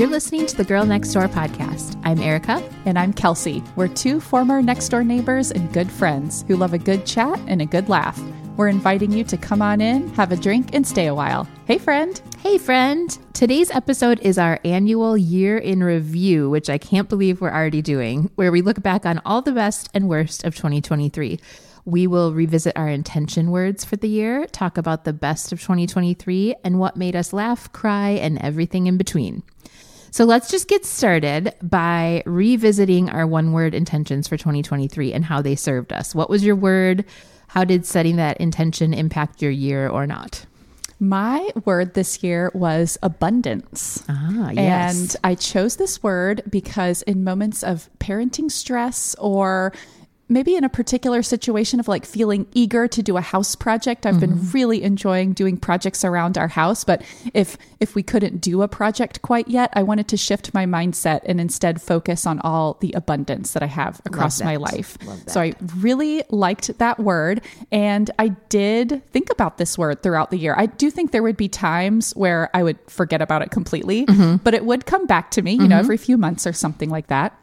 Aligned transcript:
You're 0.00 0.08
listening 0.08 0.46
to 0.46 0.56
the 0.56 0.64
Girl 0.64 0.86
Next 0.86 1.12
Door 1.12 1.28
podcast. 1.28 2.00
I'm 2.04 2.20
Erica. 2.20 2.66
And 2.86 2.98
I'm 2.98 3.12
Kelsey. 3.12 3.62
We're 3.76 3.86
two 3.86 4.18
former 4.18 4.62
next 4.62 4.88
door 4.88 5.04
neighbors 5.04 5.50
and 5.50 5.70
good 5.74 5.90
friends 5.90 6.42
who 6.48 6.56
love 6.56 6.72
a 6.72 6.78
good 6.78 7.04
chat 7.04 7.38
and 7.46 7.60
a 7.60 7.66
good 7.66 7.90
laugh. 7.90 8.18
We're 8.56 8.68
inviting 8.68 9.12
you 9.12 9.24
to 9.24 9.36
come 9.36 9.60
on 9.60 9.82
in, 9.82 10.08
have 10.14 10.32
a 10.32 10.38
drink, 10.38 10.70
and 10.72 10.86
stay 10.86 11.04
a 11.04 11.14
while. 11.14 11.46
Hey, 11.66 11.76
friend. 11.76 12.18
Hey, 12.38 12.56
friend. 12.56 13.18
Today's 13.34 13.70
episode 13.72 14.18
is 14.20 14.38
our 14.38 14.58
annual 14.64 15.18
year 15.18 15.58
in 15.58 15.84
review, 15.84 16.48
which 16.48 16.70
I 16.70 16.78
can't 16.78 17.10
believe 17.10 17.42
we're 17.42 17.52
already 17.52 17.82
doing, 17.82 18.30
where 18.36 18.52
we 18.52 18.62
look 18.62 18.80
back 18.80 19.04
on 19.04 19.20
all 19.26 19.42
the 19.42 19.52
best 19.52 19.90
and 19.92 20.08
worst 20.08 20.44
of 20.44 20.56
2023. 20.56 21.38
We 21.84 22.06
will 22.06 22.32
revisit 22.32 22.74
our 22.74 22.88
intention 22.88 23.50
words 23.50 23.84
for 23.84 23.96
the 23.96 24.08
year, 24.08 24.46
talk 24.46 24.78
about 24.78 25.04
the 25.04 25.12
best 25.12 25.52
of 25.52 25.60
2023, 25.60 26.54
and 26.64 26.78
what 26.78 26.96
made 26.96 27.16
us 27.16 27.34
laugh, 27.34 27.70
cry, 27.72 28.10
and 28.10 28.38
everything 28.38 28.86
in 28.86 28.96
between. 28.96 29.42
So 30.10 30.24
let's 30.24 30.50
just 30.50 30.68
get 30.68 30.84
started 30.84 31.54
by 31.62 32.22
revisiting 32.26 33.08
our 33.08 33.26
one 33.26 33.52
word 33.52 33.74
intentions 33.74 34.26
for 34.26 34.36
2023 34.36 35.12
and 35.12 35.24
how 35.24 35.40
they 35.40 35.54
served 35.54 35.92
us. 35.92 36.14
What 36.14 36.28
was 36.28 36.44
your 36.44 36.56
word? 36.56 37.04
How 37.48 37.64
did 37.64 37.86
setting 37.86 38.16
that 38.16 38.40
intention 38.40 38.92
impact 38.92 39.42
your 39.42 39.50
year 39.50 39.88
or 39.88 40.06
not? 40.06 40.46
My 40.98 41.48
word 41.64 41.94
this 41.94 42.22
year 42.22 42.50
was 42.54 42.98
abundance. 43.02 44.04
Ah, 44.08 44.50
yes. 44.50 45.00
And 45.00 45.16
I 45.24 45.34
chose 45.34 45.76
this 45.76 46.02
word 46.02 46.42
because 46.50 47.02
in 47.02 47.24
moments 47.24 47.62
of 47.62 47.88
parenting 47.98 48.50
stress 48.50 49.14
or 49.18 49.72
maybe 50.30 50.54
in 50.54 50.64
a 50.64 50.68
particular 50.68 51.22
situation 51.22 51.80
of 51.80 51.88
like 51.88 52.06
feeling 52.06 52.46
eager 52.54 52.88
to 52.88 53.02
do 53.02 53.16
a 53.16 53.20
house 53.20 53.54
project 53.54 54.06
i've 54.06 54.14
mm-hmm. 54.14 54.34
been 54.34 54.50
really 54.52 54.82
enjoying 54.82 55.32
doing 55.32 55.56
projects 55.56 56.04
around 56.04 56.38
our 56.38 56.48
house 56.48 56.84
but 56.84 57.02
if 57.34 57.58
if 57.80 57.94
we 57.94 58.02
couldn't 58.02 58.40
do 58.40 58.62
a 58.62 58.68
project 58.68 59.20
quite 59.20 59.48
yet 59.48 59.70
i 59.74 59.82
wanted 59.82 60.08
to 60.08 60.16
shift 60.16 60.54
my 60.54 60.64
mindset 60.64 61.20
and 61.26 61.40
instead 61.40 61.82
focus 61.82 62.26
on 62.26 62.40
all 62.40 62.78
the 62.80 62.92
abundance 62.92 63.52
that 63.52 63.62
i 63.62 63.66
have 63.66 64.00
across 64.06 64.40
my 64.40 64.56
life 64.56 64.96
so 65.26 65.40
i 65.40 65.52
really 65.76 66.22
liked 66.30 66.78
that 66.78 66.98
word 66.98 67.42
and 67.72 68.10
i 68.18 68.28
did 68.28 69.02
think 69.12 69.28
about 69.30 69.58
this 69.58 69.76
word 69.76 70.02
throughout 70.02 70.30
the 70.30 70.38
year 70.38 70.54
i 70.56 70.66
do 70.66 70.90
think 70.90 71.10
there 71.10 71.22
would 71.22 71.36
be 71.36 71.48
times 71.48 72.12
where 72.12 72.48
i 72.54 72.62
would 72.62 72.78
forget 72.86 73.20
about 73.20 73.42
it 73.42 73.50
completely 73.50 74.06
mm-hmm. 74.06 74.36
but 74.36 74.54
it 74.54 74.64
would 74.64 74.86
come 74.86 75.06
back 75.06 75.32
to 75.32 75.42
me 75.42 75.52
you 75.52 75.58
mm-hmm. 75.58 75.68
know 75.68 75.78
every 75.78 75.96
few 75.96 76.16
months 76.16 76.46
or 76.46 76.52
something 76.52 76.88
like 76.88 77.08
that 77.08 77.36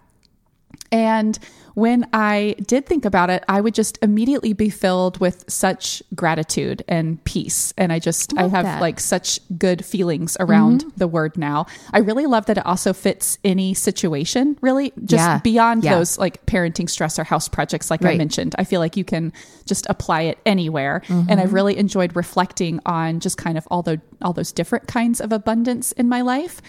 and 0.92 1.38
when 1.78 2.10
I 2.12 2.56
did 2.66 2.88
think 2.88 3.06
about 3.06 3.30
it, 3.30 3.44
I 3.48 3.62
would 3.62 3.76
just 3.76 4.00
immediately 4.02 4.54
be 4.54 4.72
filled 4.72 5.20
with 5.20 5.46
such 5.48 6.02
gratitude 6.16 6.84
and 6.88 7.24
peace. 7.24 7.72
And 7.78 7.94
I 7.94 8.00
just, 8.00 8.36
I, 8.36 8.46
I 8.46 8.48
have 8.48 8.66
that. 8.66 8.82
like 8.82 9.00
such 9.00 9.40
good 9.60 9.86
feelings 9.86 10.36
around 10.40 10.82
mm-hmm. 10.82 10.98
the 10.98 11.08
word 11.08 11.38
now. 11.38 11.68
I 11.94 12.00
really 12.00 12.26
love 12.26 12.48
that 12.48 12.58
it 12.58 12.66
also 12.66 12.94
fits 12.94 13.38
any 13.44 13.76
situation, 13.76 14.58
really, 14.60 14.92
just 15.06 15.22
yeah. 15.22 15.40
beyond 15.44 15.84
yeah. 15.84 15.94
those 15.94 16.18
like 16.18 16.44
parenting 16.48 16.90
stress 16.90 17.20
or 17.20 17.24
house 17.24 17.48
projects, 17.48 17.92
like 17.92 18.02
right. 18.02 18.16
I 18.16 18.18
mentioned. 18.18 18.56
I 18.58 18.64
feel 18.64 18.80
like 18.80 18.98
you 18.98 19.06
can 19.06 19.32
just 19.68 19.86
apply 19.88 20.22
it 20.24 20.40
anywhere. 20.48 21.04
Mm-hmm. 21.06 21.30
And 21.30 21.40
I've 21.40 21.54
really 21.54 21.78
enjoyed 21.78 22.16
reflecting 22.16 22.80
on 22.88 23.20
just 23.20 23.38
kind 23.38 23.56
of 23.56 23.68
all, 23.70 23.84
the, 23.84 24.02
all 24.20 24.34
those 24.34 24.52
different 24.52 24.88
kinds 24.88 25.22
of 25.22 25.32
abundance 25.32 25.92
in 25.92 26.10
my 26.10 26.22
life. 26.22 26.60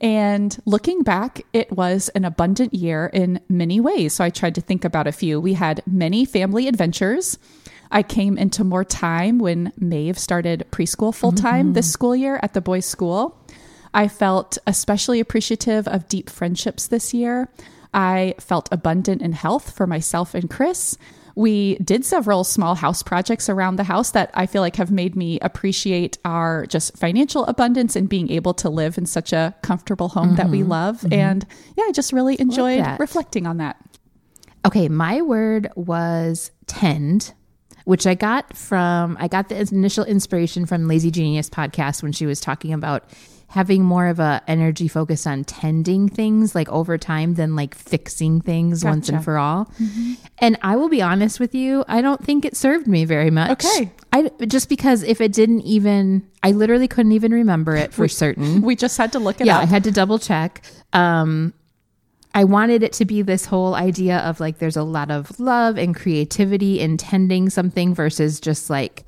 And 0.00 0.56
looking 0.66 1.02
back, 1.02 1.42
it 1.52 1.72
was 1.72 2.08
an 2.10 2.24
abundant 2.24 2.74
year 2.74 3.10
in 3.12 3.40
many 3.48 3.80
ways. 3.80 4.14
So 4.14 4.24
I 4.24 4.30
tried 4.30 4.54
to 4.56 4.60
think 4.60 4.84
about 4.84 5.06
a 5.06 5.12
few. 5.12 5.40
We 5.40 5.54
had 5.54 5.82
many 5.86 6.24
family 6.24 6.68
adventures. 6.68 7.38
I 7.90 8.02
came 8.02 8.36
into 8.36 8.64
more 8.64 8.84
time 8.84 9.38
when 9.38 9.72
Maeve 9.78 10.18
started 10.18 10.66
preschool 10.70 11.14
full 11.14 11.32
time 11.32 11.66
mm-hmm. 11.66 11.72
this 11.74 11.90
school 11.90 12.16
year 12.16 12.40
at 12.42 12.52
the 12.52 12.60
boys' 12.60 12.86
school. 12.86 13.38
I 13.94 14.08
felt 14.08 14.58
especially 14.66 15.20
appreciative 15.20 15.88
of 15.88 16.08
deep 16.08 16.28
friendships 16.28 16.86
this 16.86 17.14
year. 17.14 17.48
I 17.94 18.34
felt 18.38 18.68
abundant 18.70 19.22
in 19.22 19.32
health 19.32 19.70
for 19.70 19.86
myself 19.86 20.34
and 20.34 20.50
Chris 20.50 20.98
we 21.36 21.76
did 21.76 22.04
several 22.04 22.44
small 22.44 22.74
house 22.74 23.02
projects 23.02 23.48
around 23.48 23.76
the 23.76 23.84
house 23.84 24.10
that 24.12 24.30
I 24.32 24.46
feel 24.46 24.62
like 24.62 24.76
have 24.76 24.90
made 24.90 25.14
me 25.14 25.38
appreciate 25.40 26.16
our 26.24 26.64
just 26.66 26.96
financial 26.96 27.44
abundance 27.44 27.94
and 27.94 28.08
being 28.08 28.30
able 28.30 28.54
to 28.54 28.70
live 28.70 28.96
in 28.96 29.04
such 29.04 29.34
a 29.34 29.54
comfortable 29.62 30.08
home 30.08 30.28
mm-hmm. 30.28 30.36
that 30.36 30.48
we 30.48 30.60
mm-hmm. 30.60 30.70
love. 30.70 30.96
Mm-hmm. 31.02 31.12
And 31.12 31.46
yeah, 31.76 31.84
I 31.86 31.92
just 31.92 32.14
really 32.14 32.40
enjoyed 32.40 32.84
reflecting 32.98 33.46
on 33.46 33.58
that. 33.58 33.76
Okay, 34.64 34.88
my 34.88 35.20
word 35.22 35.70
was 35.76 36.50
tend 36.66 37.32
which 37.84 38.04
I 38.04 38.14
got 38.14 38.56
from 38.56 39.16
I 39.20 39.28
got 39.28 39.48
the 39.48 39.60
initial 39.60 40.04
inspiration 40.04 40.66
from 40.66 40.88
Lazy 40.88 41.12
Genius 41.12 41.48
podcast 41.48 42.02
when 42.02 42.10
she 42.10 42.26
was 42.26 42.40
talking 42.40 42.72
about 42.72 43.04
having 43.56 43.82
more 43.82 44.06
of 44.06 44.20
a 44.20 44.42
energy 44.46 44.86
focus 44.86 45.26
on 45.26 45.42
tending 45.42 46.10
things 46.10 46.54
like 46.54 46.68
over 46.68 46.98
time 46.98 47.36
than 47.36 47.56
like 47.56 47.74
fixing 47.74 48.38
things 48.38 48.82
gotcha. 48.82 48.92
once 48.92 49.08
and 49.08 49.24
for 49.24 49.38
all. 49.38 49.64
Mm-hmm. 49.80 50.12
And 50.40 50.58
I 50.60 50.76
will 50.76 50.90
be 50.90 51.00
honest 51.00 51.40
with 51.40 51.54
you, 51.54 51.82
I 51.88 52.02
don't 52.02 52.22
think 52.22 52.44
it 52.44 52.54
served 52.54 52.86
me 52.86 53.06
very 53.06 53.30
much. 53.30 53.64
Okay. 53.64 53.90
I 54.12 54.30
just 54.46 54.68
because 54.68 55.02
if 55.02 55.22
it 55.22 55.32
didn't 55.32 55.62
even 55.62 56.28
I 56.42 56.50
literally 56.50 56.86
couldn't 56.86 57.12
even 57.12 57.32
remember 57.32 57.74
it 57.74 57.94
for 57.94 58.02
we, 58.02 58.08
certain. 58.08 58.60
We 58.66 58.76
just 58.76 58.98
had 58.98 59.12
to 59.12 59.18
look 59.18 59.40
it 59.40 59.46
yeah, 59.46 59.56
up. 59.56 59.62
I 59.62 59.64
had 59.64 59.84
to 59.84 59.90
double 59.90 60.18
check. 60.18 60.62
Um 60.92 61.54
I 62.34 62.44
wanted 62.44 62.82
it 62.82 62.92
to 62.92 63.06
be 63.06 63.22
this 63.22 63.46
whole 63.46 63.74
idea 63.74 64.18
of 64.18 64.38
like 64.38 64.58
there's 64.58 64.76
a 64.76 64.82
lot 64.82 65.10
of 65.10 65.40
love 65.40 65.78
and 65.78 65.96
creativity 65.96 66.78
in 66.78 66.98
tending 66.98 67.48
something 67.48 67.94
versus 67.94 68.38
just 68.38 68.68
like 68.68 69.05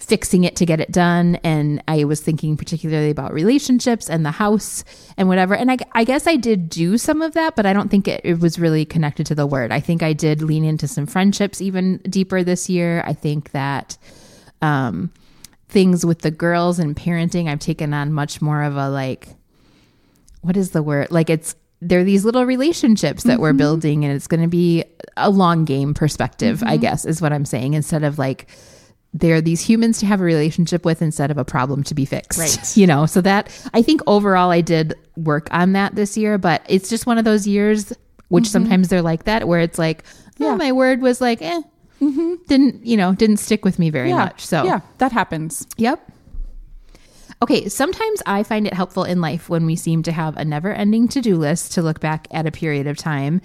fixing 0.00 0.44
it 0.44 0.56
to 0.56 0.66
get 0.66 0.80
it 0.80 0.90
done. 0.90 1.36
And 1.44 1.82
I 1.86 2.04
was 2.04 2.20
thinking 2.20 2.56
particularly 2.56 3.10
about 3.10 3.32
relationships 3.32 4.08
and 4.08 4.24
the 4.24 4.30
house 4.30 4.82
and 5.16 5.28
whatever. 5.28 5.54
And 5.54 5.70
I, 5.70 5.76
I 5.92 6.04
guess 6.04 6.26
I 6.26 6.36
did 6.36 6.70
do 6.70 6.96
some 6.98 7.20
of 7.22 7.34
that, 7.34 7.54
but 7.54 7.66
I 7.66 7.72
don't 7.72 7.90
think 7.90 8.08
it, 8.08 8.22
it, 8.24 8.40
was 8.40 8.58
really 8.58 8.84
connected 8.84 9.26
to 9.26 9.34
the 9.34 9.46
word. 9.46 9.70
I 9.70 9.80
think 9.80 10.02
I 10.02 10.14
did 10.14 10.40
lean 10.40 10.64
into 10.64 10.88
some 10.88 11.06
friendships 11.06 11.60
even 11.60 11.98
deeper 11.98 12.42
this 12.42 12.70
year. 12.70 13.04
I 13.06 13.12
think 13.12 13.50
that, 13.52 13.98
um, 14.62 15.12
things 15.68 16.04
with 16.04 16.20
the 16.20 16.30
girls 16.30 16.78
and 16.78 16.96
parenting, 16.96 17.48
I've 17.48 17.60
taken 17.60 17.94
on 17.94 18.12
much 18.12 18.42
more 18.42 18.62
of 18.62 18.76
a 18.76 18.88
like, 18.88 19.28
what 20.40 20.56
is 20.56 20.70
the 20.70 20.82
word? 20.82 21.10
Like 21.10 21.28
it's, 21.28 21.54
there 21.82 22.00
are 22.00 22.04
these 22.04 22.24
little 22.24 22.46
relationships 22.46 23.22
that 23.24 23.34
mm-hmm. 23.34 23.42
we're 23.42 23.52
building 23.52 24.04
and 24.04 24.14
it's 24.14 24.26
going 24.26 24.42
to 24.42 24.48
be 24.48 24.84
a 25.16 25.30
long 25.30 25.66
game 25.66 25.92
perspective, 25.92 26.58
mm-hmm. 26.58 26.68
I 26.68 26.76
guess 26.78 27.04
is 27.04 27.20
what 27.20 27.32
I'm 27.32 27.44
saying, 27.44 27.74
instead 27.74 28.02
of 28.02 28.18
like, 28.18 28.48
they're 29.12 29.40
these 29.40 29.60
humans 29.60 29.98
to 29.98 30.06
have 30.06 30.20
a 30.20 30.24
relationship 30.24 30.84
with 30.84 31.02
instead 31.02 31.30
of 31.30 31.38
a 31.38 31.44
problem 31.44 31.82
to 31.84 31.94
be 31.94 32.04
fixed. 32.04 32.38
Right. 32.38 32.56
You 32.76 32.86
know, 32.86 33.04
so 33.04 33.20
that 33.22 33.50
I 33.74 33.82
think 33.82 34.00
overall 34.06 34.50
I 34.50 34.60
did 34.60 34.94
work 35.16 35.48
on 35.50 35.72
that 35.72 35.96
this 35.96 36.16
year, 36.16 36.38
but 36.38 36.62
it's 36.68 36.88
just 36.88 37.04
one 37.04 37.18
of 37.18 37.24
those 37.24 37.46
years, 37.46 37.92
which 38.28 38.44
mm-hmm. 38.44 38.52
sometimes 38.52 38.88
they're 38.88 39.02
like 39.02 39.24
that, 39.24 39.48
where 39.48 39.60
it's 39.60 39.78
like, 39.78 40.04
oh, 40.40 40.46
yeah, 40.46 40.54
my 40.54 40.72
word 40.72 41.02
was 41.02 41.20
like, 41.20 41.42
eh, 41.42 41.62
mm-hmm. 42.00 42.34
didn't, 42.46 42.86
you 42.86 42.96
know, 42.96 43.14
didn't 43.14 43.38
stick 43.38 43.64
with 43.64 43.78
me 43.78 43.90
very 43.90 44.10
yeah. 44.10 44.16
much. 44.16 44.46
So, 44.46 44.62
yeah, 44.64 44.80
that 44.98 45.12
happens. 45.12 45.66
Yep. 45.78 46.00
Okay, 47.42 47.70
sometimes 47.70 48.22
I 48.26 48.42
find 48.42 48.66
it 48.66 48.74
helpful 48.74 49.04
in 49.04 49.22
life 49.22 49.48
when 49.48 49.64
we 49.64 49.74
seem 49.74 50.02
to 50.02 50.12
have 50.12 50.36
a 50.36 50.44
never 50.44 50.74
ending 50.74 51.08
to 51.08 51.22
do 51.22 51.36
list 51.36 51.72
to 51.72 51.82
look 51.82 51.98
back 51.98 52.28
at 52.30 52.46
a 52.46 52.50
period 52.50 52.86
of 52.86 52.98
time 52.98 53.40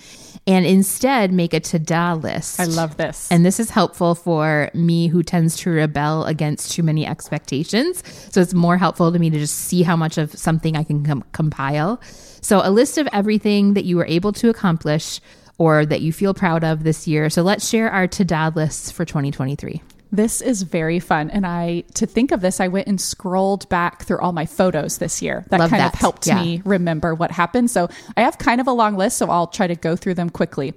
and 0.45 0.65
instead 0.65 1.31
make 1.31 1.53
a 1.53 1.61
to 1.61 1.79
da 1.79 2.13
list. 2.13 2.59
I 2.59 2.65
love 2.65 2.97
this. 2.97 3.31
And 3.31 3.45
this 3.45 3.57
is 3.57 3.69
helpful 3.69 4.13
for 4.13 4.69
me 4.73 5.07
who 5.07 5.23
tends 5.23 5.55
to 5.59 5.69
rebel 5.69 6.25
against 6.25 6.73
too 6.73 6.83
many 6.83 7.07
expectations. 7.07 8.03
So 8.33 8.41
it's 8.41 8.53
more 8.53 8.77
helpful 8.77 9.13
to 9.13 9.17
me 9.17 9.29
to 9.29 9.39
just 9.39 9.55
see 9.55 9.81
how 9.81 9.95
much 9.95 10.17
of 10.17 10.37
something 10.37 10.75
I 10.75 10.83
can 10.83 11.05
com- 11.05 11.23
compile. 11.31 12.01
So 12.41 12.59
a 12.61 12.71
list 12.71 12.97
of 12.97 13.07
everything 13.13 13.75
that 13.75 13.85
you 13.85 13.95
were 13.95 14.05
able 14.07 14.33
to 14.33 14.49
accomplish 14.49 15.21
or 15.57 15.85
that 15.85 16.01
you 16.01 16.11
feel 16.11 16.33
proud 16.33 16.65
of 16.65 16.83
this 16.83 17.07
year. 17.07 17.29
So 17.29 17.43
let's 17.43 17.65
share 17.65 17.89
our 17.89 18.07
to 18.07 18.25
da 18.25 18.51
lists 18.53 18.91
for 18.91 19.05
2023. 19.05 19.81
This 20.15 20.41
is 20.41 20.63
very 20.63 20.99
fun. 20.99 21.29
And 21.29 21.45
I, 21.45 21.83
to 21.95 22.05
think 22.05 22.31
of 22.31 22.41
this, 22.41 22.59
I 22.59 22.67
went 22.67 22.87
and 22.87 22.99
scrolled 22.99 23.67
back 23.69 24.03
through 24.03 24.19
all 24.19 24.31
my 24.31 24.45
photos 24.45 24.97
this 24.97 25.21
year. 25.21 25.45
That 25.49 25.59
Love 25.59 25.69
kind 25.69 25.81
that. 25.81 25.93
of 25.93 25.99
helped 25.99 26.25
yeah. 26.25 26.41
me 26.41 26.61
remember 26.63 27.13
what 27.13 27.31
happened. 27.31 27.69
So 27.69 27.89
I 28.15 28.21
have 28.21 28.37
kind 28.37 28.61
of 28.61 28.67
a 28.67 28.71
long 28.71 28.95
list, 28.95 29.17
so 29.17 29.29
I'll 29.29 29.47
try 29.47 29.67
to 29.67 29.75
go 29.75 29.95
through 29.95 30.13
them 30.13 30.29
quickly. 30.29 30.73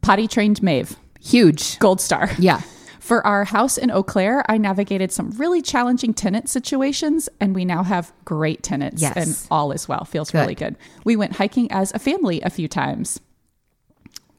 Potty 0.00 0.26
trained 0.26 0.62
Maeve. 0.62 0.96
Huge. 1.20 1.78
Gold 1.78 2.00
star. 2.00 2.30
Yeah. 2.38 2.62
For 2.98 3.26
our 3.26 3.44
house 3.44 3.78
in 3.78 3.90
Eau 3.90 4.02
Claire, 4.04 4.44
I 4.48 4.58
navigated 4.58 5.12
some 5.12 5.30
really 5.32 5.60
challenging 5.60 6.14
tenant 6.14 6.48
situations, 6.48 7.28
and 7.40 7.54
we 7.54 7.64
now 7.64 7.82
have 7.82 8.12
great 8.24 8.62
tenants, 8.62 9.02
yes. 9.02 9.16
and 9.16 9.48
all 9.50 9.72
is 9.72 9.88
well. 9.88 10.04
Feels 10.04 10.30
good. 10.30 10.38
really 10.38 10.54
good. 10.54 10.76
We 11.04 11.16
went 11.16 11.34
hiking 11.34 11.70
as 11.72 11.92
a 11.92 11.98
family 11.98 12.40
a 12.42 12.48
few 12.48 12.68
times. 12.68 13.20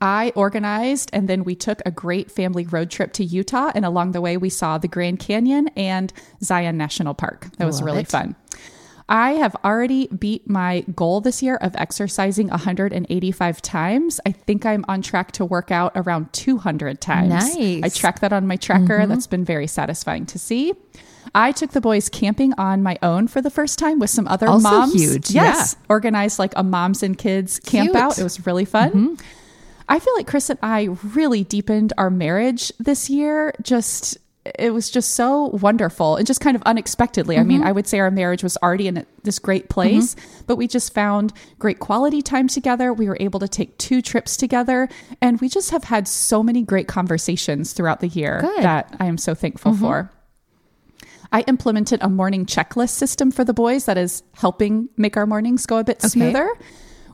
I 0.03 0.33
organized, 0.35 1.09
and 1.13 1.29
then 1.29 1.45
we 1.45 1.55
took 1.55 1.81
a 1.85 1.91
great 1.91 2.29
family 2.29 2.65
road 2.65 2.91
trip 2.91 3.13
to 3.13 3.23
Utah. 3.23 3.71
And 3.73 3.85
along 3.85 4.11
the 4.11 4.19
way, 4.19 4.35
we 4.35 4.49
saw 4.49 4.77
the 4.77 4.89
Grand 4.89 5.19
Canyon 5.19 5.69
and 5.77 6.11
Zion 6.43 6.75
National 6.77 7.13
Park. 7.13 7.47
That 7.57 7.65
was 7.65 7.81
really 7.81 8.01
it. 8.01 8.09
fun. 8.09 8.35
I 9.07 9.31
have 9.33 9.55
already 9.63 10.07
beat 10.07 10.49
my 10.49 10.81
goal 10.93 11.21
this 11.21 11.41
year 11.41 11.55
of 11.55 11.73
exercising 11.77 12.49
185 12.49 13.61
times. 13.61 14.19
I 14.25 14.31
think 14.33 14.65
I'm 14.65 14.83
on 14.89 15.01
track 15.01 15.31
to 15.33 15.45
work 15.45 15.71
out 15.71 15.93
around 15.95 16.33
200 16.33 16.99
times. 16.99 17.29
Nice. 17.29 17.83
I 17.83 17.87
track 17.89 18.19
that 18.19 18.33
on 18.33 18.45
my 18.45 18.57
tracker. 18.57 18.99
Mm-hmm. 18.99 19.09
That's 19.09 19.27
been 19.27 19.45
very 19.45 19.67
satisfying 19.67 20.25
to 20.27 20.39
see. 20.39 20.73
I 21.33 21.53
took 21.53 21.71
the 21.71 21.81
boys 21.81 22.09
camping 22.09 22.53
on 22.57 22.83
my 22.83 22.97
own 23.01 23.27
for 23.29 23.41
the 23.41 23.49
first 23.49 23.79
time 23.79 23.99
with 23.99 24.09
some 24.09 24.27
other 24.27 24.47
Also 24.47 24.69
moms. 24.69 24.93
huge, 24.93 25.31
Yes. 25.31 25.77
Organized 25.89 26.39
like 26.39 26.53
a 26.57 26.63
moms 26.63 27.03
and 27.03 27.17
kids 27.17 27.59
camp 27.59 27.91
Cute. 27.91 27.95
out. 27.95 28.19
It 28.19 28.23
was 28.23 28.45
really 28.45 28.65
fun. 28.65 28.89
Mm-hmm. 28.91 29.13
I 29.89 29.99
feel 29.99 30.13
like 30.15 30.27
Chris 30.27 30.49
and 30.49 30.59
I 30.61 30.89
really 31.13 31.43
deepened 31.43 31.93
our 31.97 32.09
marriage 32.09 32.71
this 32.79 33.09
year. 33.09 33.53
Just 33.61 34.17
it 34.59 34.73
was 34.73 34.89
just 34.89 35.11
so 35.11 35.45
wonderful 35.61 36.17
and 36.17 36.27
just 36.27 36.41
kind 36.41 36.55
of 36.57 36.61
unexpectedly. 36.63 37.37
I 37.37 37.39
Mm-hmm. 37.39 37.47
mean, 37.47 37.63
I 37.63 37.71
would 37.71 37.87
say 37.87 37.99
our 37.99 38.11
marriage 38.11 38.43
was 38.43 38.57
already 38.57 38.87
in 38.89 39.05
this 39.23 39.39
great 39.39 39.69
place, 39.69 40.17
but 40.47 40.57
we 40.57 40.67
just 40.67 40.93
found 40.93 41.31
great 41.59 41.79
quality 41.79 42.21
time 42.21 42.49
together. 42.49 42.91
We 42.91 43.07
were 43.07 43.15
able 43.21 43.39
to 43.39 43.47
take 43.47 43.77
two 43.77 44.01
trips 44.01 44.35
together, 44.35 44.89
and 45.21 45.39
we 45.39 45.47
just 45.47 45.71
have 45.71 45.85
had 45.85 46.09
so 46.09 46.43
many 46.43 46.61
great 46.61 46.89
conversations 46.89 47.71
throughout 47.71 48.01
the 48.01 48.09
year 48.09 48.39
Good. 48.41 48.49
Mm-hmm. 48.51 48.63
that 48.63 48.95
I 48.99 49.05
am 49.05 49.17
so 49.17 49.33
thankful 49.33 49.75
for. 49.75 50.11
I 51.31 51.41
implemented 51.47 51.99
a 52.03 52.09
morning 52.09 52.45
checklist 52.45 52.89
system 52.91 53.31
for 53.31 53.43
the 53.45 53.53
boys 53.53 53.85
that 53.85 53.97
is 53.97 54.23
helping 54.35 54.89
make 54.97 55.15
our 55.17 55.25
mornings 55.25 55.65
go 55.65 55.77
a 55.77 55.83
bit 55.85 56.01
smoother. 56.01 56.49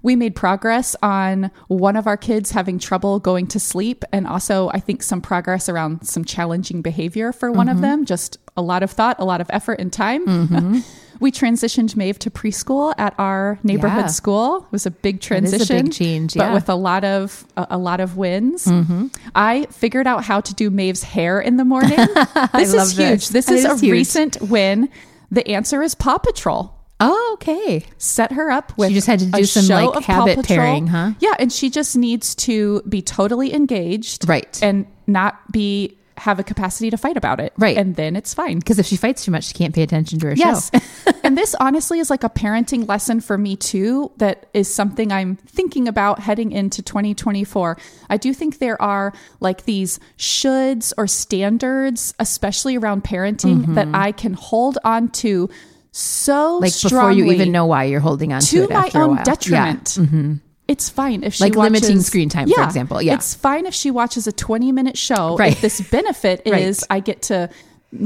We 0.02 0.16
made 0.16 0.36
progress 0.36 0.96
on 1.04 1.52
one 1.68 1.96
of 1.96 2.08
our 2.08 2.18
kids 2.18 2.52
having 2.52 2.80
trouble 2.80 3.20
going 3.20 3.48
to 3.48 3.60
sleep, 3.60 4.04
and 4.12 4.26
also, 4.28 4.70
I 4.70 4.80
think, 4.80 5.04
some 5.04 5.22
progress 5.22 5.68
around 5.70 6.08
some 6.08 6.24
challenging 6.26 6.82
behavior 6.82 7.32
for 7.32 7.52
one 7.52 7.68
Mm-hmm. 7.68 7.76
of 7.78 7.82
them. 7.82 8.06
Just 8.06 8.38
a 8.58 8.62
lot 8.62 8.84
of 8.84 8.92
thought, 8.92 9.18
a 9.20 9.26
lot 9.26 9.42
of 9.42 9.48
effort, 9.52 9.80
and 9.80 9.92
time. 9.92 10.84
we 11.20 11.32
transitioned 11.32 11.96
Maeve 11.98 12.18
to 12.20 12.30
preschool 12.32 12.94
at 12.98 13.14
our 13.18 13.60
neighborhood 13.64 14.04
Yeah. 14.06 14.08
school. 14.08 14.58
It 14.68 14.72
was 14.72 14.86
a 14.86 14.92
big 14.92 15.18
is 15.18 15.26
a 15.26 15.28
transition, 15.28 15.86
big 15.88 15.94
change, 15.94 16.34
but 16.36 16.54
with 16.54 16.70
a 16.70 16.76
lot 16.76 17.04
of 17.04 17.46
a, 17.58 17.68
a 17.72 17.78
lot 17.78 18.00
of 18.00 18.16
wins. 18.18 18.66
Mm-hmm. 18.66 19.08
I 19.36 19.66
figured 19.70 20.08
out 20.08 20.24
how 20.24 20.40
to 20.42 20.54
do 20.54 20.70
Maeve's 20.70 21.04
hair 21.04 21.40
in 21.42 21.58
the 21.58 21.66
morning. 21.66 22.00
This 22.54 22.74
is 22.74 22.96
this. 22.96 22.98
huge. 22.98 23.30
This 23.30 23.46
That 23.48 23.54
is, 23.56 23.66
is 23.66 23.72
a 23.72 23.78
huge. 23.78 23.92
recent 23.92 24.42
win. 24.44 24.90
The 25.32 25.48
answer 25.50 25.82
is 25.84 25.94
Paw 25.94 26.18
Patrol. 26.18 26.74
Oh, 27.00 27.32
okay. 27.36 27.86
Set 27.98 28.34
her 28.34 28.52
up 28.52 28.78
with. 28.78 28.92
just 28.92 29.08
had 29.08 29.20
to 29.20 29.26
do 29.28 29.46
some, 29.46 29.68
like, 29.68 30.04
habit 30.04 30.46
pairing, 30.46 30.88
huh? 30.88 31.12
Yeah, 31.20 31.34
and 31.40 31.52
she 31.52 31.70
just 31.70 31.96
needs 31.98 32.36
to 32.36 32.82
be 32.82 33.02
totally 33.02 33.54
engaged, 33.54 34.28
Right. 34.28 34.60
and 34.62 34.86
not 35.08 35.52
be 35.52 35.96
have 36.20 36.38
a 36.38 36.44
capacity 36.44 36.90
to 36.90 36.98
fight 36.98 37.18
about 37.18 37.40
it, 37.40 37.54
Right. 37.58 37.78
And 37.78 37.96
then 37.96 38.16
it's 38.16 38.34
fine. 38.34 38.60
Because 38.60 38.78
if 38.78 38.86
she 38.86 38.98
fights 38.98 39.24
too 39.24 39.32
much, 39.32 39.46
she 39.46 39.54
can't 39.54 39.74
pay 39.74 39.84
attention 39.84 40.20
to 40.20 40.28
her 40.28 40.34
Yes. 40.34 40.70
show. 40.74 41.12
and 41.24 41.38
this 41.38 41.56
honestly 41.60 42.00
is 42.00 42.10
like 42.10 42.24
a 42.24 42.30
parenting 42.30 42.88
lesson 42.88 43.22
for 43.22 43.38
me 43.38 43.56
too, 43.56 44.12
that 44.18 44.48
is 44.54 44.72
something 44.72 45.12
I'm 45.12 45.38
thinking 45.48 45.88
about 45.88 46.20
heading 46.20 46.52
into 46.52 46.82
2024. 46.82 47.78
I 48.10 48.18
do 48.18 48.34
think 48.34 48.60
there 48.60 48.80
are 48.82 49.14
like 49.40 49.64
these 49.64 50.00
shoulds 50.18 50.92
or 50.98 51.08
standards, 51.08 52.14
especially 52.20 52.76
around 52.78 53.04
parenting, 53.04 53.74
that 53.76 53.88
mm-hmm. 53.88 53.96
I 53.96 54.12
can 54.12 54.34
hold 54.34 54.78
on 54.84 55.10
to 55.10 55.50
so 55.92 56.60
Mm-hmm. 56.60 56.64
Like 56.64 56.82
before 56.82 57.12
you 57.12 57.32
even 57.32 57.52
know 57.52 57.66
why 57.66 57.86
you're 57.86 58.00
holding 58.00 58.34
on 58.34 58.42
to, 58.42 58.68
to 58.68 58.74
my 58.74 58.90
own 58.96 59.18
detriment. 59.24 59.96
Yeah. 59.98 60.04
Mm-hmm. 60.06 60.34
It's 60.68 60.88
fine 60.90 61.24
if 61.24 61.34
she 61.34 61.44
Like 61.46 61.56
limiting 61.56 61.90
watches- 61.90 62.06
screen 62.06 62.30
time, 62.30 62.48
for 62.50 62.62
example. 62.64 63.02
Yeah. 63.02 63.16
it's 63.16 63.34
fine 63.34 63.66
if 63.66 63.74
she 63.74 63.90
watches 63.90 64.28
a 64.28 64.32
20 64.32 64.72
minute 64.72 64.98
show. 64.98 65.36
Right. 65.36 65.54
If 65.54 65.62
this 65.62 65.82
benefit 65.90 66.44
Right. 66.46 66.62
is 66.62 66.86
I 66.90 67.00
get 67.00 67.24
to 67.24 67.50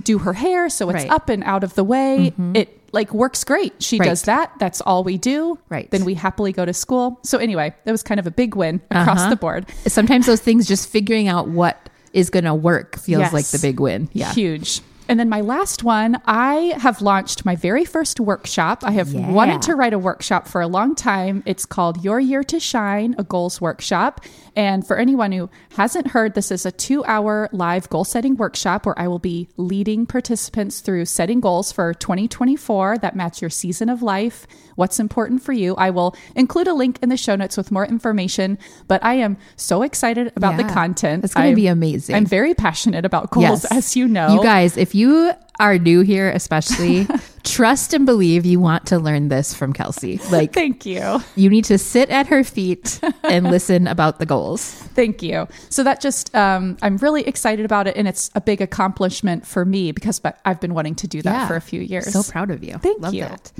do 0.03 0.17
her 0.19 0.31
hair 0.31 0.69
so 0.69 0.89
it's 0.89 1.03
Right. 1.03 1.11
up 1.11 1.27
and 1.27 1.43
out 1.43 1.65
of 1.65 1.73
the 1.75 1.83
way. 1.83 2.31
It 2.53 2.79
like 2.93 3.13
works 3.13 3.43
great. 3.43 3.73
She 3.83 3.97
Right. 3.99 4.05
does 4.07 4.21
that. 4.23 4.53
That's 4.59 4.79
all 4.79 5.03
we 5.03 5.17
do. 5.17 5.59
Right. 5.67 5.91
Then 5.91 6.05
we 6.05 6.13
happily 6.13 6.53
go 6.53 6.63
to 6.63 6.73
school. 6.73 7.19
So 7.23 7.37
anyway, 7.37 7.73
that 7.83 7.91
was 7.91 8.01
kind 8.01 8.17
of 8.19 8.27
a 8.27 8.31
big 8.31 8.55
win 8.55 8.79
across 8.91 9.19
Uh-huh. 9.19 9.29
the 9.31 9.35
board. 9.35 9.65
Sometimes 9.87 10.25
those 10.25 10.39
things, 10.39 10.65
just 10.67 10.87
figuring 10.87 11.27
out 11.27 11.49
what 11.49 11.89
is 12.13 12.29
going 12.29 12.45
to 12.45 12.53
work, 12.53 12.97
feels 12.97 13.21
Yes. 13.21 13.33
like 13.33 13.45
the 13.47 13.59
big 13.59 13.79
win. 13.81 14.07
Yeah. 14.13 14.31
Huge. 14.33 14.79
And 15.09 15.19
then 15.19 15.27
my 15.29 15.41
last 15.41 15.83
one, 15.83 16.21
I 16.25 16.73
have 16.77 17.01
launched 17.01 17.43
my 17.45 17.55
very 17.55 17.83
first 17.83 18.19
workshop. 18.19 18.83
I 18.85 18.91
have 18.91 19.09
Yeah. 19.11 19.29
wanted 19.31 19.61
to 19.63 19.75
write 19.75 19.93
a 19.93 19.99
workshop 19.99 20.47
for 20.47 20.61
a 20.61 20.67
long 20.67 20.95
time. 20.95 21.43
It's 21.45 21.65
called 21.65 22.03
Your 22.03 22.19
Year 22.19 22.43
to 22.45 22.59
Shine, 22.59 23.13
a 23.17 23.23
goals 23.23 23.59
workshop. 23.59 24.21
And 24.55 24.85
for 24.85 24.97
anyone 24.97 25.31
who 25.31 25.49
hasn't 25.75 26.07
heard, 26.07 26.35
this 26.35 26.51
is 26.51 26.65
a 26.65 26.71
two 26.71 27.03
hour 27.05 27.49
live 27.51 27.89
goal 27.89 28.03
setting 28.03 28.35
workshop 28.35 28.85
where 28.85 28.97
I 28.97 29.07
will 29.07 29.19
be 29.19 29.49
leading 29.57 30.05
participants 30.05 30.79
through 30.81 31.05
setting 31.05 31.39
goals 31.39 31.71
for 31.71 31.93
2024 31.93 32.99
that 32.99 33.15
match 33.15 33.41
your 33.41 33.49
season 33.49 33.89
of 33.89 34.01
life, 34.01 34.45
what's 34.75 34.99
important 34.99 35.41
for 35.41 35.53
you. 35.53 35.75
I 35.75 35.89
will 35.89 36.15
include 36.35 36.67
a 36.67 36.73
link 36.73 36.99
in 37.01 37.09
the 37.09 37.17
show 37.17 37.35
notes 37.35 37.57
with 37.57 37.71
more 37.71 37.85
information, 37.85 38.57
but 38.87 39.03
I 39.03 39.15
am 39.15 39.37
so 39.55 39.81
excited 39.81 40.31
about 40.35 40.57
the 40.57 40.63
content. 40.63 41.23
It's 41.23 41.33
gonna 41.33 41.55
be 41.55 41.67
amazing. 41.67 42.15
I'm 42.15 42.25
very 42.25 42.53
passionate 42.53 43.05
about 43.05 43.31
goals, 43.31 43.65
as 43.65 43.95
you 43.95 44.07
know. 44.07 44.35
You 44.35 44.43
guys, 44.43 44.77
if 44.77 44.93
you 44.93 45.33
are 45.59 45.77
new 45.77 46.01
here, 46.01 46.29
especially, 46.29 47.07
trust 47.43 47.93
and 47.93 48.05
believe 48.05 48.45
you 48.45 48.59
want 48.59 48.85
to 48.87 48.97
learn 48.97 49.27
this 49.27 49.53
from 49.53 49.73
Kelsey. 49.73 50.17
Like, 50.31 50.53
Thank 50.53 50.85
you. 50.85 51.21
you 51.35 51.49
need 51.49 51.65
to 51.65 51.77
sit 51.77 52.09
at 52.09 52.27
her 52.27 52.43
feet 52.43 52.99
and 53.23 53.45
listen 53.51 53.85
about 53.87 54.19
the 54.19 54.25
goals. 54.25 54.63
Thank 54.71 55.21
you. 55.21 55.47
So 55.69 55.83
that 55.83 56.01
just, 56.01 56.33
um, 56.35 56.77
I'm 56.81 56.97
really 56.97 57.27
excited 57.27 57.65
about 57.65 57.87
it. 57.87 57.95
And 57.97 58.07
it's 58.07 58.31
a 58.33 58.41
big 58.41 58.61
accomplishment 58.61 59.45
for 59.45 59.65
me 59.65 59.91
because 59.91 60.21
I've 60.45 60.59
been 60.61 60.73
wanting 60.73 60.95
to 60.95 61.07
do 61.07 61.21
that 61.21 61.31
Yeah. 61.33 61.47
for 61.47 61.55
a 61.55 61.61
few 61.61 61.81
years. 61.81 62.11
So 62.11 62.23
proud 62.23 62.49
of 62.49 62.63
you. 62.63 62.77
Thank 62.77 63.01
Love 63.01 63.13
you. 63.13 63.21
that. 63.23 63.51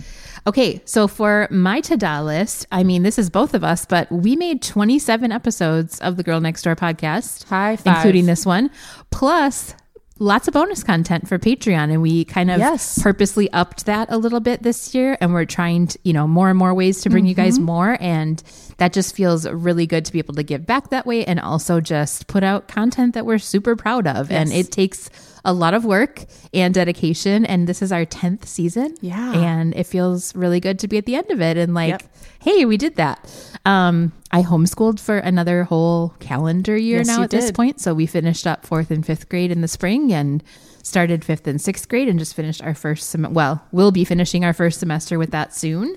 Okay, 0.45 0.81
so 0.85 1.07
for 1.07 1.47
my 1.51 1.79
to-do 1.79 2.19
list, 2.21 2.65
I 2.71 2.83
mean, 2.83 3.03
this 3.03 3.17
is 3.17 3.29
both 3.29 3.53
of 3.53 3.63
us, 3.63 3.85
but 3.85 4.11
we 4.11 4.35
made 4.35 4.61
27 4.61 5.31
episodes 5.31 5.99
of 6.01 6.17
the 6.17 6.23
Girl 6.23 6.41
Next 6.41 6.63
Door 6.63 6.75
podcast, 6.77 7.45
High 7.47 7.75
five. 7.77 7.95
including 7.97 8.25
this 8.25 8.45
one, 8.45 8.69
plus 9.09 9.73
lots 10.19 10.47
of 10.47 10.53
bonus 10.53 10.83
content 10.83 11.27
for 11.27 11.39
Patreon, 11.39 11.91
and 11.91 12.01
we 12.01 12.23
kind 12.25 12.51
of 12.51 12.59
Yes. 12.59 13.01
purposely 13.01 13.51
upped 13.51 13.85
that 13.87 14.07
a 14.11 14.17
little 14.17 14.39
bit 14.39 14.61
this 14.63 14.93
year, 14.93 15.17
and 15.19 15.33
we're 15.33 15.45
trying 15.45 15.87
to, 15.87 15.99
you 16.03 16.13
know, 16.13 16.27
more 16.27 16.49
and 16.49 16.57
more 16.57 16.73
ways 16.73 17.01
to 17.01 17.09
bring 17.09 17.25
you 17.25 17.33
guys 17.33 17.57
more, 17.59 17.97
and 17.99 18.41
that 18.77 18.93
just 18.93 19.15
feels 19.15 19.47
really 19.49 19.87
good 19.87 20.05
to 20.05 20.11
be 20.13 20.19
able 20.19 20.35
to 20.35 20.43
give 20.43 20.65
back 20.65 20.89
that 20.91 21.05
way, 21.05 21.25
and 21.25 21.39
also 21.39 21.81
just 21.81 22.27
put 22.27 22.43
out 22.43 22.67
content 22.67 23.13
that 23.15 23.25
we're 23.25 23.39
super 23.39 23.75
proud 23.75 24.05
of, 24.07 24.31
and 24.31 24.51
it 24.53 24.71
takes 24.71 25.09
a 25.45 25.51
lot 25.51 25.73
of 25.73 25.83
work 25.83 26.23
and 26.53 26.73
dedication, 26.73 27.45
and 27.45 27.67
this 27.67 27.81
is 27.81 27.91
our 27.91 28.05
10th 28.05 28.45
season, 28.45 28.95
Yeah. 29.01 29.33
and 29.33 29.75
it 29.75 29.85
feels 29.87 30.33
really 30.35 30.59
good 30.59 30.79
to 30.79 30.87
be 30.87 30.97
at 30.97 31.05
the 31.05 31.15
end 31.15 31.29
of 31.31 31.41
it 31.41 31.57
and 31.57 31.73
like 31.73 31.89
Yep. 31.89 32.03
hey 32.39 32.65
we 32.65 32.77
did 32.77 32.95
that 32.95 33.19
um 33.65 34.13
i 34.33 34.41
homeschooled 34.41 34.99
for 34.99 35.17
another 35.19 35.63
whole 35.63 36.09
calendar 36.19 36.75
year 36.75 36.97
Yes, 36.97 37.07
now 37.07 37.23
at 37.23 37.29
this 37.29 37.51
point. 37.51 37.79
So 37.79 37.93
we 37.93 38.05
finished 38.07 38.45
up 38.47 38.65
fourth 38.65 38.91
and 38.91 39.05
fifth 39.05 39.29
grade 39.29 39.51
in 39.51 39.61
the 39.61 39.67
spring 39.69 40.11
and 40.11 40.43
started 40.83 41.23
fifth 41.23 41.47
and 41.47 41.61
sixth 41.61 41.87
grade 41.87 42.09
and 42.09 42.19
just 42.19 42.35
finished 42.35 42.61
our 42.61 42.73
first 42.75 43.09
sem- 43.09 43.33
well 43.33 43.63
we'll 43.71 43.91
be 43.91 44.03
finishing 44.03 44.43
our 44.43 44.51
first 44.53 44.79
semester 44.79 45.17
with 45.17 45.31
that 45.31 45.53
soon. 45.55 45.95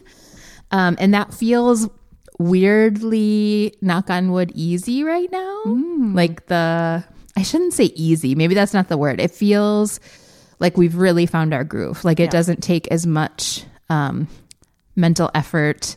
Um 0.70 0.96
and 1.00 1.12
that 1.14 1.32
feels 1.34 1.88
weirdly 2.38 3.74
knock 3.80 4.10
on 4.10 4.30
wood 4.32 4.52
easy 4.54 5.02
right 5.04 5.30
now. 5.32 5.62
Like 5.66 6.46
the 6.46 7.02
i 7.36 7.42
shouldn't 7.42 7.72
say 7.74 7.84
easy. 7.94 8.34
Maybe 8.34 8.54
that's 8.54 8.74
not 8.74 8.88
the 8.88 8.96
word. 8.98 9.20
It 9.20 9.30
feels 9.30 9.98
like 10.58 10.76
we've 10.76 10.96
really 10.96 11.26
found 11.26 11.52
our 11.52 11.64
groove. 11.64 12.04
Like 12.04 12.20
it 12.20 12.24
Yeah. 12.24 12.30
doesn't 12.30 12.62
take 12.62 12.86
as 12.88 13.06
much 13.06 13.64
um 13.88 14.28
mental 14.94 15.30
effort 15.34 15.96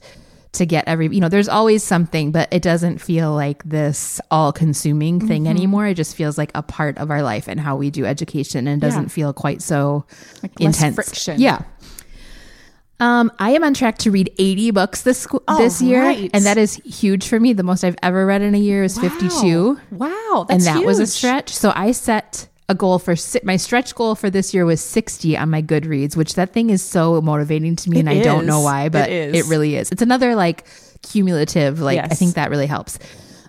to 0.53 0.65
get 0.65 0.83
every 0.87 1.07
you 1.09 1.19
know 1.21 1.29
there's 1.29 1.47
always 1.47 1.83
something 1.83 2.31
but 2.31 2.47
it 2.51 2.61
doesn't 2.63 2.97
feel 2.99 3.33
like 3.33 3.63
this 3.65 4.19
all 4.31 4.51
consuming 4.51 5.19
thing 5.19 5.43
Mm-hmm. 5.43 5.51
anymore 5.51 5.85
it 5.87 5.93
just 5.93 6.15
feels 6.15 6.37
like 6.39 6.51
a 6.55 6.63
part 6.63 6.97
of 6.97 7.11
our 7.11 7.21
life 7.21 7.47
and 7.47 7.59
how 7.59 7.75
we 7.75 7.91
do 7.91 8.03
education 8.05 8.67
and 8.67 8.81
doesn't 8.81 9.03
Yeah. 9.03 9.09
feel 9.09 9.33
quite 9.33 9.61
so 9.61 10.05
Like 10.41 10.59
intense 10.59 10.95
friction. 10.95 11.39
yeah 11.39 11.61
um, 13.01 13.31
I 13.39 13.51
am 13.51 13.63
on 13.63 13.73
track 13.73 13.97
to 13.99 14.11
read 14.11 14.29
80 14.37 14.71
books 14.71 15.03
this 15.03 15.25
Oh, 15.47 15.57
this 15.57 15.81
year, 15.81 16.01
right. 16.01 16.29
and 16.33 16.43
that 16.45 16.57
is 16.57 16.75
huge 16.83 17.29
for 17.29 17.39
me. 17.39 17.53
The 17.53 17.63
most 17.63 17.85
I've 17.85 17.95
ever 18.03 18.25
read 18.25 18.41
in 18.41 18.53
a 18.55 18.57
year 18.59 18.83
is 18.83 18.97
52 18.99 19.79
Wow. 19.91 20.45
and 20.49 20.61
that 20.63 20.83
was 20.83 20.99
a 20.99 21.07
stretch. 21.07 21.49
So 21.55 21.71
I 21.73 21.91
set 21.93 22.49
a 22.69 22.75
goal 22.75 22.99
for 22.99 23.15
si- 23.15 23.41
my 23.43 23.57
stretch 23.57 23.93
goal 23.95 24.15
for 24.15 24.29
this 24.29 24.53
year 24.53 24.63
was 24.65 24.79
60 24.79 25.35
on 25.35 25.49
my 25.49 25.61
Goodreads, 25.61 26.15
which 26.15 26.35
that 26.35 26.53
thing 26.53 26.69
is 26.69 26.81
so 26.81 27.19
motivating 27.21 27.75
to 27.77 27.89
me, 27.89 27.97
It 27.97 27.99
and 28.01 28.09
I 28.09 28.21
don't 28.21 28.45
know 28.45 28.61
why, 28.61 28.87
but 28.89 29.09
It 29.09 29.29
it, 29.29 29.35
is. 29.35 29.47
really 29.49 29.75
is. 29.75 29.91
It's 29.91 30.01
another 30.01 30.35
like 30.35 30.65
cumulative. 31.01 31.79
Like 31.81 31.99
I 31.99 32.07
think 32.07 32.35
that 32.35 32.49
really 32.49 32.67
helps. 32.67 32.99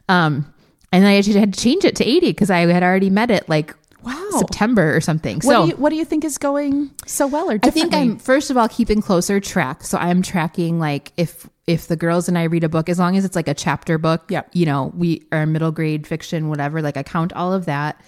Um, 0.08 0.52
and 0.92 1.06
I 1.06 1.16
actually 1.16 1.38
had 1.38 1.54
to 1.54 1.60
change 1.60 1.84
it 1.84 1.94
to 1.96 2.04
80 2.04 2.28
because 2.30 2.50
I 2.50 2.60
had 2.60 2.82
already 2.82 3.10
met 3.10 3.30
it 3.30 3.48
like 3.48 3.74
Wow. 4.02 4.28
September 4.38 4.96
or 4.96 5.02
something. 5.02 5.36
What, 5.42 5.52
so 5.52 5.62
do 5.64 5.68
you, 5.68 5.76
what 5.76 5.90
do 5.90 5.96
you 5.96 6.06
think 6.06 6.24
is 6.24 6.38
going 6.38 6.90
so 7.04 7.26
well 7.26 7.50
or 7.50 7.58
I 7.62 7.68
think 7.68 7.92
I'm 7.92 8.16
first 8.18 8.50
of 8.50 8.56
all 8.56 8.66
keeping 8.66 9.02
closer 9.02 9.40
track. 9.40 9.84
So 9.84 9.98
I'm 9.98 10.22
tracking 10.22 10.78
like 10.80 11.12
if 11.18 11.46
if 11.66 11.86
the 11.86 11.96
girls 11.96 12.26
and 12.26 12.38
I 12.38 12.44
read 12.44 12.64
a 12.64 12.68
book, 12.70 12.88
as 12.88 12.98
long 12.98 13.18
as 13.18 13.26
it's 13.26 13.36
like 13.36 13.46
a 13.46 13.52
chapter 13.52 13.98
book, 13.98 14.22
Yep. 14.30 14.48
you 14.54 14.64
know, 14.64 14.90
we 14.96 15.26
are 15.32 15.44
middle 15.44 15.70
grade 15.70 16.06
fiction, 16.06 16.48
whatever. 16.48 16.80
Like 16.80 16.96
I 16.96 17.02
count 17.02 17.34
all 17.34 17.52
of 17.52 17.66
that. 17.66 18.00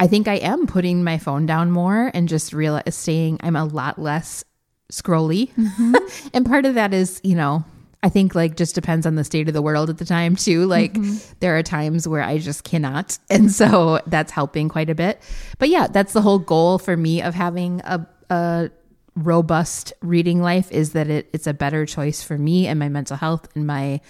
I 0.00 0.06
think 0.06 0.28
I 0.28 0.36
am 0.36 0.66
putting 0.66 1.04
my 1.04 1.18
phone 1.18 1.44
down 1.44 1.70
more 1.70 2.10
and 2.14 2.26
just 2.26 2.54
realizing 2.54 3.38
I'm 3.42 3.54
a 3.54 3.66
lot 3.66 3.98
less 3.98 4.42
scrolly. 4.90 5.52
Mm-hmm. 5.52 5.94
and 6.34 6.46
part 6.46 6.64
of 6.64 6.74
that 6.74 6.94
is, 6.94 7.20
you 7.22 7.36
know, 7.36 7.64
I 8.02 8.08
think 8.08 8.34
like 8.34 8.56
just 8.56 8.74
depends 8.74 9.04
on 9.04 9.16
the 9.16 9.24
state 9.24 9.46
of 9.46 9.52
the 9.52 9.60
world 9.60 9.90
at 9.90 9.98
the 9.98 10.06
time 10.06 10.36
too. 10.36 10.64
Like 10.64 10.94
mm-hmm. 10.94 11.34
there 11.40 11.58
are 11.58 11.62
times 11.62 12.08
where 12.08 12.22
I 12.22 12.38
just 12.38 12.64
cannot. 12.64 13.18
And 13.30 13.52
so 13.52 14.00
that's 14.06 14.32
helping 14.32 14.70
quite 14.70 14.88
a 14.88 14.94
bit. 14.94 15.20
But 15.58 15.68
yeah, 15.68 15.86
that's 15.86 16.14
the 16.14 16.22
whole 16.22 16.38
goal 16.38 16.78
for 16.78 16.96
me 16.96 17.20
of 17.20 17.34
having 17.34 17.80
a 17.84 18.06
a 18.30 18.70
robust 19.16 19.92
reading 20.00 20.40
life 20.40 20.70
is 20.70 20.92
that 20.92 21.10
it, 21.10 21.28
it's 21.32 21.46
a 21.46 21.52
better 21.52 21.84
choice 21.84 22.22
for 22.22 22.38
me 22.38 22.66
and 22.68 22.78
my 22.78 22.88
mental 22.88 23.16
health 23.16 23.48
and 23.54 23.66
my 23.66 24.00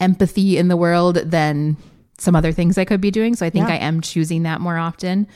empathy 0.00 0.58
in 0.58 0.68
the 0.68 0.76
world 0.76 1.16
than 1.16 1.76
some 2.24 2.34
other 2.34 2.52
things 2.52 2.78
I 2.78 2.84
could 2.84 3.00
be 3.00 3.10
doing. 3.10 3.36
So 3.36 3.46
I 3.46 3.50
think 3.50 3.68
Yeah. 3.68 3.74
I 3.74 3.78
am 3.78 4.00
choosing 4.00 4.42
that 4.44 4.60
more 4.60 4.76
often. 4.78 5.26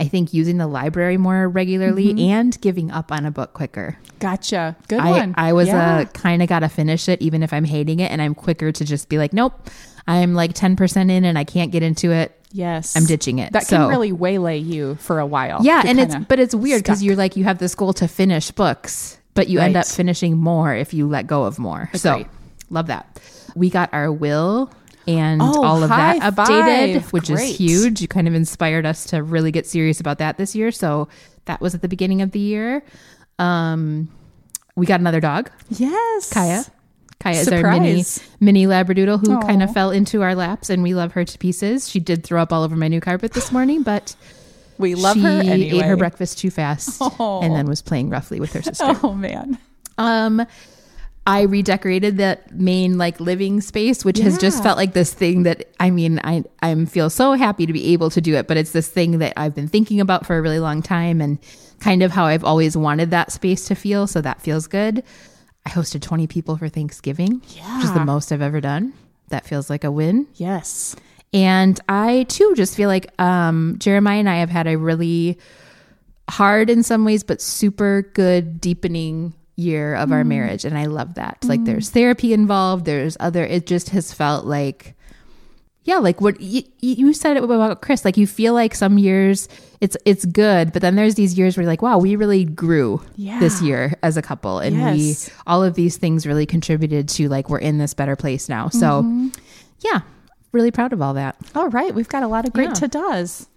I 0.00 0.08
think 0.08 0.32
using 0.32 0.56
the 0.56 0.66
library 0.66 1.18
more 1.18 1.46
regularly 1.46 2.06
mm-hmm. 2.06 2.18
and 2.18 2.60
giving 2.62 2.90
up 2.90 3.12
on 3.12 3.26
a 3.26 3.30
book 3.30 3.52
quicker. 3.52 3.98
Gotcha. 4.18 4.74
Good 4.88 5.00
I, 5.00 5.10
one. 5.10 5.34
I 5.36 5.52
was 5.52 5.68
uh, 5.68 5.72
Yeah. 5.72 6.00
a 6.00 6.06
kind 6.06 6.42
of 6.42 6.48
got 6.48 6.60
to 6.60 6.70
finish 6.70 7.06
it 7.06 7.20
even 7.20 7.42
if 7.42 7.52
I'm 7.52 7.64
hating 7.64 8.00
it 8.00 8.10
and 8.10 8.22
I'm 8.22 8.34
quicker 8.34 8.72
to 8.72 8.84
just 8.84 9.10
be 9.10 9.18
like, 9.18 9.34
nope, 9.34 9.68
I'm 10.08 10.34
like 10.34 10.54
10% 10.54 11.10
in 11.10 11.24
and 11.26 11.38
I 11.38 11.44
can't 11.44 11.70
get 11.70 11.82
into 11.82 12.12
it. 12.12 12.34
yes. 12.50 12.96
I'm 12.96 13.04
ditching 13.04 13.38
it. 13.38 13.52
That 13.52 13.66
So- 13.66 13.76
can 13.76 13.88
really 13.88 14.10
waylay 14.10 14.56
you 14.56 14.94
for 14.96 15.20
a 15.20 15.26
while. 15.26 15.60
Yeah, 15.62 15.82
You're 15.82 15.90
and 15.90 16.00
it's 16.00 16.16
but 16.16 16.40
it's 16.40 16.54
weird 16.54 16.82
because 16.82 17.02
you're 17.02 17.14
like 17.14 17.36
you 17.36 17.44
have 17.44 17.58
this 17.58 17.74
goal 17.74 17.92
to 17.94 18.08
finish 18.08 18.50
books, 18.50 19.18
but 19.34 19.48
you 19.48 19.60
end 19.60 19.76
up 19.76 19.86
finishing 19.86 20.36
more 20.38 20.74
if 20.74 20.92
you 20.94 21.06
let 21.06 21.26
go 21.26 21.44
of 21.44 21.58
more. 21.58 21.90
So 21.94 22.24
love 22.70 22.86
that. 22.88 23.20
We 23.54 23.68
got 23.70 23.92
our 23.92 24.10
will 24.10 24.72
and 25.16 25.40
Oh, 25.42 25.64
all 25.64 25.82
of 25.82 25.88
that 25.90 26.20
updated, 26.20 27.00
five. 27.02 27.12
which 27.12 27.26
Great. 27.28 27.50
is 27.50 27.56
huge. 27.58 28.00
You 28.00 28.08
kind 28.08 28.28
of 28.28 28.34
inspired 28.34 28.86
us 28.86 29.04
to 29.06 29.22
really 29.22 29.50
get 29.52 29.66
serious 29.66 30.00
about 30.00 30.18
that 30.18 30.36
this 30.38 30.54
year. 30.54 30.70
So 30.70 31.08
that 31.46 31.60
was 31.60 31.74
at 31.74 31.82
the 31.82 31.88
beginning 31.88 32.22
of 32.22 32.30
the 32.32 32.38
year. 32.38 32.82
Um, 33.38 34.08
we 34.76 34.86
got 34.86 35.00
another 35.00 35.20
dog, 35.20 35.50
Yes. 35.70 36.32
Kaya. 36.32 36.64
Kaya 37.18 37.40
is 37.40 37.48
our 37.48 37.62
mini 37.78 38.04
mini 38.40 38.64
labradoodle 38.66 39.20
who 39.20 39.38
kind 39.40 39.62
of 39.62 39.72
fell 39.74 39.90
into 39.90 40.22
our 40.22 40.34
laps, 40.34 40.70
and 40.70 40.82
we 40.82 40.94
love 40.94 41.12
her 41.12 41.24
to 41.24 41.38
pieces. 41.38 41.88
She 41.88 42.00
did 42.00 42.24
throw 42.24 42.40
up 42.40 42.50
all 42.52 42.62
over 42.62 42.76
my 42.76 42.88
new 42.88 43.00
carpet 43.00 43.32
this 43.34 43.52
morning, 43.52 43.82
but 43.82 44.14
We 44.78 44.94
love 44.94 45.16
she 45.16 45.22
her 45.22 45.28
anyway. 45.28 45.78
ate 45.80 45.84
her 45.84 45.96
breakfast 45.98 46.38
too 46.38 46.50
fast 46.50 47.00
and 47.20 47.54
then 47.54 47.66
was 47.66 47.82
playing 47.82 48.08
roughly 48.08 48.40
with 48.40 48.52
her 48.54 48.62
sister. 48.62 48.98
Oh 49.02 49.12
man. 49.12 49.58
Um, 49.98 50.46
I 51.26 51.42
redecorated 51.42 52.16
that 52.16 52.52
main 52.52 52.96
like 52.98 53.20
living 53.20 53.60
space, 53.60 54.04
which 54.04 54.18
has 54.18 54.38
just 54.38 54.62
felt 54.62 54.78
like 54.78 54.94
this 54.94 55.12
thing 55.12 55.42
that 55.42 55.68
I 55.78 55.90
mean, 55.90 56.18
I 56.24 56.44
I 56.62 56.84
feel 56.86 57.10
so 57.10 57.34
happy 57.34 57.66
to 57.66 57.72
be 57.72 57.92
able 57.92 58.10
to 58.10 58.20
do 58.20 58.34
it, 58.36 58.48
but 58.48 58.56
it's 58.56 58.72
this 58.72 58.88
thing 58.88 59.18
that 59.18 59.34
I've 59.36 59.54
been 59.54 59.68
thinking 59.68 60.00
about 60.00 60.26
for 60.26 60.38
a 60.38 60.42
really 60.42 60.58
long 60.60 60.82
time 60.82 61.20
and 61.20 61.38
kind 61.78 62.02
of 62.02 62.10
how 62.10 62.24
I've 62.24 62.44
always 62.44 62.76
wanted 62.76 63.10
that 63.10 63.32
space 63.32 63.66
to 63.66 63.74
feel. 63.74 64.06
So 64.06 64.20
that 64.20 64.40
feels 64.40 64.66
good. 64.66 65.04
I 65.66 65.70
hosted 65.70 66.00
20 66.00 66.26
people 66.26 66.56
for 66.56 66.68
Thanksgiving, 66.68 67.40
which 67.40 67.84
is 67.84 67.92
the 67.92 68.04
most 68.04 68.32
I've 68.32 68.42
ever 68.42 68.60
done. 68.60 68.94
That 69.28 69.46
feels 69.46 69.68
like 69.68 69.84
a 69.84 69.90
win. 69.90 70.26
Yes. 70.34 70.96
And 71.32 71.78
I 71.88 72.24
too 72.24 72.54
just 72.56 72.74
feel 72.74 72.88
like 72.88 73.12
um, 73.20 73.76
Jeremiah 73.78 74.18
and 74.18 74.28
I 74.28 74.38
have 74.38 74.50
had 74.50 74.66
a 74.66 74.76
really 74.76 75.38
hard 76.28 76.70
in 76.70 76.82
some 76.82 77.04
ways, 77.04 77.22
but 77.22 77.40
super 77.40 78.02
good 78.14 78.60
deepening 78.60 79.34
year 79.60 79.94
of 79.94 80.10
our 80.12 80.20
mm-hmm. 80.20 80.28
marriage. 80.30 80.64
And 80.64 80.76
I 80.76 80.86
love 80.86 81.14
that. 81.14 81.38
Like 81.44 81.64
there's 81.64 81.90
mm. 81.90 81.92
therapy 81.92 82.32
involved, 82.32 82.84
there's 82.84 83.16
other, 83.20 83.44
it 83.44 83.66
just 83.66 83.90
has 83.90 84.12
felt 84.12 84.46
like, 84.46 84.94
yeah, 85.84 85.96
like 85.96 86.20
what 86.20 86.40
you, 86.40 86.62
you 86.80 87.12
said 87.12 87.36
it 87.36 87.42
about 87.42 87.80
Chris, 87.80 88.04
like 88.04 88.16
you 88.16 88.26
feel 88.26 88.54
like 88.54 88.74
some 88.74 88.98
years 88.98 89.48
it's, 89.80 89.96
it's 90.04 90.24
good, 90.26 90.72
but 90.72 90.82
then 90.82 90.94
there's 90.94 91.14
these 91.14 91.38
years 91.38 91.56
where 91.56 91.62
you're 91.62 91.72
like, 91.72 91.82
wow, 91.82 91.98
we 91.98 92.16
really 92.16 92.44
grew 92.44 93.02
this 93.16 93.62
year 93.62 93.94
as 94.02 94.16
a 94.16 94.22
couple. 94.22 94.58
And 94.58 94.76
Yes. 94.76 95.28
we, 95.28 95.34
all 95.46 95.64
of 95.64 95.74
these 95.74 95.96
things 95.96 96.26
really 96.26 96.46
contributed 96.46 97.08
to 97.10 97.28
like, 97.28 97.48
we're 97.48 97.58
in 97.58 97.78
this 97.78 97.94
better 97.94 98.14
place 98.16 98.48
now. 98.48 98.68
So 98.68 99.02
mm-hmm. 99.02 99.28
yeah, 99.80 100.02
really 100.52 100.70
proud 100.70 100.92
of 100.92 101.00
all 101.00 101.14
that. 101.14 101.36
All 101.54 101.68
right. 101.68 101.94
We've 101.94 102.08
got 102.08 102.22
a 102.22 102.28
lot 102.28 102.46
of 102.46 102.52
great 102.52 102.68
Yeah. 102.68 102.74
to-dos. 102.74 103.48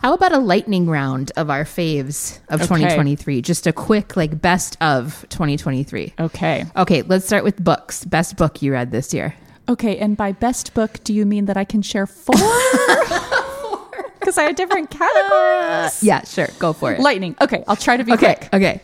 How 0.00 0.14
about 0.14 0.32
a 0.32 0.38
lightning 0.38 0.86
round 0.88 1.32
of 1.36 1.50
our 1.50 1.64
faves 1.64 2.38
of 2.48 2.60
Okay. 2.60 2.68
2023? 2.68 3.42
Just 3.42 3.66
a 3.66 3.72
quick, 3.72 4.16
like, 4.16 4.40
best 4.40 4.76
of 4.80 5.26
2023. 5.28 6.14
Okay. 6.20 6.66
Okay, 6.76 7.02
let's 7.02 7.26
start 7.26 7.42
with 7.42 7.62
books. 7.62 8.04
Best 8.04 8.36
book 8.36 8.62
you 8.62 8.72
read 8.72 8.92
this 8.92 9.12
year. 9.12 9.34
Okay. 9.68 9.98
And 9.98 10.16
by 10.16 10.30
best 10.32 10.72
book, 10.72 11.00
do 11.02 11.12
you 11.12 11.26
mean 11.26 11.46
that 11.46 11.56
I 11.56 11.64
can 11.64 11.82
share 11.82 12.06
four? 12.06 12.34
Because 14.20 14.36
I 14.36 14.42
have 14.42 14.56
different 14.56 14.90
categories. 14.90 16.02
Yeah, 16.02 16.22
sure. 16.24 16.48
Go 16.58 16.74
for 16.74 16.92
it. 16.92 17.00
Lightning. 17.00 17.34
Okay. 17.40 17.64
I'll 17.66 17.76
try 17.76 17.96
to 17.96 18.04
be 18.04 18.12
okay, 18.12 18.34
quick. 18.34 18.48
okay. 18.52 18.82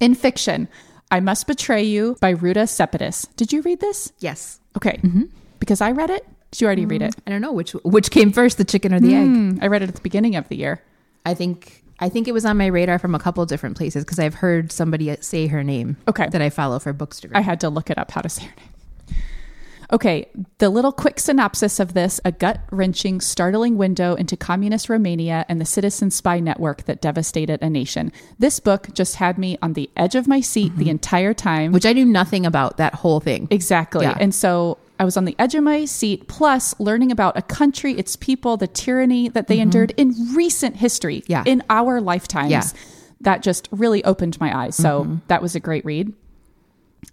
In 0.00 0.14
fiction, 0.14 0.68
I 1.10 1.20
Must 1.20 1.46
Betray 1.46 1.82
You 1.84 2.16
by 2.20 2.30
Ruta 2.30 2.64
Sepetys. 2.66 3.26
Did 3.36 3.54
you 3.54 3.62
read 3.62 3.80
this? 3.80 4.12
Yes. 4.18 4.60
Okay. 4.76 4.98
Mm-hmm. 5.02 5.22
Because 5.60 5.80
I 5.80 5.92
read 5.92 6.10
it. 6.10 6.26
Did 6.50 6.60
you 6.60 6.66
already 6.66 6.86
read 6.86 7.02
mm. 7.02 7.08
it? 7.08 7.16
I 7.26 7.30
don't 7.30 7.40
know 7.40 7.52
which 7.52 7.72
which 7.84 8.10
came 8.10 8.32
first, 8.32 8.58
the 8.58 8.64
chicken 8.64 8.94
or 8.94 9.00
the 9.00 9.14
egg. 9.14 9.26
Hmm, 9.26 9.58
I 9.60 9.66
read 9.66 9.82
it 9.82 9.88
at 9.88 9.94
the 9.94 10.00
beginning 10.00 10.36
of 10.36 10.48
the 10.48 10.56
year. 10.56 10.82
I 11.24 11.34
think 11.34 11.84
I 11.98 12.08
think 12.08 12.28
it 12.28 12.32
was 12.32 12.44
on 12.44 12.56
my 12.56 12.66
radar 12.66 12.98
from 12.98 13.14
a 13.14 13.18
couple 13.18 13.42
of 13.42 13.48
different 13.48 13.76
places 13.76 14.04
because 14.04 14.18
I've 14.18 14.34
heard 14.34 14.70
somebody 14.70 15.10
uh, 15.10 15.16
say 15.20 15.46
her 15.46 15.64
name. 15.64 15.96
Okay. 16.08 16.28
That 16.28 16.42
I 16.42 16.50
follow 16.50 16.78
for 16.78 16.92
Bookstagram. 16.92 17.32
I 17.34 17.40
had 17.40 17.60
to 17.60 17.68
look 17.68 17.90
it 17.90 17.98
up 17.98 18.10
how 18.10 18.20
to 18.20 18.28
say 18.28 18.44
her 18.44 18.54
name. 18.56 18.70
Okay, 19.92 20.28
the 20.58 20.68
little 20.68 20.90
quick 20.90 21.20
synopsis 21.20 21.78
of 21.78 21.94
this 21.94 22.20
a 22.24 22.32
gut 22.32 22.60
wrenching, 22.72 23.20
startling 23.20 23.76
window 23.76 24.14
into 24.14 24.36
communist 24.36 24.88
Romania 24.88 25.46
and 25.48 25.60
the 25.60 25.64
citizen 25.64 26.10
spy 26.10 26.40
network 26.40 26.84
that 26.86 27.00
devastated 27.00 27.62
a 27.62 27.70
nation. 27.70 28.10
This 28.38 28.58
book 28.58 28.88
just 28.94 29.16
had 29.16 29.38
me 29.38 29.58
on 29.62 29.74
the 29.74 29.88
edge 29.96 30.16
of 30.16 30.26
my 30.26 30.40
seat 30.40 30.74
the 30.76 30.84
mm-hmm. 30.84 30.90
entire 30.90 31.34
time. 31.34 31.70
which 31.70 31.86
I 31.86 31.92
knew 31.92 32.04
nothing 32.04 32.44
about 32.44 32.78
that 32.78 32.94
whole 32.94 33.20
thing. 33.20 33.46
Exactly. 33.50 34.04
Yeah. 34.04 34.16
And 34.18 34.34
so 34.34 34.78
I 34.98 35.04
was 35.04 35.16
on 35.16 35.24
the 35.26 35.36
edge 35.38 35.54
of 35.54 35.62
my 35.64 35.84
seat, 35.84 36.26
plus 36.28 36.74
learning 36.80 37.12
about 37.12 37.36
a 37.36 37.42
country, 37.42 37.92
its 37.94 38.16
people, 38.16 38.56
the 38.56 38.66
tyranny 38.66 39.28
that 39.28 39.46
they 39.46 39.60
endured 39.60 39.92
in 39.96 40.14
recent 40.34 40.76
history, 40.76 41.20
Mm-hmm. 41.22 41.32
Yeah. 41.32 41.44
in 41.46 41.62
our 41.70 42.00
lifetimes. 42.00 42.50
Yeah. 42.50 42.60
Mm-hmm. 42.60 42.92
That 43.22 43.42
just 43.42 43.68
really 43.70 44.04
opened 44.04 44.38
my 44.40 44.56
eyes. 44.56 44.76
So 44.76 45.18
that 45.28 45.40
was 45.42 45.54
a 45.54 45.60
great 45.60 45.84
read. 45.84 46.12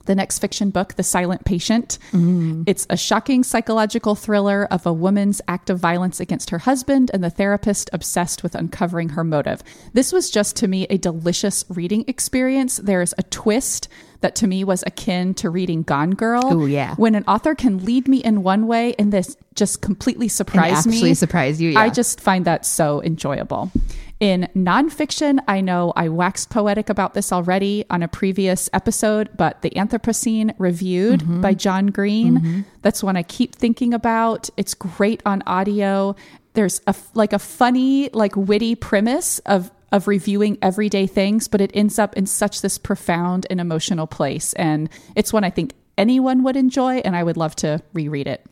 The 0.06 0.16
next 0.16 0.40
fiction 0.40 0.70
book, 0.70 0.96
The 0.96 1.04
Silent 1.04 1.46
Patient. 1.46 1.98
Mm-hmm. 2.12 2.64
It's 2.68 2.86
a 2.90 2.98
shocking 2.98 3.42
psychological 3.44 4.16
thriller 4.16 4.68
of 4.70 4.86
a 4.86 4.92
woman's 4.92 5.42
act 5.48 5.70
of 5.70 5.80
violence 5.80 6.20
against 6.20 6.50
her 6.50 6.58
husband 6.60 7.10
and 7.14 7.24
the 7.24 7.30
therapist 7.30 7.90
obsessed 7.94 8.44
with 8.44 8.54
uncovering 8.56 9.10
her 9.10 9.24
motive. 9.24 9.64
This 9.94 10.12
was 10.12 10.30
just 10.30 10.58
to 10.58 10.68
me 10.68 10.88
a 10.90 10.98
delicious 10.98 11.64
reading 11.70 12.04
experience. 12.08 12.78
There's 12.78 13.14
a 13.18 13.24
twist 13.24 13.88
that 14.24 14.36
to 14.38 14.48
me 14.48 14.64
was 14.64 14.84
akin 14.88 15.34
to 15.36 15.50
reading 15.50 15.84
Gone 15.84 16.12
Girl. 16.12 16.42
Ooh, 16.52 16.66
yeah. 16.66 16.96
When 16.96 17.14
an 17.16 17.24
author 17.28 17.54
can 17.56 17.86
lead 17.86 18.08
me 18.08 18.18
in 18.18 18.42
one 18.44 18.66
way 18.68 18.96
and 18.98 19.14
this 19.14 19.38
just 19.54 19.82
completely 19.82 20.28
surprise 20.28 20.80
actually 20.88 21.04
me. 21.10 21.14
surprise 21.14 21.62
you, 21.62 21.78
I 21.78 21.90
just 21.92 22.20
find 22.20 22.44
that 22.46 22.66
so 22.66 23.02
enjoyable. 23.04 23.72
In 24.20 24.48
nonfiction, 24.56 25.40
I 25.50 25.60
know 25.62 25.92
I 25.96 26.08
waxed 26.08 26.50
poetic 26.50 26.90
about 26.90 27.14
this 27.14 27.34
already 27.34 27.84
on 27.90 28.02
a 28.04 28.08
previous 28.08 28.70
episode, 28.72 29.30
but 29.36 29.62
The 29.62 29.72
Anthropocene 29.72 30.56
Reviewed 30.58 31.20
Mm-hmm. 31.22 31.42
by 31.42 31.54
John 31.54 31.88
Green. 31.88 32.66
That's 32.82 33.04
one 33.04 33.18
I 33.18 33.24
keep 33.24 33.54
thinking 33.56 33.94
about. 33.94 34.50
It's 34.58 34.74
great 34.74 35.22
on 35.26 35.44
audio. 35.46 36.16
There's 36.54 36.80
a 36.88 36.96
like 37.16 37.34
a 37.34 37.40
funny, 37.40 38.10
like 38.14 38.36
witty 38.36 38.76
premise 38.76 39.40
of 39.40 39.72
of 39.94 40.08
reviewing 40.08 40.58
everyday 40.62 41.06
things, 41.08 41.48
but 41.48 41.62
it 41.62 41.72
ends 41.74 42.00
up 42.00 42.18
in 42.18 42.26
such 42.26 42.62
this 42.62 42.80
profound 42.80 43.46
and 43.50 43.62
emotional 43.62 44.08
place. 44.08 44.52
And 44.54 44.90
it's 45.16 45.32
one 45.32 45.44
I 45.44 45.52
think 45.52 45.74
anyone 45.98 46.44
would 46.44 46.58
enjoy, 46.58 46.96
and 46.98 47.16
I 47.16 47.24
would 47.24 47.38
love 47.38 47.56
to 47.58 47.80
reread 47.94 48.28
it. 48.28 48.44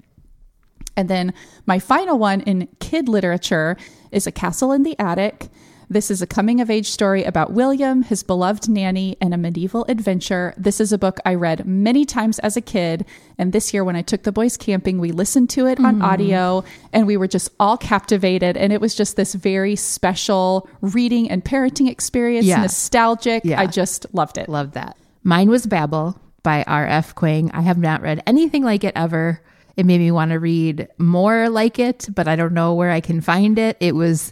And 0.96 1.10
then 1.10 1.34
my 1.66 1.80
final 1.80 2.20
one 2.20 2.42
in 2.42 2.68
kid 2.80 3.10
literature 3.10 3.76
is 4.12 4.28
A 4.28 4.32
Castle 4.32 4.72
in 4.72 4.84
the 4.84 4.98
Attic. 5.00 5.50
This 5.92 6.10
is 6.10 6.22
a 6.22 6.26
coming 6.26 6.62
of 6.62 6.70
age 6.70 6.90
story 6.90 7.26
about 7.26 7.52
William, 7.52 8.04
his 8.04 8.24
beloved 8.24 8.70
nanny, 8.70 9.18
and 9.20 9.34
a 9.34 9.38
medieval 9.38 9.84
adventure. 9.90 10.54
This 10.56 10.80
is 10.80 10.94
a 10.94 10.98
book 10.98 11.20
I 11.26 11.36
read 11.36 11.66
many 11.66 12.06
times 12.06 12.40
as 12.40 12.56
a 12.56 12.62
kid. 12.62 13.06
And 13.38 13.52
this 13.52 13.74
year, 13.74 13.84
when 13.84 13.98
I 13.98 14.02
took 14.02 14.24
the 14.24 14.32
boys 14.32 14.56
camping, 14.56 15.00
we 15.00 15.12
listened 15.12 15.50
to 15.50 15.68
it 15.68 15.82
on 15.82 15.96
hmm. 15.96 16.02
audio 16.02 16.64
and 16.94 17.08
we 17.08 17.18
were 17.18 17.28
just 17.28 17.50
all 17.60 17.76
captivated. 17.76 18.56
And 18.56 18.72
it 18.72 18.80
was 18.80 18.96
just 18.96 19.18
this 19.18 19.34
very 19.34 19.76
special 19.76 20.70
reading 20.80 21.30
and 21.30 21.44
parenting 21.44 21.90
experience, 21.90 22.46
Yeah. 22.46 22.62
nostalgic. 22.62 23.44
Yeah. 23.44 23.60
I 23.60 23.68
just 23.68 24.06
loved 24.14 24.38
it. 24.38 24.48
Loved 24.48 24.76
that. 24.76 24.96
Mine 25.24 25.50
was 25.50 25.66
Babel 25.66 26.18
by 26.42 26.64
R.F. 26.68 27.16
Kuang. 27.16 27.52
I 27.54 27.64
have 27.64 27.78
not 27.78 28.02
read 28.02 28.24
anything 28.26 28.64
like 28.64 28.86
it 28.86 28.94
ever. 28.96 29.42
It 29.76 29.86
made 29.86 30.00
me 30.00 30.12
want 30.12 30.32
to 30.32 30.40
read 30.40 30.88
more 30.98 31.50
like 31.50 31.80
it, 31.80 32.08
but 32.16 32.30
I 32.30 32.38
don't 32.38 32.54
know 32.54 32.76
where 32.76 32.92
I 32.92 33.02
can 33.02 33.20
find 33.20 33.60
it. 33.60 33.76
It 33.82 33.94
was 33.94 34.32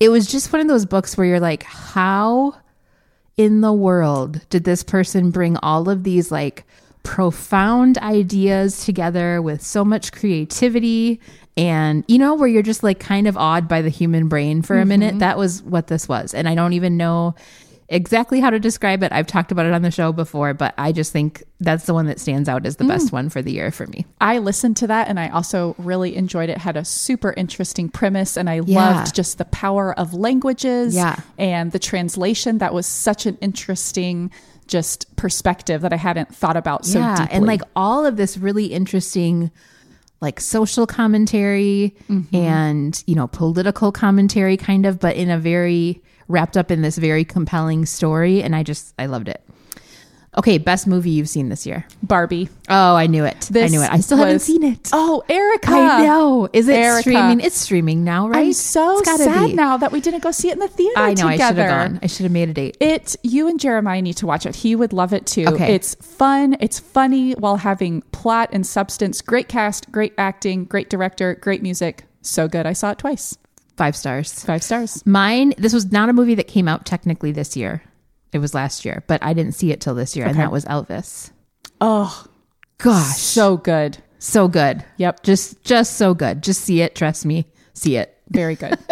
it 0.00 0.08
was 0.08 0.26
just 0.26 0.52
one 0.52 0.60
of 0.60 0.68
those 0.68 0.86
books 0.86 1.16
where 1.16 1.26
you're 1.26 1.40
like, 1.40 1.62
how 1.62 2.56
in 3.36 3.60
the 3.60 3.72
world 3.72 4.40
did 4.48 4.64
this 4.64 4.82
person 4.82 5.30
bring 5.30 5.56
all 5.58 5.88
of 5.88 6.02
these 6.02 6.32
like 6.32 6.64
profound 7.02 7.98
ideas 7.98 8.84
together 8.84 9.40
with 9.40 9.62
so 9.62 9.84
much 9.84 10.12
creativity? 10.12 11.20
And 11.56 12.04
you 12.08 12.18
know 12.18 12.34
where 12.34 12.48
you're 12.48 12.62
just 12.62 12.82
like 12.82 12.98
kind 12.98 13.28
of 13.28 13.36
awed 13.36 13.68
by 13.68 13.82
the 13.82 13.90
human 13.90 14.28
brain 14.28 14.62
for 14.62 14.78
a 14.78 14.86
minute? 14.86 15.10
Mm-hmm. 15.10 15.18
That 15.18 15.36
was 15.36 15.62
what 15.62 15.88
this 15.88 16.08
was. 16.08 16.32
And 16.32 16.48
i 16.48 16.54
don't 16.54 16.72
even 16.72 16.96
know 16.96 17.34
exactly 17.90 18.40
how 18.40 18.48
to 18.50 18.58
describe 18.60 19.02
it. 19.02 19.10
I've 19.12 19.26
talked 19.26 19.50
about 19.52 19.66
it 19.66 19.72
on 19.74 19.82
the 19.82 19.90
show 19.90 20.12
before, 20.12 20.54
but 20.54 20.72
I 20.78 20.92
just 20.92 21.12
think 21.12 21.42
that's 21.58 21.84
the 21.86 21.92
one 21.92 22.06
that 22.06 22.20
stands 22.20 22.48
out 22.48 22.64
as 22.64 22.76
the 22.76 22.84
Mm. 22.84 22.88
best 22.88 23.12
one 23.12 23.28
for 23.28 23.42
the 23.42 23.50
year 23.52 23.70
for 23.70 23.86
me. 23.88 24.06
I 24.20 24.38
listened 24.38 24.76
to 24.78 24.86
that 24.86 25.08
and 25.08 25.18
I 25.18 25.28
also 25.28 25.74
really 25.76 26.14
enjoyed 26.16 26.48
it. 26.50 26.58
Had 26.58 26.76
a 26.76 26.84
super 26.84 27.34
interesting 27.36 27.88
premise 27.88 28.36
and 28.36 28.48
I 28.48 28.60
Yeah. 28.64 28.94
loved 29.00 29.14
just 29.14 29.38
the 29.38 29.44
power 29.46 29.92
of 29.98 30.14
languages 30.14 30.94
Yeah. 30.94 31.16
and 31.36 31.72
the 31.72 31.78
translation. 31.80 32.58
That 32.58 32.72
was 32.72 32.86
such 32.86 33.26
an 33.26 33.36
interesting 33.40 34.30
just 34.68 35.14
perspective 35.16 35.80
that 35.82 35.92
I 35.92 35.96
hadn't 35.96 36.32
thought 36.32 36.56
about 36.56 36.86
so 36.86 37.00
yeah, 37.00 37.16
deeply. 37.16 37.36
and 37.36 37.44
like 37.44 37.62
all 37.74 38.06
of 38.06 38.16
this 38.16 38.38
really 38.38 38.66
interesting 38.66 39.50
like 40.20 40.38
social 40.40 40.86
commentary 40.86 41.96
Mm-hmm. 42.08 42.36
and 42.36 43.04
you 43.06 43.14
know 43.16 43.26
political 43.26 43.90
commentary 43.90 44.56
kind 44.56 44.86
of 44.86 45.00
but 45.00 45.16
in 45.16 45.28
a 45.28 45.38
very 45.38 46.02
wrapped 46.30 46.56
up 46.56 46.70
in 46.70 46.82
this 46.82 46.96
very 46.96 47.24
compelling 47.24 47.86
story 47.86 48.42
and 48.42 48.54
I 48.54 48.62
just 48.62 48.94
I 48.98 49.06
loved 49.06 49.28
it. 49.28 49.42
Okay, 50.38 50.58
best 50.58 50.86
movie 50.86 51.10
you've 51.10 51.28
seen 51.28 51.48
this 51.48 51.66
year. 51.66 51.84
Barbie. 52.04 52.48
Oh, 52.68 52.94
I 52.94 53.08
knew 53.08 53.24
it. 53.24 53.50
I 53.52 53.66
knew 53.66 53.82
it. 53.82 53.90
I 53.90 53.98
still 53.98 54.16
haven't 54.16 54.38
seen 54.38 54.62
it. 54.62 54.88
Oh, 54.92 55.24
Erica. 55.28 55.72
I 55.72 56.04
know. 56.04 56.48
Is 56.52 56.68
it 56.68 56.76
Erica. 56.76 57.00
streaming? 57.00 57.40
It's 57.40 57.56
streaming 57.56 58.04
now, 58.04 58.28
right? 58.28 58.46
I'm 58.46 58.52
so 58.52 59.02
sad 59.02 59.48
be. 59.48 59.54
now 59.54 59.76
that 59.76 59.90
we 59.90 60.00
didn't 60.00 60.22
go 60.22 60.30
see 60.30 60.48
it 60.48 60.52
in 60.52 60.60
the 60.60 60.68
theater 60.68 60.96
I 60.96 61.14
know. 61.14 61.26
I 61.26 61.32
should 61.32 61.32
together. 61.32 61.68
have 61.68 61.90
gone. 61.90 62.00
I 62.00 62.06
should 62.06 62.22
have 62.22 62.32
made 62.32 62.48
a 62.48 62.54
date. 62.54 62.76
It 62.78 63.16
you 63.24 63.48
and 63.48 63.58
Jeremiah 63.58 64.02
need 64.02 64.18
to 64.18 64.26
watch 64.26 64.46
it. 64.46 64.54
He 64.54 64.76
would 64.76 64.92
love 64.92 65.12
it 65.12 65.26
too. 65.26 65.46
Okay. 65.48 65.74
It's 65.74 65.96
fun, 65.96 66.56
it's 66.60 66.78
funny 66.78 67.32
while 67.32 67.56
having 67.56 68.02
plot 68.12 68.50
and 68.52 68.64
substance. 68.64 69.20
Great 69.22 69.48
cast, 69.48 69.90
great 69.90 70.14
acting, 70.16 70.64
great 70.64 70.88
director, 70.88 71.34
great 71.34 71.60
music. 71.60 72.04
So 72.22 72.46
good. 72.46 72.66
I 72.66 72.72
saw 72.72 72.92
it 72.92 72.98
twice. 72.98 73.36
Five 73.80 73.96
stars. 73.96 74.44
Five 74.44 74.62
stars. 74.62 75.02
Mine, 75.06 75.54
this 75.56 75.72
was 75.72 75.90
not 75.90 76.10
a 76.10 76.12
movie 76.12 76.34
that 76.34 76.46
came 76.48 76.68
out 76.68 76.84
technically 76.84 77.32
this 77.32 77.56
year. 77.56 77.82
It 78.30 78.38
was 78.38 78.52
last 78.52 78.84
year, 78.84 79.02
but 79.06 79.22
I 79.22 79.32
didn't 79.32 79.54
see 79.54 79.72
it 79.72 79.80
till 79.80 79.94
this 79.94 80.14
year, 80.14 80.26
and 80.26 80.38
that 80.38 80.52
was 80.52 80.66
Elvis. 80.66 81.30
Oh, 81.80 82.26
Gosh, 82.76 83.16
so 83.16 83.56
good. 83.56 83.96
so 84.18 84.48
good. 84.48 84.84
Yep. 84.98 85.22
Just, 85.22 85.64
just 85.64 85.96
so 85.96 86.12
good. 86.12 86.42
Just 86.42 86.60
see 86.60 86.82
it. 86.82 86.94
Trust 86.94 87.24
me. 87.24 87.46
See 87.72 87.96
it. 87.96 88.18
Very 88.28 88.54
good. 88.54 88.78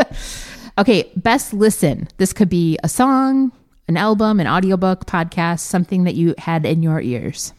Okay, 0.79 1.11
best 1.17 1.53
listen. 1.53 2.07
This 2.19 2.33
could 2.33 2.49
be 2.49 2.79
a 2.85 2.89
song, 2.89 3.51
an 3.89 3.97
album, 3.97 4.39
an 4.39 4.47
audiobook, 4.47 5.07
podcast, 5.07 5.59
something 5.61 6.05
that 6.05 6.15
you 6.15 6.37
had 6.39 6.65
in 6.65 6.85
your 6.85 7.01
ears. 7.01 7.53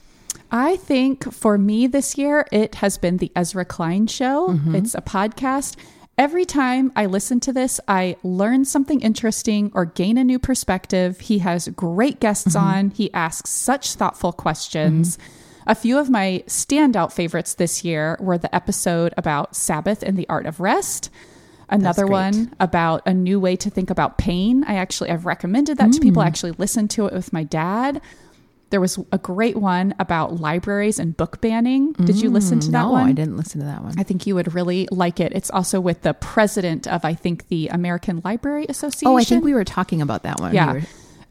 I 0.51 0.77
think 0.77 1.33
for 1.33 1.57
me 1.57 1.85
this 1.85 2.17
year, 2.17 2.47
it 2.53 2.75
has 2.75 2.97
been 2.97 3.17
the 3.17 3.29
Ezra 3.35 3.65
Klein 3.65 4.07
show. 4.07 4.47
Mm-hmm. 4.47 4.73
It's 4.75 4.95
a 4.95 5.01
podcast. 5.01 5.75
Every 6.19 6.43
time 6.43 6.91
I 6.97 7.05
listen 7.05 7.39
to 7.39 7.53
this, 7.53 7.79
I 7.87 8.17
learn 8.23 8.65
something 8.65 8.99
interesting 8.99 9.71
or 9.73 9.85
gain 9.85 10.17
a 10.17 10.23
new 10.25 10.37
perspective. 10.37 11.21
He 11.21 11.39
has 11.39 11.69
great 11.69 12.19
guests 12.19 12.55
Mm-hmm. 12.55 12.67
on, 12.67 12.89
he 12.89 13.11
asks 13.13 13.49
such 13.51 13.93
thoughtful 13.93 14.33
questions. 14.33 15.17
A 15.65 15.73
few 15.75 15.97
of 15.97 16.09
my 16.09 16.43
standout 16.45 17.13
favorites 17.13 17.53
this 17.53 17.85
year 17.85 18.17
were 18.19 18.37
the 18.37 18.53
episode 18.53 19.13
about 19.15 19.55
Sabbath 19.55 20.03
and 20.03 20.17
the 20.17 20.27
art 20.27 20.45
of 20.45 20.59
rest. 20.59 21.09
Another 21.69 22.05
one 22.05 22.53
about 22.59 23.01
a 23.07 23.13
new 23.13 23.39
way 23.39 23.55
to 23.55 23.69
think 23.69 23.89
about 23.89 24.17
pain. 24.17 24.65
I 24.67 24.73
actually 24.75 25.11
I've 25.11 25.25
recommended 25.25 25.77
that 25.77 25.93
to 25.93 25.99
Mm. 25.99 26.03
people. 26.03 26.21
I 26.21 26.25
actually 26.27 26.51
listened 26.57 26.89
to 26.91 27.05
it 27.05 27.13
with 27.13 27.31
my 27.31 27.43
dad. 27.45 28.01
There 28.69 28.79
was 28.81 28.99
a 29.11 29.17
great 29.17 29.55
one 29.55 29.95
about 29.99 30.39
libraries 30.39 30.99
and 30.99 31.15
book 31.17 31.41
banning. 31.41 31.93
Did 31.93 32.21
you 32.21 32.29
listen 32.29 32.59
to 32.59 32.67
that 32.71 32.83
no, 32.83 32.91
one? 32.91 33.03
No, 33.05 33.09
I 33.09 33.13
didn't 33.13 33.37
listen 33.37 33.59
to 33.61 33.65
that 33.65 33.83
one. 33.83 33.95
I 33.97 34.03
think 34.03 34.27
you 34.27 34.35
would 34.35 34.53
really 34.53 34.87
like 34.91 35.19
it. 35.19 35.31
It's 35.33 35.49
also 35.49 35.79
with 35.79 36.01
the 36.03 36.13
president 36.13 36.87
of, 36.87 37.03
I 37.03 37.13
think, 37.15 37.47
the 37.47 37.67
American 37.69 38.21
Library 38.23 38.65
Association. 38.69 39.07
Oh, 39.07 39.17
I 39.17 39.23
think 39.23 39.43
we 39.43 39.53
were 39.53 39.63
talking 39.63 40.01
about 40.01 40.23
that 40.23 40.39
one. 40.39 40.51
We 40.51 40.55
Yeah. 40.57 40.73
were- 40.73 40.81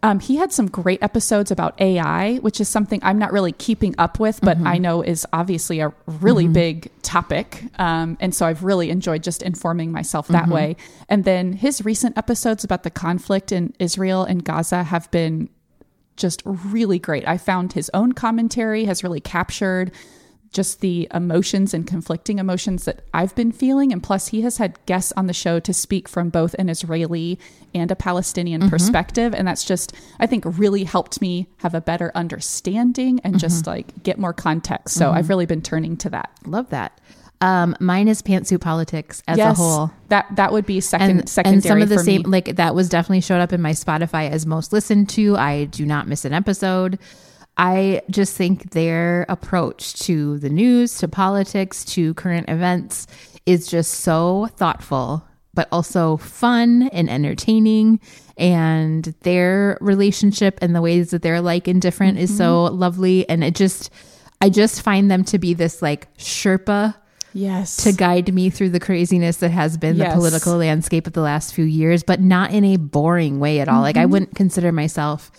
Um, 0.01 0.21
he 0.21 0.37
had 0.37 0.53
some 0.53 0.69
great 0.69 1.03
episodes 1.03 1.51
about 1.51 1.75
AI, 1.81 2.37
which 2.37 2.61
is 2.61 2.69
something 2.69 3.01
I'm 3.03 3.19
not 3.19 3.33
really 3.33 3.51
keeping 3.51 3.97
up 3.99 4.21
with, 4.21 4.41
but 4.41 4.57
Mm-hmm. 4.59 4.67
I 4.69 4.79
know 4.79 5.03
is 5.03 5.27
obviously 5.33 5.81
a 5.81 5.93
really 6.07 6.47
big 6.47 6.89
topic. 7.03 7.65
Um, 7.81 8.17
and 8.21 8.33
so 8.33 8.47
I've 8.47 8.63
really 8.63 8.91
enjoyed 8.91 9.25
just 9.25 9.43
informing 9.43 9.91
myself 9.91 10.29
that 10.29 10.45
Mm-hmm. 10.45 10.53
way. 10.53 10.77
And 11.09 11.25
then 11.25 11.53
his 11.53 11.85
recent 11.85 12.17
episodes 12.17 12.63
about 12.63 12.85
the 12.85 12.91
conflict 12.91 13.51
in 13.51 13.75
Israel 13.81 14.23
and 14.23 14.45
Gaza 14.45 14.85
have 14.85 15.11
been 15.11 15.49
just 16.19 16.43
really 16.45 16.99
great. 16.99 17.27
I 17.27 17.39
found 17.39 17.73
his 17.73 17.91
own 17.95 18.13
commentary 18.13 18.85
has 18.85 19.03
really 19.03 19.21
captured 19.21 19.93
just 20.53 20.81
the 20.81 21.09
emotions 21.13 21.75
and 21.75 21.87
conflicting 21.87 22.39
emotions 22.39 22.85
that 22.85 23.03
I've 23.13 23.35
been 23.35 23.53
feeling. 23.53 23.93
And 23.93 24.03
plus, 24.03 24.29
he 24.29 24.41
has 24.43 24.57
had 24.57 24.79
guests 24.87 25.13
on 25.17 25.27
the 25.27 25.33
show 25.33 25.61
to 25.61 25.75
speak 25.75 26.09
from 26.09 26.31
both 26.31 26.55
an 26.55 26.69
Israeli 26.69 27.39
and 27.75 27.91
a 27.91 27.97
Palestinian 27.97 28.63
mm-hmm. 28.63 28.71
perspective. 28.71 29.35
And 29.35 29.47
that's 29.47 29.65
just, 29.65 29.95
I 30.19 30.27
think, 30.27 30.45
really 30.47 30.85
helped 30.85 31.21
me 31.21 31.49
have 31.59 31.75
a 31.75 31.81
better 31.81 32.11
understanding 32.15 33.21
and 33.25 33.35
mm-hmm. 33.35 33.41
just 33.41 33.67
like 33.67 34.03
get 34.03 34.19
more 34.19 34.33
context. 34.33 34.97
So 34.97 35.07
mm-hmm. 35.07 35.19
I've 35.19 35.29
really 35.29 35.47
been 35.47 35.63
turning 35.63 35.97
to 35.99 36.11
that. 36.11 36.31
Love 36.47 36.71
that. 36.71 36.99
Um, 37.41 37.77
mine 37.79 38.09
is 38.09 38.21
pantsuit 38.21 38.61
politics 38.61 39.23
as 39.29 39.39
a 39.39 39.55
whole. 39.55 39.93
That 40.09 40.27
that 40.37 40.53
would 40.53 40.67
be 40.67 40.81
second 40.81 41.11
and, 41.11 41.47
and 41.47 41.63
some 41.63 41.81
of 41.81 41.89
the 41.89 42.01
same 42.01 42.23
me. 42.23 42.29
like 42.29 42.57
that 42.57 42.75
was 42.75 42.89
definitely 42.89 43.21
showed 43.21 43.41
up 43.41 43.53
in 43.53 43.63
my 43.63 43.73
spotify 43.73 44.29
as 44.29 44.45
most 44.45 44.73
listened 44.73 45.09
to. 45.11 45.37
I 45.37 45.67
do 45.67 45.87
not 45.87 46.09
miss 46.09 46.25
an 46.25 46.33
episode. 46.33 46.99
I 47.57 48.03
just 48.11 48.37
think 48.37 48.71
their 48.71 49.27
approach 49.29 49.95
to 50.05 50.39
the 50.39 50.49
news 50.49 50.99
to 50.99 51.09
politics 51.09 51.85
to 51.87 52.15
current 52.15 52.49
events 52.49 53.07
is 53.47 53.67
just 53.67 53.95
so 53.95 54.49
thoughtful 54.57 55.25
but 55.55 55.67
also 55.73 56.19
fun 56.19 56.89
and 56.93 57.11
entertaining. 57.11 57.99
And 58.37 59.13
their 59.23 59.77
relationship 59.81 60.57
and 60.63 60.73
the 60.73 60.81
ways 60.81 61.11
that 61.11 61.23
they're 61.23 61.41
like 61.41 61.67
and 61.67 61.83
different 61.83 62.19
is 62.19 62.37
so 62.37 62.67
lovely. 62.67 63.29
And 63.29 63.43
it 63.43 63.57
just 63.57 63.91
i 64.41 64.49
just 64.49 64.83
find 64.83 65.11
them 65.11 65.25
to 65.25 65.37
be 65.37 65.55
this 65.55 65.83
like 65.83 66.15
sherpa 66.17 66.95
Yes. 67.33 67.77
to 67.85 67.93
guide 67.93 68.33
me 68.33 68.51
through 68.51 68.71
the 68.71 68.81
craziness 68.81 69.39
that 69.39 69.51
has 69.51 69.77
been 69.77 69.97
Yes. 69.97 70.13
the 70.13 70.17
political 70.19 70.57
landscape 70.57 71.07
of 71.07 71.13
the 71.13 71.21
last 71.21 71.55
few 71.55 71.65
years, 71.65 72.03
but 72.03 72.21
not 72.21 72.53
in 72.53 72.65
a 72.65 72.77
boring 72.77 73.39
way 73.41 73.61
at 73.61 73.69
all. 73.69 73.81
Like 73.83 73.97
I 73.97 74.03
Mm-hmm. 74.03 74.13
wouldn't 74.13 74.35
consider 74.35 74.73
myself 74.73 75.31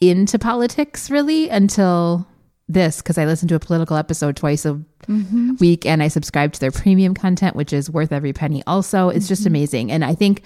into 0.00 0.38
politics 0.38 1.10
really 1.10 1.48
until 1.48 2.26
this 2.68 2.98
because 3.02 3.18
I 3.18 3.26
listen 3.26 3.46
to 3.48 3.54
a 3.54 3.60
political 3.60 3.96
episode 3.96 4.36
twice 4.36 4.64
a 4.64 4.80
Mm-hmm. 5.06 5.56
week 5.60 5.84
and 5.84 6.02
I 6.02 6.08
subscribe 6.08 6.54
to 6.54 6.60
their 6.60 6.70
premium 6.70 7.12
content, 7.12 7.54
which 7.56 7.74
is 7.74 7.90
worth 7.90 8.10
every 8.10 8.32
penny. 8.32 8.62
Also, 8.66 9.10
it's 9.10 9.28
just 9.28 9.42
Mm-hmm. 9.42 9.48
amazing, 9.48 9.92
and 9.92 10.02
I 10.04 10.14
think. 10.14 10.42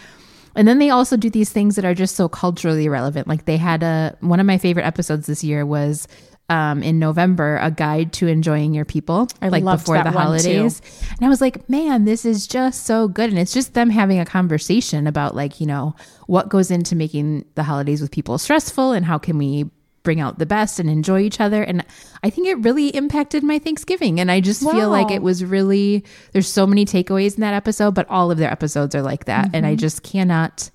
And 0.57 0.67
then 0.67 0.81
they 0.81 0.91
also 0.91 1.17
do 1.17 1.31
these 1.31 1.51
things 1.51 1.77
that 1.77 1.85
are 1.85 1.95
just 1.95 2.17
so 2.17 2.29
culturally 2.29 2.89
relevant. 2.89 3.29
Like 3.29 3.45
they 3.45 3.57
had 3.57 3.85
a 3.85 4.17
one 4.21 4.41
of 4.41 4.47
my 4.47 4.59
favorite 4.59 4.85
episodes 4.85 5.29
this 5.29 5.45
year 5.45 5.65
was 5.65 6.09
um, 6.51 6.83
in 6.83 6.99
November, 6.99 7.59
a 7.61 7.71
guide 7.71 8.13
to 8.15 8.27
enjoying 8.27 8.73
your 8.73 8.87
people, 8.87 9.29
I 9.43 9.49
like 9.49 9.65
before 9.65 10.03
the 10.03 10.11
holidays. 10.11 10.81
And 11.11 11.27
I 11.27 11.29
was 11.29 11.41
like, 11.43 11.69
man, 11.69 12.05
this 12.07 12.25
is 12.25 12.47
just 12.47 12.87
so 12.87 13.07
good. 13.07 13.29
And 13.31 13.39
it's 13.39 13.53
just 13.53 13.75
them 13.75 13.91
having 13.91 14.19
a 14.19 14.25
conversation 14.25 15.07
about 15.07 15.37
like, 15.37 15.61
you 15.61 15.67
know, 15.67 15.95
what 16.27 16.49
goes 16.49 16.71
into 16.71 16.97
making 16.97 17.45
the 17.55 17.63
holidays 17.63 18.01
with 18.01 18.11
people 18.11 18.39
stressful 18.39 18.93
and 18.93 19.05
how 19.05 19.19
can 19.19 19.37
we 19.37 19.71
bring 20.05 20.21
out 20.21 20.39
the 20.39 20.47
best 20.47 20.81
and 20.81 20.89
enjoy 20.89 21.21
each 21.21 21.39
other. 21.39 21.63
And 21.63 21.85
I 22.23 22.31
think 22.31 22.47
it 22.49 22.55
really 22.61 22.89
impacted 22.89 23.43
my 23.43 23.59
Thanksgiving. 23.59 24.19
And 24.21 24.31
I 24.31 24.41
just 24.41 24.63
feel 24.63 24.89
like 24.89 25.11
it 25.11 25.21
was 25.21 25.45
really, 25.45 26.03
there's 26.33 26.49
so 26.49 26.67
many 26.67 26.87
takeaways 26.87 27.35
in 27.35 27.43
that 27.43 27.53
episode, 27.53 27.95
but 27.95 28.09
all 28.09 28.31
of 28.31 28.39
their 28.39 28.51
episodes 28.51 28.95
are 28.95 29.03
like 29.03 29.27
that. 29.27 29.51
And 29.53 29.67
I 29.67 29.73
Mm-hmm. 29.73 29.81
just 29.81 30.03
cannot 30.03 30.71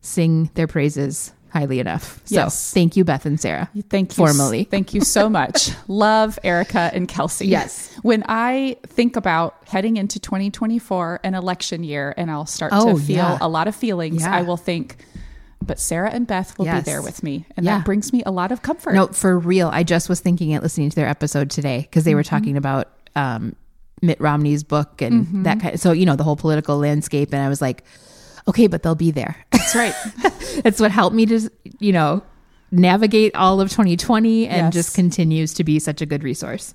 sing 0.00 0.50
their 0.54 0.66
praises 0.66 1.32
highly 1.52 1.78
enough. 1.80 2.20
So 2.24 2.34
Yes. 2.36 2.72
thank 2.72 2.96
you, 2.96 3.04
Beth 3.04 3.26
and 3.26 3.38
Sarah. 3.38 3.68
Thank 3.90 4.12
you. 4.12 4.16
Formally. 4.16 4.64
Thank 4.70 4.94
you 4.94 5.02
so 5.02 5.28
much. 5.28 5.70
Love 5.86 6.38
Erica 6.42 6.90
and 6.94 7.06
Kelsey. 7.06 7.46
Yes. 7.46 7.90
When 8.02 8.24
I 8.26 8.76
think 8.86 9.16
about 9.16 9.56
heading 9.68 9.96
into 9.98 10.18
2024, 10.18 11.20
an 11.24 11.34
election 11.34 11.84
year, 11.84 12.14
and 12.16 12.30
I'll 12.30 12.46
start 12.46 12.72
Oh, 12.74 12.96
to 12.96 13.02
feel 13.04 13.16
yeah. 13.16 13.38
a 13.40 13.48
lot 13.48 13.68
of 13.68 13.76
feelings, 13.76 14.22
Yeah. 14.22 14.34
I 14.34 14.42
will 14.42 14.56
think, 14.56 14.96
but 15.60 15.78
Sarah 15.78 16.10
and 16.10 16.26
Beth 16.26 16.56
will 16.58 16.64
Yes. 16.66 16.84
be 16.84 16.90
there 16.90 17.02
with 17.02 17.22
me. 17.22 17.44
And 17.56 17.66
Yeah. 17.66 17.76
that 17.78 17.84
brings 17.84 18.12
me 18.12 18.22
a 18.24 18.30
lot 18.30 18.50
of 18.50 18.62
comfort. 18.62 18.94
No, 18.94 19.08
for 19.08 19.38
real. 19.38 19.68
I 19.72 19.82
just 19.82 20.08
was 20.08 20.20
thinking 20.20 20.50
it 20.52 20.62
listening 20.62 20.88
to 20.90 20.96
their 20.96 21.08
episode 21.08 21.50
today 21.50 21.82
because 21.82 22.04
they 22.04 22.14
were 22.14 22.22
Mm-hmm. 22.22 22.36
talking 22.36 22.56
about 22.56 22.88
um, 23.14 23.54
Mitt 24.00 24.18
Romney's 24.22 24.64
book 24.64 25.02
and 25.02 25.44
that 25.44 25.60
kind. 25.60 25.78
so 25.78 25.92
you 25.92 26.06
know 26.06 26.16
the 26.16 26.24
whole 26.24 26.34
political 26.34 26.78
landscape, 26.78 27.32
and 27.34 27.42
I 27.42 27.48
was 27.50 27.60
like, 27.60 27.84
okay, 28.48 28.66
but 28.66 28.82
they'll 28.82 28.94
be 28.94 29.10
there. 29.10 29.36
That's 29.50 29.74
right. 29.74 29.94
That's 30.64 30.80
what 30.80 30.90
helped 30.90 31.14
me 31.16 31.26
to 31.26 31.48
you 31.78 31.92
know 31.92 32.22
navigate 32.70 33.34
all 33.34 33.60
of 33.60 33.68
2020 33.70 34.48
and 34.48 34.66
Yes. 34.66 34.74
just 34.74 34.94
continues 34.94 35.52
to 35.54 35.64
be 35.64 35.78
such 35.78 36.00
a 36.00 36.06
good 36.06 36.22
resource. 36.24 36.74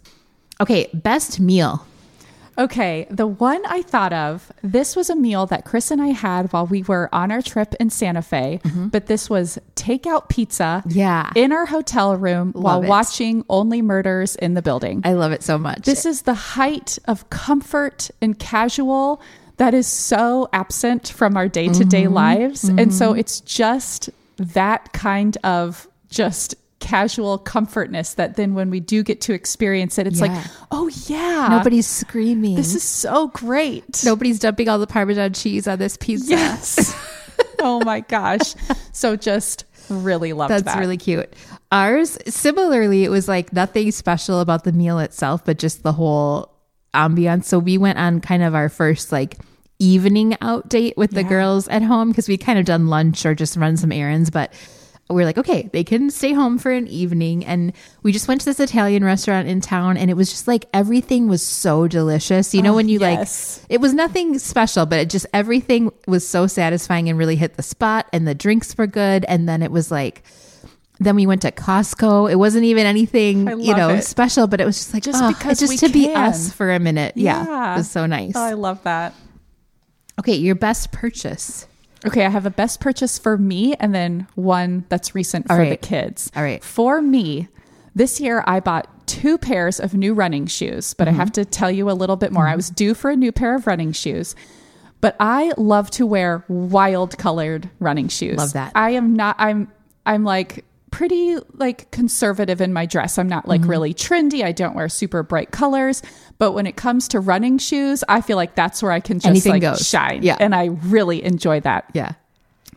Okay, 0.61 0.89
best 0.93 1.39
meal. 1.39 1.85
Okay, 2.59 3.05
the 3.11 3.27
one 3.27 3.61
I 3.67 3.83
thought 3.83 4.13
of, 4.13 4.51
this 4.63 4.95
was 4.95 5.11
a 5.11 5.15
meal 5.15 5.45
that 5.45 5.63
Chris 5.63 5.91
and 5.91 6.01
I 6.01 6.07
had 6.07 6.51
while 6.51 6.65
we 6.65 6.81
were 6.81 7.07
on 7.13 7.31
our 7.31 7.43
trip 7.43 7.75
in 7.79 7.91
Santa 7.91 8.23
Fe, 8.23 8.59
but 8.91 9.05
this 9.05 9.29
was 9.29 9.59
takeout 9.75 10.27
pizza 10.27 10.81
Mm-hmm. 10.87 10.97
Yeah. 10.97 11.29
in 11.35 11.51
our 11.51 11.67
hotel 11.67 12.15
room 12.17 12.53
while 12.53 12.81
it. 12.83 12.87
watching 12.87 13.45
Only 13.47 13.83
Murders 13.83 14.35
in 14.35 14.55
the 14.55 14.63
Building. 14.63 15.01
I 15.03 15.13
love 15.13 15.31
it 15.33 15.43
so 15.43 15.59
much. 15.59 15.83
This 15.85 16.03
is 16.03 16.23
the 16.23 16.33
height 16.33 16.97
of 17.05 17.29
comfort 17.29 18.09
and 18.21 18.39
casual 18.39 19.21
that 19.57 19.73
is 19.73 19.87
so 19.87 20.47
absent 20.53 21.09
from 21.09 21.35
our 21.35 21.47
day 21.47 21.67
to 21.67 21.85
day 21.85 22.07
lives. 22.07 22.63
And 22.63 22.93
so 22.93 23.11
mm-hmm. 23.11 23.19
it's 23.19 23.41
just 23.41 24.09
that 24.37 24.93
kind 24.93 25.37
of 25.43 25.87
just 26.09 26.55
casual 26.79 27.39
comfortness 27.39 28.13
that 28.13 28.35
then 28.35 28.53
when 28.53 28.69
we 28.69 28.79
do 28.79 29.03
get 29.03 29.19
to 29.21 29.33
experience 29.33 29.97
it, 29.97 30.07
it's 30.07 30.19
Yeah. 30.19 30.27
like, 30.27 30.45
oh 30.71 30.89
yeah, 31.07 31.47
Nobody's 31.49 31.87
screaming. 31.87 32.55
This 32.55 32.75
is 32.75 32.83
so 32.83 33.29
great. 33.29 34.03
Nobody's 34.05 34.39
dumping 34.39 34.69
all 34.69 34.77
the 34.79 34.87
Parmesan 34.87 35.33
cheese 35.33 35.67
on 35.67 35.79
this 35.79 35.97
pizza. 35.97 36.31
Yes. 36.31 36.95
oh 37.59 37.83
my 37.83 38.01
gosh. 38.01 38.53
So 38.91 39.15
just 39.15 39.65
really 39.89 40.33
loved 40.33 40.51
That's 40.51 40.63
that. 40.63 40.79
really 40.79 40.97
cute. 40.97 41.33
Ours, 41.71 42.17
similarly, 42.27 43.03
it 43.03 43.09
was 43.09 43.27
like 43.27 43.51
nothing 43.51 43.91
special 43.91 44.39
about 44.39 44.63
the 44.63 44.71
meal 44.71 44.99
itself, 44.99 45.43
but 45.43 45.57
just 45.57 45.83
the 45.83 45.93
whole 45.93 46.56
ambiance. 46.93 47.45
So 47.45 47.59
we 47.59 47.77
went 47.77 47.97
on 47.99 48.21
kind 48.21 48.43
of 48.43 48.55
our 48.55 48.69
first 48.69 49.11
like 49.11 49.37
evening 49.79 50.35
out 50.41 50.69
date 50.69 50.95
with 50.97 51.11
the 51.11 51.21
Yeah. 51.21 51.29
girls 51.29 51.67
at 51.67 51.83
home 51.83 52.09
because 52.09 52.27
we'd 52.27 52.41
kind 52.41 52.57
of 52.59 52.65
done 52.65 52.87
lunch 52.87 53.25
or 53.25 53.35
just 53.35 53.55
run 53.57 53.77
some 53.77 53.91
errands, 53.91 54.29
but 54.29 54.51
we're 55.09 55.23
like, 55.23 55.37
okay, 55.37 55.69
they 55.71 55.85
can 55.85 56.09
stay 56.09 56.33
home 56.33 56.57
for 56.57 56.69
an 56.71 56.85
evening. 56.87 57.45
And 57.45 57.71
we 58.03 58.11
just 58.11 58.27
went 58.27 58.41
to 58.41 58.45
this 58.45 58.59
Italian 58.59 59.05
restaurant 59.05 59.47
in 59.47 59.61
town 59.61 59.95
and 59.95 60.09
it 60.11 60.15
was 60.15 60.29
just 60.29 60.49
like 60.49 60.65
everything 60.73 61.29
was 61.29 61.41
so 61.41 61.87
delicious. 61.87 62.53
You 62.53 62.61
know, 62.61 62.73
Oh, 62.73 62.75
when 62.75 62.89
you 62.89 62.99
yes. 62.99 63.59
like, 63.61 63.71
it 63.71 63.79
was 63.79 63.93
nothing 63.93 64.37
special, 64.39 64.85
but 64.85 64.99
it 64.99 65.09
just 65.09 65.25
everything 65.33 65.91
was 66.07 66.27
so 66.27 66.45
satisfying 66.45 67.07
and 67.07 67.17
really 67.17 67.37
hit 67.37 67.55
the 67.55 67.63
spot. 67.63 68.07
And 68.11 68.27
the 68.27 68.35
drinks 68.35 68.77
were 68.77 68.87
good. 68.87 69.23
And 69.29 69.47
then 69.47 69.63
it 69.63 69.71
was 69.71 69.91
like, 69.91 70.23
then 70.99 71.15
we 71.15 71.27
went 71.27 71.41
to 71.43 71.51
Costco. 71.51 72.31
It 72.31 72.35
wasn't 72.35 72.65
even 72.65 72.85
anything, 72.85 73.47
you 73.59 73.75
know, 73.75 73.89
it. 73.89 74.03
special, 74.03 74.47
but 74.47 74.59
it 74.61 74.65
was 74.65 74.77
just 74.77 74.93
like, 74.93 75.03
Just 75.03 75.23
oh, 75.23 75.29
because 75.29 75.59
just 75.59 75.79
to 75.79 75.89
be 75.89 76.13
us 76.13 76.51
for 76.51 76.71
a 76.71 76.79
minute. 76.79 77.13
Yeah. 77.15 77.45
Yeah. 77.45 77.73
It 77.73 77.77
was 77.77 77.91
so 77.91 78.05
nice. 78.05 78.33
Oh, 78.35 78.41
I 78.43 78.53
love 78.53 78.81
that. 78.83 79.13
okay. 80.19 80.35
Your 80.35 80.55
best 80.55 80.91
purchase. 80.91 81.67
Okay, 82.05 82.25
I 82.25 82.29
have 82.29 82.45
a 82.45 82.51
best 82.51 82.79
purchase 82.79 83.17
for 83.17 83.37
me 83.37 83.73
and 83.75 83.93
then 83.93 84.27
one 84.35 84.85
that's 84.87 85.15
recent 85.15 85.47
for 85.47 85.53
All 85.61 85.69
the 85.69 85.77
kids. 85.77 86.31
All 86.35 86.43
right. 86.43 86.63
For 86.63 87.01
me, 87.01 87.47
this 87.95 88.19
year 88.19 88.43
I 88.45 88.59
bought 88.59 88.87
two 89.07 89.37
pairs 89.37 89.79
of 89.79 89.93
new 89.95 90.13
running 90.13 90.45
shoes, 90.45 90.93
but 90.93 91.07
Mm-hmm. 91.07 91.15
I 91.15 91.17
have 91.17 91.31
to 91.33 91.45
tell 91.45 91.71
you 91.71 91.89
a 91.89 91.93
little 91.93 92.15
bit 92.15 92.31
more. 92.31 92.47
I 92.47 92.55
was 92.55 92.69
due 92.69 92.93
for 92.93 93.09
a 93.09 93.15
new 93.15 93.31
pair 93.31 93.55
of 93.55 93.65
running 93.65 93.91
shoes. 93.93 94.35
But 95.01 95.15
I 95.19 95.53
love 95.57 95.89
to 95.91 96.05
wear 96.05 96.43
wild 96.47 97.17
colored 97.17 97.69
running 97.79 98.07
shoes. 98.09 98.37
Love 98.37 98.53
that. 98.53 98.71
I 98.75 98.91
am 98.91 99.15
not 99.15 99.35
I'm 99.39 99.71
I'm 100.05 100.23
like 100.23 100.65
pretty 100.91 101.37
like 101.53 101.91
conservative 101.91 102.61
in 102.61 102.73
my 102.73 102.85
dress. 102.85 103.17
I'm 103.17 103.27
not 103.27 103.43
Mm-hmm. 103.43 103.49
like 103.49 103.65
really 103.69 103.93
trendy. 103.93 104.43
I 104.43 104.51
don't 104.51 104.75
wear 104.75 104.89
super 104.89 105.21
bright 105.23 105.51
colors, 105.51 106.01
but 106.37 106.53
when 106.53 106.65
it 106.65 106.75
comes 106.75 107.07
to 107.09 107.19
running 107.19 107.57
shoes, 107.57 108.03
I 108.09 108.21
feel 108.21 108.37
like 108.37 108.55
that's 108.55 108.81
where 108.81 108.91
I 108.91 108.99
can 108.99 109.17
just 109.19 109.27
Anything 109.27 109.51
like 109.53 109.61
goes. 109.61 109.87
shine. 109.87 110.23
Yeah. 110.23 110.37
And 110.39 110.55
I 110.55 110.65
really 110.65 111.23
enjoy 111.23 111.59
that. 111.61 111.89
Yeah. 111.93 112.13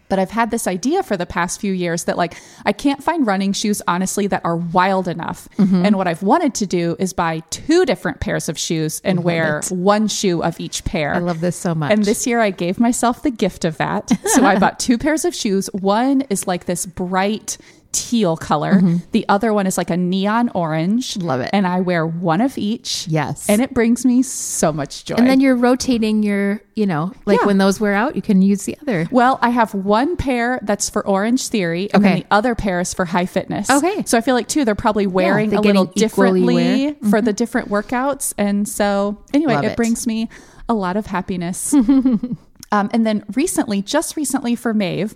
But 0.09 0.18
I've 0.18 0.33
had 0.33 0.51
this 0.51 0.66
idea 0.66 1.05
for 1.05 1.16
the 1.16 1.25
past 1.25 1.61
few 1.61 1.73
years 1.73 2.05
that 2.05 2.16
like 2.18 2.35
I 2.66 2.73
can't 2.73 3.01
find 3.01 3.25
running 3.25 3.53
shoes 3.53 3.81
honestly 3.87 4.27
that 4.27 4.40
are 4.44 4.57
wild 4.57 5.07
enough. 5.07 5.49
Mm-hmm. 5.57 5.87
And 5.87 5.96
what 5.96 6.09
I've 6.09 6.25
wanted 6.25 6.53
to 6.55 6.66
do 6.66 6.96
is 6.99 7.12
buy 7.12 7.44
two 7.51 7.87
different 7.87 8.18
pairs 8.18 8.49
of 8.49 8.59
shoes 8.59 9.01
and 9.05 9.23
wear 9.23 9.61
it. 9.61 9.68
one 9.70 10.09
shoe 10.09 10.42
of 10.42 10.59
each 10.59 10.83
pair. 10.85 11.14
I 11.14 11.18
love 11.20 11.40
this 11.40 11.55
so 11.55 11.77
much. 11.77 11.92
And 11.92 12.03
this 12.05 12.27
year 12.27 12.40
I 12.40 12.51
gave 12.51 12.81
myself 12.81 13.23
the 13.23 13.31
gift 13.31 13.64
of 13.64 13.77
that. 13.77 14.11
So 14.31 14.44
I 14.44 14.59
bought 14.59 14.81
two 14.81 14.99
pairs 14.99 15.25
of 15.25 15.33
shoes. 15.33 15.68
One 15.73 16.23
is 16.23 16.44
like 16.49 16.64
this 16.64 16.87
bright 16.87 17.57
teal 17.92 18.37
color. 18.37 18.81
The 19.12 19.24
other 19.29 19.53
one 19.53 19.66
is 19.66 19.76
like 19.76 19.90
a 19.90 19.96
neon 19.96 20.48
orange. 20.55 21.14
Mm-hmm. 21.14 21.26
Love 21.26 21.40
it. 21.40 21.50
And 21.53 21.66
I 21.66 21.81
wear 21.81 22.07
one 22.07 22.40
of 22.40 22.57
each. 22.59 23.07
Yes. 23.09 23.48
And 23.48 23.61
it 23.61 23.74
brings 23.74 24.05
me 24.07 24.22
so 24.22 24.72
much 24.72 25.05
joy. 25.05 25.16
and 25.16 25.26
then 25.26 25.40
you're 25.40 25.57
rotating 25.57 26.22
your, 26.22 26.61
you 26.74 26.87
know, 26.87 27.12
like 27.26 27.40
Yeah. 27.40 27.46
when 27.46 27.59
those 27.59 27.81
wear 27.81 27.94
out, 27.94 28.14
you 28.16 28.22
can 28.22 28.42
use 28.42 28.64
the 28.64 28.76
other. 28.83 29.09
Well, 29.11 29.38
I 29.42 29.50
have 29.50 29.74
one 29.74 30.16
pair 30.16 30.61
that's 30.62 30.88
for 30.88 31.07
Orange 31.07 31.48
Theory, 31.48 31.90
and 31.92 32.05
then 32.05 32.12
Okay. 32.12 32.20
the 32.22 32.26
other 32.35 32.55
pair 32.55 32.81
is 32.81 32.94
for 32.94 33.05
High 33.05 33.26
Fitness. 33.26 33.68
Okay. 33.70 34.05
So 34.07 34.16
I 34.16 34.20
feel 34.20 34.35
like 34.35 34.48
too 34.48 34.64
they're 34.64 34.74
probably 34.74 35.07
wearing 35.07 35.50
they're 35.50 35.59
a 35.59 35.62
little 35.62 35.87
differently. 35.87 36.92
Mm-hmm. 36.92 37.11
for 37.11 37.20
the 37.20 37.33
different 37.33 37.68
workouts, 37.68 38.35
and 38.38 38.68
so 38.68 39.22
anyway, 39.35 39.55
it, 39.57 39.64
it. 39.64 39.76
brings 39.76 40.07
me 40.07 40.29
a 40.68 40.74
lot 40.74 40.96
of 40.96 41.07
happiness. 41.07 41.74
um, 41.74 42.37
and 42.72 43.05
then 43.07 43.24
recently, 43.35 43.83
just 43.83 44.16
recently 44.16 44.55
for 44.55 44.72
Maeve, 44.72 45.14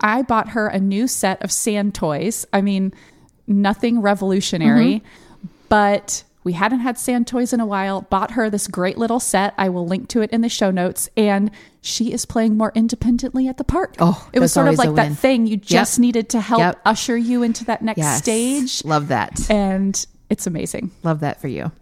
I 0.00 0.22
bought 0.22 0.50
her 0.50 0.66
a 0.68 0.78
new 0.80 1.06
set 1.08 1.42
of 1.42 1.52
sand 1.52 1.94
toys. 1.94 2.46
I 2.52 2.60
mean, 2.60 2.92
nothing 3.46 4.00
revolutionary, 4.00 5.02
Mm-hmm. 5.02 5.48
but 5.68 6.24
we 6.42 6.54
hadn't 6.54 6.80
had 6.80 6.98
sand 6.98 7.26
toys 7.26 7.52
in 7.52 7.60
a 7.60 7.66
while. 7.66 8.00
Bought 8.02 8.30
her 8.32 8.48
this 8.48 8.66
great 8.66 8.96
little 8.96 9.20
set. 9.20 9.52
I 9.58 9.68
will 9.68 9.86
link 9.86 10.08
to 10.08 10.22
it 10.22 10.30
in 10.30 10.40
the 10.40 10.48
show 10.48 10.70
notes. 10.70 11.08
And 11.16 11.50
she 11.82 12.12
is 12.12 12.24
playing 12.24 12.56
more 12.56 12.72
independently 12.74 13.46
at 13.46 13.58
the 13.58 13.64
park. 13.64 13.96
Oh, 13.98 14.26
it 14.32 14.40
was 14.40 14.52
sort 14.52 14.68
of 14.68 14.78
like 14.78 14.94
that 14.94 15.12
thing 15.18 15.46
you 15.46 15.56
just 15.58 15.98
needed 15.98 16.30
to 16.30 16.40
help 16.40 16.60
Yep. 16.60 16.80
usher 16.86 17.16
you 17.16 17.42
into 17.42 17.64
that 17.66 17.82
next 17.82 17.98
Yes. 17.98 18.18
stage. 18.18 18.84
Love 18.86 19.08
that. 19.08 19.50
And 19.50 20.04
it's 20.30 20.46
amazing. 20.46 20.90
Love 21.02 21.20
that 21.20 21.40
for 21.42 21.48
you. 21.48 21.72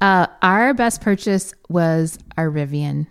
Uh, 0.00 0.26
our 0.42 0.72
best 0.72 1.00
purchase 1.00 1.52
was 1.68 2.16
our 2.36 2.48
Rivian, 2.48 3.06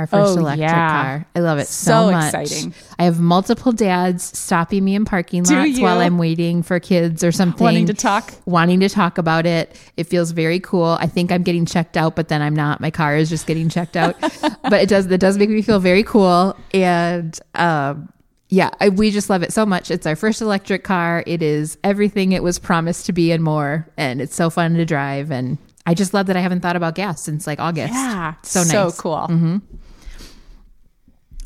our 0.00 0.06
first 0.06 0.36
Oh, 0.36 0.40
electric 0.40 0.60
yeah. 0.68 1.02
car. 1.02 1.26
I 1.36 1.40
love 1.40 1.58
it 1.58 1.66
so, 1.68 1.90
So 1.90 2.10
much. 2.12 2.34
exciting. 2.34 2.74
I 2.98 3.04
have 3.04 3.20
multiple 3.20 3.70
dads 3.72 4.36
stopping 4.36 4.84
me 4.84 4.94
in 4.94 5.04
parking 5.04 5.44
lots 5.44 5.78
while 5.78 6.00
I'm 6.00 6.18
waiting 6.18 6.62
for 6.62 6.80
kids 6.80 7.22
or 7.22 7.30
something. 7.32 7.62
Wanting 7.64 7.86
to 7.86 7.94
talk? 7.94 8.32
Wanting 8.46 8.80
to 8.80 8.88
talk 8.88 9.18
about 9.18 9.46
it. 9.46 9.78
It 9.96 10.04
feels 10.04 10.32
very 10.32 10.58
cool. 10.60 10.96
I 11.00 11.06
think 11.06 11.30
I'm 11.30 11.42
getting 11.42 11.66
checked 11.66 11.96
out, 11.96 12.16
but 12.16 12.28
then 12.28 12.42
I'm 12.42 12.54
not. 12.56 12.80
My 12.80 12.90
car 12.90 13.16
is 13.16 13.28
just 13.28 13.46
getting 13.46 13.68
checked 13.68 13.96
out. 13.96 14.18
but 14.62 14.74
it 14.74 14.88
does. 14.88 15.06
It 15.06 15.20
does 15.20 15.38
make 15.38 15.50
me 15.50 15.62
feel 15.62 15.78
very 15.80 16.02
cool. 16.02 16.56
And 16.74 17.38
um, 17.54 18.12
yeah, 18.48 18.70
I, 18.80 18.88
we 18.88 19.10
just 19.10 19.30
love 19.30 19.42
it 19.42 19.52
so 19.52 19.64
much. 19.64 19.90
It's 19.90 20.06
our 20.06 20.16
first 20.16 20.40
electric 20.40 20.82
car. 20.82 21.22
It 21.26 21.42
is 21.42 21.78
everything 21.84 22.32
it 22.32 22.42
was 22.42 22.58
promised 22.58 23.06
to 23.06 23.12
be 23.12 23.30
and 23.32 23.44
more. 23.44 23.86
And 23.96 24.20
it's 24.20 24.34
so 24.34 24.50
fun 24.50 24.74
to 24.74 24.84
drive. 24.84 25.30
And 25.30 25.58
I 25.86 25.94
just 25.94 26.12
love 26.14 26.26
that 26.26 26.36
I 26.36 26.40
haven't 26.40 26.60
thought 26.60 26.76
about 26.76 26.94
gas 26.94 27.22
since 27.22 27.46
like 27.46 27.58
August. 27.58 27.94
Yeah. 27.94 28.34
So 28.42 28.60
nice. 28.60 28.70
So 28.70 28.90
cool. 28.92 29.60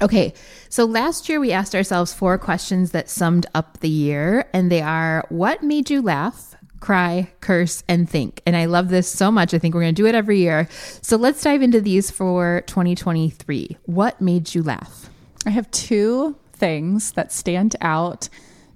Okay, 0.03 0.35
so 0.69 0.85
last 0.85 1.29
year 1.29 1.39
we 1.39 1.53
asked 1.53 1.75
ourselves 1.75 2.13
four 2.13 2.37
questions 2.37 2.91
that 2.91 3.09
summed 3.09 3.47
up 3.55 3.79
the 3.81 3.89
year, 3.89 4.49
and 4.53 4.71
they 4.71 4.83
are 4.83 5.25
what 5.29 5.63
made 5.63 5.89
you 5.89 6.03
laugh, 6.03 6.57
cry, 6.81 7.33
curse, 7.41 7.85
and 7.89 8.11
think? 8.11 8.43
And 8.45 8.57
I 8.57 8.67
love 8.67 8.89
this 8.89 9.09
so 9.09 9.31
much. 9.31 9.55
I 9.55 9.59
think 9.59 9.75
we're 9.75 9.83
going 9.83 9.95
to 9.95 10.03
do 10.03 10.07
it 10.07 10.15
every 10.15 10.39
year. 10.39 10.69
So 11.01 11.17
let's 11.17 11.43
dive 11.43 11.63
into 11.63 11.81
these 11.81 12.11
for 12.11 12.63
2023. 12.67 13.79
What 13.85 14.21
made 14.21 14.55
you 14.55 14.63
laugh? 14.63 15.09
I 15.47 15.51
have 15.51 15.71
two 15.71 16.37
things 16.53 17.13
that 17.13 17.33
stand 17.33 17.77
out. 17.81 18.29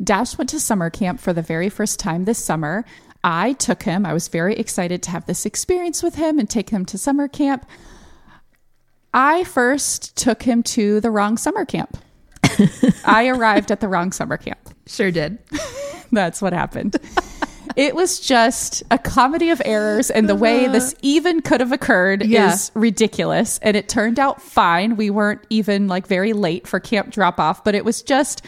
Dash 0.02 0.38
went 0.38 0.50
to 0.50 0.60
summer 0.60 0.88
camp 0.88 1.20
for 1.20 1.32
the 1.32 1.42
very 1.42 1.68
first 1.68 1.98
time 1.98 2.24
this 2.24 2.42
summer. 2.42 2.84
I 3.24 3.54
took 3.54 3.82
him. 3.82 4.06
I 4.06 4.12
was 4.12 4.28
very 4.28 4.54
excited 4.54 5.02
to 5.02 5.10
have 5.10 5.26
this 5.26 5.44
experience 5.44 6.02
with 6.02 6.14
him 6.14 6.38
and 6.38 6.48
take 6.48 6.70
him 6.70 6.86
to 6.86 6.96
summer 6.96 7.28
camp. 7.28 7.66
I 9.14 9.44
first 9.44 10.16
took 10.16 10.42
him 10.42 10.62
to 10.64 11.00
the 11.00 11.10
wrong 11.10 11.36
summer 11.36 11.64
camp. 11.64 11.96
I 13.04 13.28
arrived 13.28 13.70
at 13.70 13.80
the 13.80 13.88
wrong 13.88 14.12
summer 14.12 14.36
camp. 14.36 14.58
Sure 14.86 15.10
did. 15.10 15.38
That's 16.12 16.40
what 16.40 16.52
happened. 16.52 16.96
it 17.76 17.94
was 17.94 18.20
just 18.20 18.82
a 18.90 18.98
comedy 18.98 19.50
of 19.50 19.60
errors, 19.64 20.10
and 20.10 20.28
the 20.28 20.34
way 20.34 20.64
uh-huh. 20.64 20.72
this 20.72 20.94
even 21.02 21.40
could 21.42 21.60
have 21.60 21.72
occurred 21.72 22.24
Yeah. 22.24 22.52
is 22.52 22.70
ridiculous. 22.74 23.58
And 23.58 23.76
it 23.76 23.88
turned 23.88 24.18
out 24.18 24.42
fine. 24.42 24.96
We 24.96 25.10
weren't 25.10 25.42
even 25.50 25.88
like 25.88 26.06
very 26.06 26.32
late 26.32 26.66
for 26.66 26.80
camp 26.80 27.10
drop 27.10 27.38
off, 27.40 27.64
but 27.64 27.74
it 27.74 27.84
was 27.84 28.02
just 28.02 28.44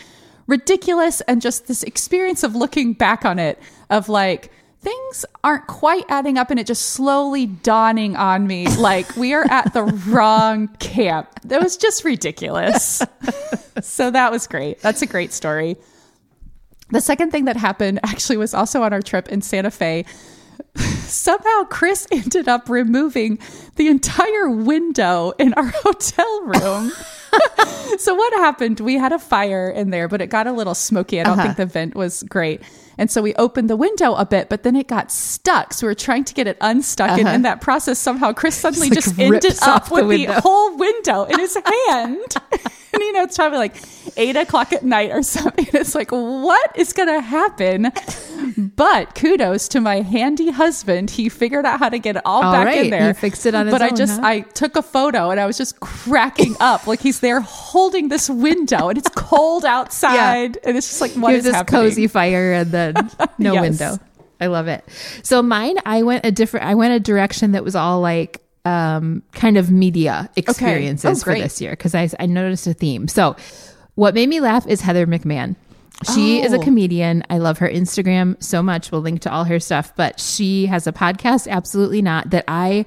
ridiculous. 0.46 1.20
And 1.23 1.40
just 1.40 1.68
this 1.68 1.83
experience 1.83 2.42
of 2.42 2.55
looking 2.55 2.92
back 2.92 3.25
on 3.25 3.38
it, 3.38 3.59
of 3.88 4.09
like, 4.09 4.51
things 4.81 5.27
aren't 5.45 5.66
quite 5.66 6.05
adding 6.09 6.38
up, 6.38 6.51
and 6.51 6.59
it 6.59 6.66
just 6.66 6.90
slowly 6.90 7.47
dawning 7.47 8.16
on 8.16 8.47
me 8.47 8.66
like 8.79 9.14
we 9.16 9.33
are 9.35 9.45
at 9.51 9.73
the 9.73 9.85
wrong 9.85 10.69
camp. 10.79 11.29
That 11.45 11.62
was 11.62 11.77
just 11.77 12.05
ridiculous. 12.05 13.03
so 13.81 14.11
that 14.11 14.33
was 14.33 14.47
great. 14.47 14.81
That's 14.81 15.03
a 15.03 15.07
great 15.07 15.33
story. 15.33 15.77
The 16.90 17.01
second 17.01 17.31
thing 17.31 17.45
that 17.45 17.57
happened 17.57 18.01
actually 18.03 18.37
was 18.37 18.53
also 18.53 18.83
on 18.83 18.93
our 18.93 19.03
trip 19.03 19.29
in 19.29 19.43
Santa 19.43 19.71
Fe. 19.71 20.05
Somehow 20.77 21.64
Chris 21.64 22.07
ended 22.11 22.49
up 22.49 22.69
removing 22.69 23.38
the 23.77 23.88
entire 23.88 24.51
window 24.51 25.33
in 25.38 25.55
our 25.55 25.66
hotel 25.66 26.43
room. 26.43 26.93
so 27.99 28.14
what 28.14 28.33
happened? 28.35 28.81
We 28.81 28.95
had 28.95 29.12
a 29.12 29.19
fire 29.19 29.71
in 29.71 29.90
there, 29.90 30.09
but 30.09 30.21
it 30.21 30.29
got 30.29 30.47
a 30.47 30.53
little 30.53 30.75
smoky. 30.75 31.21
I 31.21 31.25
don't 31.25 31.37
think 31.37 31.51
uh-huh. 31.51 31.64
the 31.64 31.66
vent 31.66 31.95
was 31.95 32.23
great. 32.25 32.62
And 33.01 33.11
so 33.11 33.23
we 33.23 33.35
opened 33.37 33.71
the 33.71 33.77
window 33.77 34.15
a 34.15 34.27
bit, 34.27 34.51
but 34.51 34.63
then 34.63 34.77
it 34.77 34.87
got 34.87 35.11
stuck. 35.11 35.73
So 35.73 35.87
we 35.87 35.91
were 35.91 35.95
trying 35.95 36.23
to 36.25 36.35
get 36.35 36.47
it 36.47 36.59
unstuck. 36.61 37.09
And 37.13 37.21
in 37.21 37.27
uh-huh. 37.27 37.39
that 37.39 37.63
process, 37.63 37.99
somehow 37.99 38.35
Chris 38.35 38.55
suddenly 38.55 38.91
like 38.91 38.99
just 38.99 39.17
rips 39.17 39.21
ended 39.21 39.59
up 39.63 39.89
the 39.89 40.05
with 40.05 40.27
the 40.27 40.41
whole 40.43 40.77
window 40.77 41.25
in 41.25 41.39
his 41.39 41.57
hand. 41.57 42.35
and 42.92 43.00
you 43.03 43.12
know, 43.12 43.22
it's 43.22 43.37
probably 43.37 43.59
like 43.59 43.76
eight 44.16 44.37
o'clock 44.37 44.72
at 44.72 44.85
night 44.85 45.11
or 45.11 45.22
something. 45.37 45.66
It's 45.72 45.94
like, 45.94 46.11
what 46.11 46.70
is 46.76 46.92
going 46.92 47.09
to 47.09 47.20
happen? 47.20 47.92
But 48.76 49.14
kudos 49.14 49.68
to 49.68 49.81
my 49.81 50.00
handy 50.00 50.50
husband. 50.50 51.11
He 51.11 51.29
figured 51.29 51.66
out 51.66 51.79
how 51.79 51.88
to 51.88 51.98
get 51.98 52.16
it 52.16 52.22
all, 52.24 52.42
All 52.44 52.53
back 52.53 52.66
right, 52.66 52.85
in 52.87 52.90
there. 52.90 53.09
he 53.09 53.12
fixed 53.12 53.46
it 53.46 53.55
on 53.55 53.66
his 53.66 53.72
But 53.74 53.83
I 53.83 53.90
just, 53.90 54.20
huh? 54.20 54.26
I 54.26 54.40
took 54.40 54.76
a 54.76 54.83
photo 54.83 55.31
and 55.31 55.38
I 55.40 55.46
was 55.46 55.57
just 55.59 55.81
cracking 55.81 56.57
up. 56.61 56.87
Like 56.87 57.00
he's 57.00 57.20
there 57.20 57.40
holding 57.40 58.09
this 58.09 58.29
window 58.31 58.88
and 58.88 58.98
it's 58.98 59.09
cold 59.11 59.64
outside. 59.66 60.59
And 60.64 60.76
it's 60.76 60.88
just 60.88 61.00
like, 61.00 61.12
what 61.12 61.31
you 61.33 61.37
is 61.38 61.44
have 61.44 61.53
this 61.53 61.55
happening? 61.57 61.81
cozy 61.83 62.07
fire 62.07 62.53
and 62.53 62.70
then 62.70 62.94
no 63.38 63.53
Yes. 63.55 63.62
window. 63.62 63.98
I 64.40 64.46
love 64.46 64.68
it. 64.68 64.83
So 65.22 65.42
mine, 65.42 65.76
I 65.85 66.03
went 66.03 66.24
a 66.24 66.33
different. 66.33 66.64
I 66.64 66.74
went 66.74 66.94
a 66.94 67.00
direction 67.00 67.53
that 67.53 67.62
was 67.62 67.76
all 67.76 68.00
like 68.00 68.39
um 68.64 69.23
kind 69.33 69.57
of 69.57 69.70
media 69.70 70.29
experiences 70.37 71.23
Oh, 71.23 71.25
for 71.25 71.35
this 71.35 71.61
year 71.61 71.70
because 71.73 71.94
I 71.94 72.11
I 72.18 72.27
noticed 72.27 72.66
a 72.66 72.75
theme. 72.75 73.09
So 73.09 73.37
what 73.94 74.14
made 74.14 74.29
me 74.29 74.40
laugh 74.40 74.66
is 74.66 74.81
Heather 74.83 75.07
McMahan. 75.07 75.57
She 76.14 76.40
is 76.42 76.53
a 76.55 76.57
Oh. 76.59 76.62
comedian. 76.62 77.23
I 77.29 77.38
love 77.38 77.59
her 77.59 77.68
Instagram 77.68 78.42
so 78.42 78.62
much. 78.62 78.90
We'll 78.90 79.03
link 79.03 79.20
to 79.23 79.33
all 79.33 79.44
her 79.44 79.61
stuff, 79.61 79.92
but 79.96 80.18
she 80.18 80.64
has 80.66 80.87
a 80.87 80.92
podcast, 80.92 81.46
absolutely 81.49 82.01
not, 82.01 82.31
that 82.31 82.44
I 82.49 82.87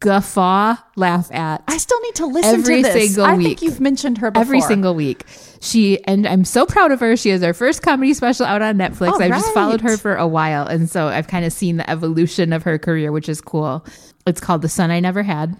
guffaw 0.00 0.76
laugh 0.96 1.32
at 1.32 1.62
I 1.68 1.78
still 1.78 2.00
need 2.00 2.14
to 2.16 2.26
listen 2.26 2.54
Every 2.60 2.82
to 2.82 2.88
this. 2.88 3.06
single 3.08 3.24
I 3.24 3.36
week. 3.36 3.46
think 3.46 3.62
you've 3.62 3.80
mentioned 3.80 4.18
her 4.18 4.30
before. 4.30 4.40
every 4.42 4.60
single 4.60 4.94
week. 4.94 5.24
She 5.60 6.02
and 6.04 6.26
I'm 6.26 6.44
so 6.44 6.66
proud 6.66 6.92
of 6.92 7.00
her. 7.00 7.16
She 7.16 7.30
has 7.30 7.42
her 7.42 7.54
first 7.54 7.82
comedy 7.82 8.14
special 8.14 8.46
out 8.46 8.62
on 8.62 8.76
Netflix. 8.76 9.12
All 9.12 9.22
I've 9.22 9.30
just 9.30 9.54
followed 9.54 9.80
her 9.80 9.96
for 9.96 10.14
a 10.16 10.26
while, 10.26 10.66
and 10.66 10.88
so 10.90 11.06
I've 11.08 11.26
kind 11.28 11.44
of 11.44 11.52
seen 11.52 11.76
the 11.78 11.88
evolution 11.88 12.52
of 12.52 12.62
her 12.64 12.78
career, 12.78 13.12
which 13.12 13.28
is 13.28 13.40
cool. 13.40 13.84
It's 14.26 14.40
called 14.40 14.62
The 14.62 14.68
Son 14.68 14.90
I 14.90 15.00
Never 15.00 15.22
Had. 15.22 15.56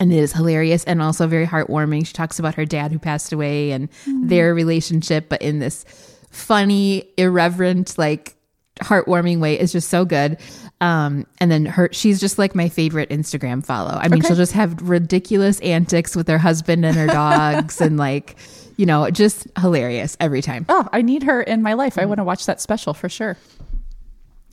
And 0.00 0.12
it 0.12 0.18
is 0.18 0.32
hilarious 0.32 0.82
and 0.84 1.00
also 1.00 1.28
very 1.28 1.46
heartwarming. 1.46 2.04
She 2.06 2.12
talks 2.12 2.40
about 2.40 2.56
her 2.56 2.64
dad 2.64 2.90
who 2.90 2.98
passed 2.98 3.32
away 3.32 3.70
and 3.70 3.88
Hmm. 4.04 4.26
their 4.26 4.52
relationship, 4.52 5.28
but 5.28 5.40
in 5.40 5.60
this 5.60 5.84
funny, 6.30 7.04
irreverent, 7.16 7.96
like 7.96 8.34
heartwarming 8.82 9.38
way. 9.38 9.54
It's 9.56 9.70
just 9.72 9.88
so 9.88 10.04
good. 10.04 10.38
Um, 10.84 11.26
and 11.38 11.50
then 11.50 11.64
her, 11.66 11.88
she's 11.92 12.20
just 12.20 12.38
like 12.38 12.54
my 12.54 12.68
favorite 12.68 13.08
Instagram 13.08 13.64
follow. 13.64 13.90
I 13.92 14.08
mean, 14.08 14.18
Okay. 14.20 14.28
she'll 14.28 14.36
just 14.36 14.52
have 14.52 14.82
ridiculous 14.82 15.58
antics 15.60 16.14
with 16.14 16.28
her 16.28 16.36
husband 16.38 16.84
and 16.84 16.94
her 16.96 17.06
dogs 17.06 17.80
and 17.80 17.96
like, 17.96 18.36
you 18.76 18.84
know, 18.84 19.08
just 19.10 19.46
hilarious 19.58 20.16
every 20.20 20.42
time. 20.42 20.66
Oh, 20.68 20.86
I 20.92 21.00
need 21.00 21.22
her 21.22 21.40
in 21.40 21.62
my 21.62 21.72
life. 21.72 21.94
Mm. 21.94 22.02
I 22.02 22.04
want 22.06 22.18
to 22.18 22.24
watch 22.24 22.44
that 22.46 22.60
special 22.60 22.92
for 22.92 23.08
sure. 23.08 23.38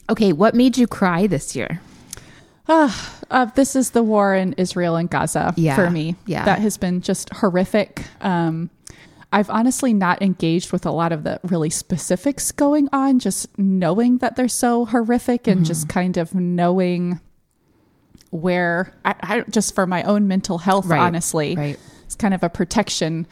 Okay. 0.09 0.31
What 0.31 0.55
made 0.55 0.77
you 0.77 0.87
cry 0.87 1.27
this 1.27 1.55
year? 1.55 1.81
Uh, 2.67 3.45
this 3.55 3.75
is 3.75 3.89
the 3.91 4.03
war 4.03 4.33
in 4.33 4.53
Israel 4.53 4.95
and 4.95 5.09
Gaza 5.09 5.53
Yeah, 5.57 5.75
for 5.75 5.89
me. 5.89 6.15
yeah. 6.25 6.45
That 6.45 6.59
has 6.59 6.77
been 6.77 7.01
just 7.01 7.29
horrific. 7.33 8.03
Um, 8.21 8.69
I've 9.33 9.49
honestly 9.49 9.93
not 9.93 10.21
engaged 10.21 10.71
with 10.73 10.85
a 10.85 10.91
lot 10.91 11.11
of 11.13 11.23
the 11.23 11.39
really 11.43 11.69
specifics 11.69 12.51
going 12.51 12.89
on, 12.91 13.19
just 13.19 13.47
knowing 13.57 14.17
that 14.17 14.35
they're 14.35 14.47
so 14.49 14.85
horrific 14.85 15.47
and 15.47 15.65
just 15.65 15.83
Mm-hmm. 15.87 15.99
kind 15.99 16.17
of 16.17 16.35
knowing 16.35 17.19
where, 18.29 18.93
I, 19.03 19.15
I 19.21 19.39
just 19.49 19.75
for 19.75 19.85
my 19.87 20.03
own 20.03 20.27
mental 20.27 20.57
health, 20.57 20.85
Right, 20.85 20.99
honestly, 20.99 21.55
right. 21.55 21.79
it's 22.05 22.15
kind 22.15 22.33
of 22.33 22.43
a 22.43 22.49
protection. 22.49 23.27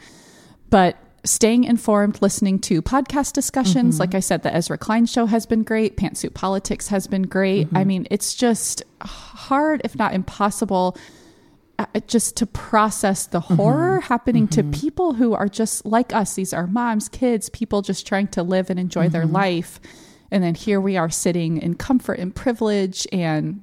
But 0.68 0.96
staying 1.24 1.64
informed, 1.64 2.20
listening 2.22 2.58
to 2.60 2.80
podcast 2.82 3.32
discussions, 3.32 3.94
Mm-hmm. 3.96 4.00
like 4.00 4.14
I 4.14 4.20
said, 4.20 4.42
the 4.42 4.54
Ezra 4.54 4.78
Klein 4.78 5.06
show 5.06 5.26
has 5.26 5.46
been 5.46 5.62
great. 5.62 5.96
Pantsuit 5.96 6.34
Politics 6.34 6.88
has 6.88 7.06
been 7.06 7.22
great. 7.22 7.66
Mm-hmm. 7.68 7.76
I 7.76 7.84
mean, 7.84 8.06
it's 8.10 8.34
just 8.34 8.82
hard, 9.02 9.80
if 9.84 9.96
not 9.96 10.14
impossible, 10.14 10.96
just 12.06 12.36
to 12.38 12.46
process 12.46 13.26
the 13.26 13.40
Mm-hmm. 13.40 13.56
horror 13.56 14.00
happening 14.00 14.46
to 14.48 14.62
people 14.64 15.14
who 15.14 15.34
are 15.34 15.48
just 15.48 15.84
like 15.86 16.12
us. 16.12 16.34
These 16.34 16.52
are 16.52 16.66
moms, 16.66 17.08
kids, 17.08 17.48
people 17.50 17.82
just 17.82 18.06
trying 18.06 18.28
to 18.28 18.42
live 18.42 18.70
and 18.70 18.78
enjoy 18.78 19.08
their 19.08 19.24
Mm-hmm. 19.24 19.34
life. 19.34 19.80
And 20.30 20.42
then 20.44 20.54
here 20.54 20.80
we 20.80 20.96
are 20.96 21.10
sitting 21.10 21.58
in 21.60 21.74
comfort 21.74 22.18
and 22.18 22.34
privilege. 22.34 23.06
And 23.12 23.62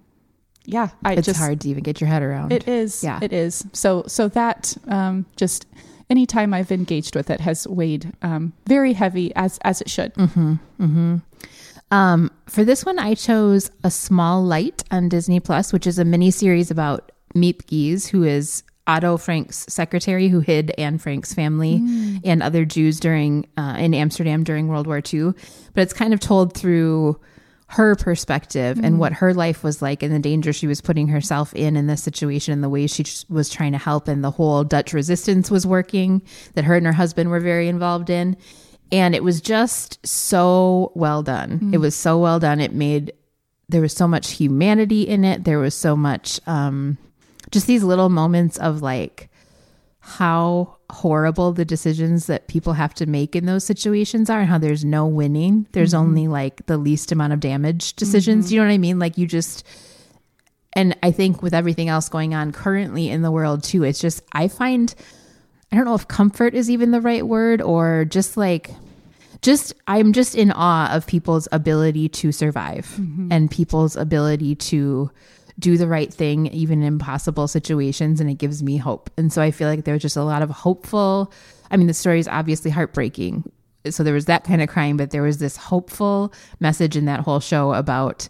yeah, 0.66 0.90
I 1.06 1.14
It's 1.14 1.26
just, 1.28 1.40
hard 1.40 1.62
to 1.62 1.70
even 1.70 1.84
get 1.84 2.02
your 2.02 2.10
head 2.10 2.22
around. 2.24 2.52
it 2.52 2.68
is. 2.68 3.04
Yeah. 3.04 3.20
It 3.22 3.32
is. 3.34 3.66
So 3.74 4.04
so 4.08 4.28
that 4.30 4.76
um, 4.88 5.26
just 5.38 5.66
anytime 6.10 6.54
I've 6.54 6.72
engaged 6.72 7.16
with 7.16 7.30
it 7.30 7.40
has 7.42 7.68
weighed 7.68 8.12
um, 8.22 8.52
very 8.68 8.94
heavy 8.94 9.34
as 9.36 9.60
as 9.64 9.80
it 9.82 9.90
should. 9.90 10.12
Um, 11.90 12.32
for 12.48 12.66
this 12.66 12.84
one, 12.86 13.00
I 13.00 13.14
chose 13.14 13.72
A 13.84 13.90
Small 13.92 14.44
Light 14.44 14.84
on 14.92 15.08
Disney 15.08 15.40
Plus, 15.40 15.72
which 15.72 15.88
is 15.88 15.98
a 15.98 16.04
mini 16.04 16.32
series 16.32 16.70
about 16.70 17.14
Miep 17.40 17.68
Gies, 17.68 18.08
who 18.08 18.24
is 18.24 18.64
Otto 18.88 19.18
Frank's 19.18 19.66
secretary 19.68 20.30
who 20.30 20.40
hid 20.40 20.74
Anne 20.78 20.98
Frank's 20.98 21.34
family 21.34 21.82
and 22.24 22.42
other 22.42 22.64
Jews 22.64 23.00
during 23.00 23.46
uh, 23.58 23.76
in 23.78 23.94
Amsterdam 23.94 24.44
during 24.44 24.70
World 24.70 24.88
War 24.88 25.02
II. 25.14 25.34
But 25.74 25.82
it's 25.82 25.94
kind 25.94 26.14
of 26.14 26.22
told 26.22 26.56
through 26.56 27.20
her 27.70 27.96
perspective 27.96 28.80
and 28.82 28.98
what 28.98 29.12
her 29.12 29.34
life 29.34 29.62
was 29.62 29.82
like 29.82 30.02
and 30.02 30.14
the 30.14 30.20
danger 30.20 30.54
she 30.54 30.68
was 30.68 30.80
putting 30.80 31.10
herself 31.10 31.54
in 31.54 31.76
in 31.76 31.88
this 31.88 32.02
situation 32.02 32.54
and 32.54 32.64
the 32.64 32.70
way 32.70 32.88
she 32.88 33.04
was 33.28 33.50
trying 33.50 33.74
to 33.74 33.78
help 33.78 34.08
and 34.08 34.24
the 34.24 34.32
whole 34.32 34.64
Dutch 34.64 34.94
resistance 34.94 35.52
was 35.52 35.68
working 35.68 36.22
that 36.54 36.64
her 36.64 36.78
and 36.78 36.86
her 36.86 36.94
husband 36.94 37.30
were 37.30 37.42
very 37.42 37.68
involved 37.68 38.10
in. 38.10 38.38
And 38.90 39.14
it 39.14 39.22
was 39.22 39.42
just 39.42 40.06
so 40.08 40.94
well 40.96 41.24
done. 41.24 41.72
It 41.74 41.80
was 41.80 41.94
so 41.94 42.18
well 42.18 42.40
done. 42.40 42.62
It 42.62 42.74
made 42.74 43.12
there 43.68 43.82
was 43.82 43.94
so 43.94 44.08
much 44.08 44.32
humanity 44.32 45.02
in 45.02 45.26
it. 45.26 45.44
There 45.44 45.60
was 45.60 45.76
so 45.76 45.98
much 45.98 46.40
um 46.48 46.98
just 47.52 47.68
these 47.68 47.84
little 47.84 48.10
moments 48.10 48.58
of 48.58 48.82
like 48.82 49.30
how 50.00 50.78
horrible 50.90 51.52
the 51.52 51.66
decisions 51.66 52.28
that 52.28 52.48
people 52.48 52.74
have 52.74 52.94
to 52.94 53.06
make 53.06 53.36
in 53.36 53.46
those 53.46 53.66
situations 53.66 54.30
are 54.30 54.40
and 54.40 54.50
how 54.50 54.58
there's 54.58 54.86
no 54.86 55.06
winning. 55.06 55.68
There's 55.74 55.94
mm-hmm. 55.94 56.08
only 56.08 56.28
like 56.28 56.66
the 56.66 56.78
least 56.78 57.12
amount 57.12 57.34
of 57.34 57.42
damage 57.42 57.94
decisions. 57.96 58.46
Mm-hmm. 58.46 58.54
You 58.54 58.62
know 58.62 58.68
what 58.68 58.74
I 58.74 58.78
mean? 58.78 59.00
Like 59.00 59.18
you 59.18 59.28
just 59.28 59.66
and 60.74 60.96
I 61.04 61.12
think 61.12 61.42
with 61.42 61.54
everything 61.54 61.90
else 61.90 62.08
going 62.08 62.34
on 62.34 62.52
currently 62.52 63.10
in 63.10 63.22
the 63.22 63.32
world 63.32 63.64
too, 63.64 63.84
it's 63.84 64.00
just 64.00 64.22
I 64.32 64.48
find 64.48 64.94
I 65.72 65.76
don't 65.76 65.86
know 65.86 65.96
if 65.96 66.08
comfort 66.08 66.54
is 66.54 66.70
even 66.70 66.92
the 66.92 67.02
right 67.02 67.28
word 67.28 67.62
or 67.62 68.06
just 68.06 68.38
like 68.38 68.72
just 69.42 69.74
I'm 69.88 70.14
just 70.14 70.36
in 70.36 70.52
awe 70.52 70.94
of 70.94 71.06
people's 71.06 71.48
ability 71.52 72.10
to 72.10 72.32
survive 72.32 72.86
mm-hmm. 72.98 73.28
and 73.32 73.52
people's 73.52 73.96
ability 73.96 74.56
to 74.56 75.12
do 75.60 75.78
the 75.78 75.88
right 75.88 76.14
thing 76.14 76.48
even 76.48 76.82
in 76.82 76.88
impossible 76.88 77.48
situations 77.48 78.22
and 78.22 78.30
it 78.30 78.36
gives 78.36 78.62
me 78.62 78.78
hope. 78.78 79.10
And 79.18 79.32
so 79.34 79.42
I 79.42 79.52
feel 79.52 79.68
like 79.68 79.86
there's 79.86 80.02
just 80.02 80.18
a 80.18 80.24
lot 80.24 80.42
of 80.42 80.50
hopeful 80.50 81.32
I 81.70 81.78
mean 81.78 81.88
the 81.88 81.94
story 81.94 82.20
is 82.20 82.28
obviously 82.28 82.72
heartbreaking. 82.72 83.52
So 83.90 84.04
there 84.04 84.14
was 84.14 84.26
that 84.26 84.44
kind 84.44 84.62
of 84.62 84.70
crying 84.70 84.98
but 84.98 85.12
there 85.12 85.24
was 85.24 85.40
this 85.40 85.58
hopeful 85.58 86.34
message 86.60 86.96
in 86.96 87.06
that 87.06 87.22
whole 87.22 87.40
show 87.40 87.74
about 87.74 88.30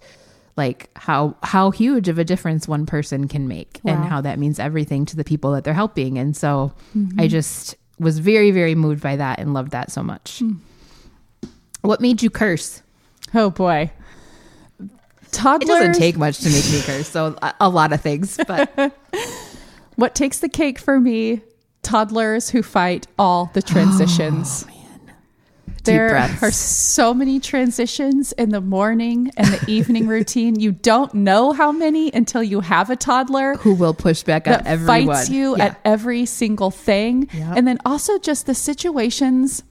like 0.56 0.90
how 0.96 1.36
how 1.44 1.70
huge 1.72 2.08
of 2.08 2.18
a 2.18 2.24
difference 2.24 2.68
one 2.68 2.86
person 2.86 3.28
can 3.28 3.48
make 3.48 3.80
and 3.86 4.04
how 4.04 4.22
that 4.22 4.40
means 4.40 4.60
everything 4.60 5.06
to 5.06 5.16
the 5.16 5.24
people 5.24 5.52
that 5.52 5.64
they're 5.64 5.74
helping. 5.74 6.18
And 6.18 6.36
so 6.36 6.74
I 6.96 6.98
mm-hmm. 6.98 7.28
just 7.28 7.76
was 8.00 8.20
very 8.20 8.52
very 8.52 8.74
moved 8.74 9.04
by 9.04 9.16
that 9.18 9.40
and 9.40 9.54
loved 9.54 9.72
that 9.72 9.92
so 9.92 10.02
much. 10.02 10.40
Hmm. 10.40 10.54
What 11.82 12.02
made 12.02 12.24
you 12.24 12.30
curse? 12.30 12.82
Oh 13.34 13.50
boy. 13.50 13.92
It 15.34 15.68
doesn't 15.68 15.94
take 15.94 16.18
much 16.18 16.40
to 16.40 16.50
make 16.50 16.66
me 16.72 16.82
curse, 16.82 17.08
so 17.10 17.36
a, 17.42 17.54
a 17.62 17.70
lot 17.70 17.94
of 17.94 18.02
things. 18.02 18.40
But 18.48 18.70
what 19.96 20.16
takes 20.16 20.40
the 20.40 20.50
cake 20.50 20.80
for 20.80 21.00
me? 21.00 21.42
Toddlers 21.84 22.50
who 22.50 22.64
fight 22.64 23.08
all 23.18 23.50
the 23.54 23.62
transitions. 23.74 24.66
Oh, 24.68 24.74
there 25.84 26.10
breaths. 26.10 26.44
are 26.44 26.52
so 26.52 27.14
many 27.14 27.40
transitions 27.40 28.34
in 28.34 28.50
the 28.50 28.60
morning 28.60 29.32
and 29.38 29.48
the 29.48 29.72
evening 29.72 30.08
routine. 30.16 30.60
You 30.60 30.74
don't 30.74 31.14
know 31.14 31.54
how 31.54 31.72
many 31.72 32.12
until 32.14 32.44
you 32.44 32.60
have 32.60 32.90
a 32.90 32.98
toddler. 32.98 33.56
who 33.56 33.74
will 33.74 33.94
push 33.94 34.24
back 34.24 34.48
at 34.48 34.66
everyone? 34.68 35.06
fights 35.08 35.30
you 35.30 35.56
Yeah. 35.56 35.66
at 35.68 35.80
every 35.86 36.26
single 36.26 36.72
thing. 36.72 37.30
Yep. 37.32 37.54
And 37.58 37.66
then 37.68 37.78
also 37.86 38.18
just 38.20 38.48
the 38.48 38.56
situations 38.56 39.64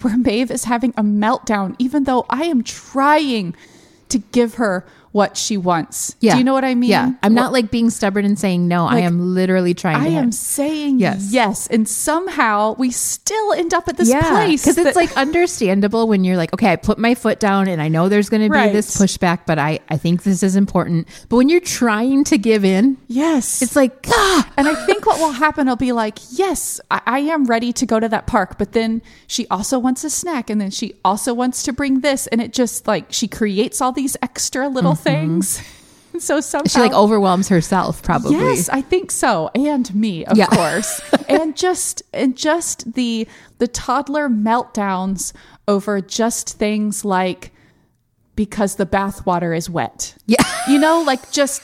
where 0.00 0.16
Maeve 0.16 0.50
is 0.50 0.64
having 0.64 0.94
a 0.96 1.02
meltdown, 1.02 1.74
even 1.78 2.04
though 2.04 2.24
I 2.30 2.44
am 2.44 2.62
trying 2.62 3.54
to 4.08 4.18
give 4.18 4.54
her 4.54 4.84
what 5.12 5.36
she 5.36 5.56
wants. 5.56 6.14
yeah. 6.20 6.32
Do 6.32 6.38
you 6.38 6.44
know 6.44 6.52
what 6.52 6.64
I 6.64 6.74
mean? 6.74 6.90
Yeah, 6.90 7.12
I'm 7.22 7.34
not 7.34 7.52
like 7.52 7.70
being 7.70 7.90
stubborn 7.90 8.24
and 8.24 8.38
saying 8.38 8.68
no. 8.68 8.86
I 8.86 9.00
am 9.00 9.34
literally 9.34 9.74
trying. 9.74 9.96
I 9.96 10.08
am 10.08 10.32
saying 10.32 11.00
Yes. 11.00 11.32
yes. 11.32 11.66
And 11.68 11.88
somehow 11.88 12.74
we 12.78 12.90
still 12.90 13.52
end 13.54 13.72
up 13.74 13.88
at 13.88 13.96
this 13.96 14.08
yeah, 14.08 14.28
place. 14.30 14.62
because 14.62 14.78
it's 14.78 14.96
like 14.96 15.16
understandable 15.16 16.08
when 16.08 16.24
you're 16.24 16.36
like, 16.36 16.52
okay, 16.52 16.72
I 16.72 16.76
put 16.76 16.98
my 16.98 17.14
foot 17.14 17.40
down 17.40 17.68
and 17.68 17.80
I 17.80 17.88
know 17.88 18.08
there's 18.08 18.28
going 18.28 18.42
to 18.42 18.48
be 18.50 18.56
Right. 18.58 18.72
this 18.72 18.96
pushback, 18.96 19.40
but 19.46 19.58
I 19.58 19.80
I 19.88 19.96
think 19.96 20.22
this 20.24 20.42
is 20.42 20.56
important. 20.56 21.08
But 21.28 21.36
when 21.36 21.48
you're 21.48 21.60
trying 21.60 22.24
to 22.24 22.38
give 22.38 22.64
in, 22.64 22.96
yes. 23.06 23.62
it's 23.62 23.76
like 23.76 24.06
ah, 24.08 24.52
And 24.56 24.68
I 24.68 24.74
think 24.86 25.06
what 25.06 25.18
will 25.20 25.32
happen, 25.32 25.68
I'll 25.68 25.76
be 25.76 25.92
like, 25.92 26.18
yes, 26.32 26.80
I, 26.90 27.00
I 27.06 27.18
am 27.20 27.46
ready 27.46 27.72
to 27.74 27.86
go 27.86 28.00
to 28.00 28.08
that 28.08 28.26
park. 28.26 28.58
But 28.58 28.72
then 28.72 29.02
she 29.26 29.46
also 29.48 29.78
wants 29.78 30.04
a 30.04 30.10
snack. 30.10 30.50
And 30.50 30.60
then 30.60 30.70
she 30.70 30.94
also 31.04 31.32
wants 31.32 31.62
to 31.64 31.72
bring 31.72 32.00
this. 32.00 32.26
And 32.26 32.40
it 32.40 32.52
just 32.52 32.86
like, 32.86 33.06
she 33.12 33.28
creates 33.28 33.80
all 33.80 33.92
these 33.92 34.16
extra 34.22 34.68
little 34.68 34.94
Mm-hmm. 35.04 35.40
things. 35.40 35.62
so 36.18 36.40
somehow 36.40 36.68
She 36.68 36.80
like 36.80 36.92
overwhelms 36.92 37.48
herself, 37.48 38.02
probably. 38.02 38.36
Yes, 38.36 38.68
I 38.68 38.80
think 38.82 39.10
so. 39.10 39.50
And 39.54 39.92
me, 39.94 40.24
of 40.24 40.36
Yeah. 40.36 40.46
course. 40.46 41.00
and 41.28 41.56
just 41.56 42.02
and 42.12 42.36
just 42.36 42.94
the 42.94 43.26
the 43.58 43.68
toddler 43.68 44.28
meltdowns 44.28 45.32
over 45.66 46.00
just 46.00 46.58
things 46.58 47.04
like 47.04 47.52
because 48.36 48.76
the 48.76 48.86
bathwater 48.86 49.56
is 49.56 49.68
wet. 49.68 50.14
Yeah. 50.26 50.42
You 50.68 50.78
know, 50.78 51.02
like 51.02 51.30
just 51.32 51.62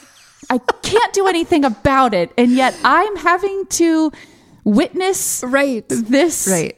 I 0.50 0.58
can't 0.58 1.12
do 1.14 1.26
anything 1.26 1.64
about 1.64 2.12
it. 2.14 2.30
And 2.36 2.52
yet 2.52 2.76
I'm 2.84 3.16
having 3.16 3.64
to 3.70 4.12
witness 4.64 5.42
Right. 5.46 5.84
this 5.88 6.46
Right. 6.50 6.76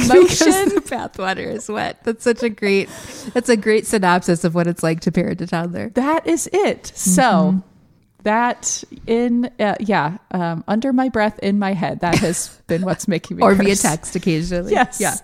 Emotion. 0.00 0.24
Because 0.24 0.74
the 0.74 0.80
bathwater 0.82 1.46
is 1.46 1.68
wet. 1.68 2.02
That's 2.04 2.24
such 2.24 2.42
a 2.42 2.48
great. 2.48 2.88
That's 3.34 3.48
a 3.48 3.56
great 3.56 3.86
synopsis 3.86 4.44
of 4.44 4.54
what 4.54 4.66
it's 4.66 4.82
like 4.82 5.00
to 5.00 5.12
parent 5.12 5.40
a 5.40 5.46
toddler. 5.46 5.90
that 5.90 6.26
is 6.26 6.48
it. 6.52 6.86
So 6.94 7.22
Mm-hmm. 7.22 7.58
that 8.24 8.84
in 9.06 9.50
uh, 9.58 9.74
yeah, 9.80 10.18
um, 10.30 10.62
under 10.68 10.92
my 10.92 11.08
breath 11.08 11.38
in 11.40 11.58
my 11.58 11.72
head. 11.74 12.00
That 12.00 12.16
has 12.18 12.48
been 12.66 12.82
what's 12.82 13.08
making 13.08 13.36
me 13.38 13.42
or 13.42 13.54
via 13.54 13.68
curse. 13.70 13.82
text 13.82 14.16
occasionally. 14.16 14.72
Yes. 14.72 15.00
Yeah. 15.00 15.14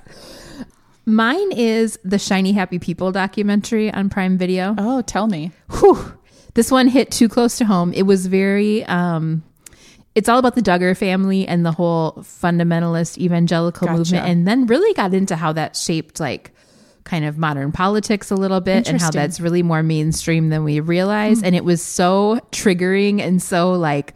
Mine 1.07 1.52
is 1.52 1.98
the 2.04 2.18
Shiny 2.18 2.52
Happy 2.52 2.78
People 2.78 3.12
documentary 3.12 3.90
on 3.90 4.11
Prime 4.11 4.37
Video. 4.37 4.74
Oh, 4.76 5.00
tell 5.02 5.26
me. 5.26 5.52
Whew. 5.78 6.12
This 6.54 6.70
one 6.70 6.88
hit 6.88 7.11
too 7.11 7.28
close 7.28 7.57
to 7.59 7.64
home. 7.64 7.92
It 7.94 8.02
was 8.02 8.26
very 8.26 8.85
um 8.85 9.42
it's 10.18 10.28
all 10.28 10.40
about 10.40 10.57
the 10.57 10.61
Duggar 10.61 10.96
family 10.96 11.46
and 11.46 11.64
the 11.64 11.70
whole 11.70 12.14
fundamentalist 12.14 13.18
evangelical 13.18 13.87
Gotcha. 13.87 13.98
movement 13.98 14.26
and 14.26 14.48
then 14.48 14.66
really 14.66 14.92
got 14.94 15.14
into 15.14 15.37
how 15.37 15.52
that 15.52 15.76
shaped 15.76 16.18
like 16.18 16.50
kind 17.04 17.24
of 17.24 17.38
modern 17.38 17.70
politics 17.70 18.33
a 18.33 18.35
little 18.35 18.61
bit 18.61 18.88
and 18.88 19.00
how 19.00 19.12
that's 19.12 19.38
really 19.38 19.62
more 19.62 19.85
mainstream 19.85 20.48
than 20.48 20.64
we 20.64 20.81
realize 20.81 21.40
and 21.40 21.54
it 21.54 21.64
was 21.64 21.81
so 21.81 22.40
triggering 22.50 23.20
and 23.20 23.40
so 23.40 23.72
like 23.74 24.12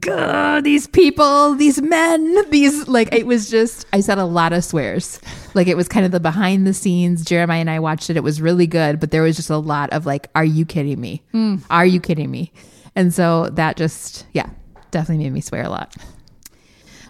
"Gah, 0.00 0.60
these 0.62 0.88
people 0.88 1.54
these 1.54 1.80
men 1.80 2.50
these 2.50 2.88
like 2.88 3.14
it 3.14 3.24
was 3.24 3.48
just 3.48 3.86
i 3.92 4.00
said 4.00 4.18
a 4.18 4.24
lot 4.24 4.52
of 4.52 4.64
swears. 4.64 5.20
Like 5.54 5.68
it 5.68 5.76
was 5.76 5.86
kind 5.86 6.04
of 6.04 6.10
the 6.10 6.18
behind 6.18 6.66
the 6.66 6.74
scenes. 6.74 7.24
Jeremiah 7.24 7.60
and 7.60 7.70
i 7.70 7.78
watched 7.78 8.10
it. 8.10 8.16
It 8.16 8.24
was 8.24 8.42
really 8.42 8.66
good 8.66 8.98
but 8.98 9.12
there 9.12 9.22
was 9.22 9.36
just 9.36 9.48
a 9.48 9.58
lot 9.58 9.90
of 9.92 10.06
like 10.06 10.26
are 10.34 10.44
you 10.44 10.66
kidding 10.66 11.00
me? 11.00 11.22
Hmm. 11.30 11.58
Are 11.70 11.86
you 11.86 12.00
kidding 12.00 12.32
me? 12.32 12.52
And 12.96 13.14
so 13.14 13.48
that 13.50 13.76
just 13.76 14.26
yeah 14.32 14.50
definitely 14.96 15.24
made 15.24 15.32
me 15.32 15.40
swear 15.42 15.64
a 15.64 15.68
lot 15.68 15.94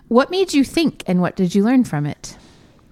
what 0.09 0.31
made 0.31 0.53
you 0.53 0.65
think 0.65 1.05
and 1.07 1.21
what 1.21 1.37
did 1.37 1.55
you 1.55 1.63
learn 1.63 1.85
from 1.85 2.05
it 2.05 2.37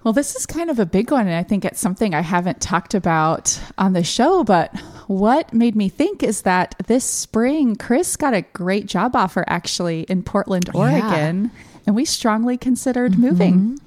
Well, 0.05 0.13
this 0.13 0.35
is 0.35 0.45
kind 0.45 0.69
of 0.69 0.77
a 0.77 0.85
big 0.85 1.09
one, 1.09 1.25
and 1.25 1.35
I 1.35 1.41
think 1.41 1.65
it's 1.65 1.79
something 1.79 2.13
I 2.13 2.21
haven't 2.21 2.61
talked 2.61 2.93
about 2.93 3.59
on 3.75 3.93
the 3.93 4.03
show. 4.03 4.43
But 4.43 4.69
what 5.07 5.51
made 5.51 5.75
me 5.75 5.89
think 5.89 6.21
is 6.21 6.43
that 6.43 6.75
this 6.85 7.03
spring, 7.03 7.75
Chris 7.75 8.15
got 8.15 8.35
a 8.35 8.43
great 8.53 8.85
job 8.85 9.15
offer 9.15 9.43
actually 9.47 10.01
in 10.01 10.21
Portland, 10.21 10.69
Oregon, 10.75 11.49
and 11.87 11.95
we 11.95 12.05
strongly 12.05 12.55
considered 12.55 13.13
mm-hmm. 13.13 13.21
moving. 13.21 13.79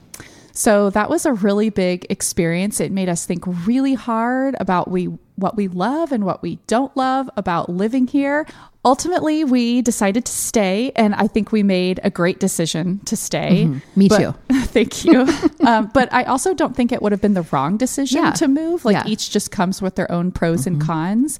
So 0.58 0.90
that 0.90 1.08
was 1.08 1.24
a 1.24 1.32
really 1.32 1.70
big 1.70 2.04
experience. 2.10 2.80
It 2.80 2.90
made 2.90 3.08
us 3.08 3.24
think 3.24 3.44
really 3.46 3.94
hard 3.94 4.56
about 4.58 4.90
we 4.90 5.04
what 5.36 5.56
we 5.56 5.68
love 5.68 6.10
and 6.10 6.24
what 6.24 6.42
we 6.42 6.56
don't 6.66 6.94
love 6.96 7.30
about 7.36 7.68
living 7.68 8.08
here. 8.08 8.44
Ultimately, 8.84 9.44
we 9.44 9.82
decided 9.82 10.24
to 10.24 10.32
stay, 10.32 10.90
and 10.96 11.14
I 11.14 11.28
think 11.28 11.52
we 11.52 11.62
made 11.62 12.00
a 12.02 12.10
great 12.10 12.40
decision 12.40 12.98
to 13.04 13.14
stay. 13.16 13.70
Me 13.94 14.08
But- 14.08 14.18
too. 14.18 14.34
Thank 14.64 15.04
you. 15.04 15.28
um, 15.64 15.92
but 15.94 16.12
I 16.12 16.24
also 16.24 16.54
don't 16.54 16.74
think 16.74 16.90
it 16.90 17.02
would 17.02 17.12
have 17.12 17.20
been 17.20 17.34
the 17.34 17.46
wrong 17.52 17.76
decision 17.76 18.24
Yeah. 18.24 18.32
to 18.32 18.48
move. 18.48 18.84
Like 18.84 18.94
Yeah. 18.94 19.00
Mm-hmm. 19.02 19.08
each 19.10 19.30
just 19.30 19.52
comes 19.52 19.80
with 19.80 19.94
their 19.94 20.10
own 20.10 20.32
pros 20.32 20.66
and 20.66 20.80
cons. 20.80 21.38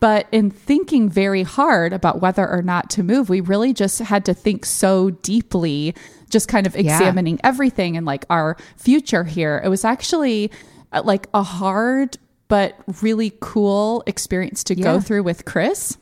But 0.00 0.26
in 0.32 0.50
thinking 0.50 1.08
very 1.08 1.42
hard 1.44 1.92
about 1.92 2.20
whether 2.20 2.46
or 2.46 2.62
not 2.62 2.90
to 2.90 3.02
move, 3.04 3.30
we 3.30 3.40
really 3.40 3.72
just 3.72 4.00
had 4.00 4.24
to 4.26 4.34
think 4.34 4.66
so 4.66 5.10
deeply, 5.10 5.94
just 6.30 6.48
kind 6.48 6.66
of 6.66 6.74
Yeah. 6.74 6.82
examining 6.96 7.38
everything 7.44 7.96
and 7.96 8.04
like 8.06 8.24
our 8.30 8.56
future 8.76 9.24
here. 9.24 9.60
It 9.64 9.68
was 9.68 9.84
actually 9.84 10.50
uh, 10.92 11.02
like 11.04 11.26
a 11.34 11.42
hard 11.42 12.16
but 12.48 12.74
really 13.02 13.32
cool 13.40 14.02
experience 14.06 14.62
to 14.64 14.76
Yeah. 14.76 14.84
go 14.84 15.00
through 15.00 15.22
with 15.24 15.44
Chris. 15.44 15.96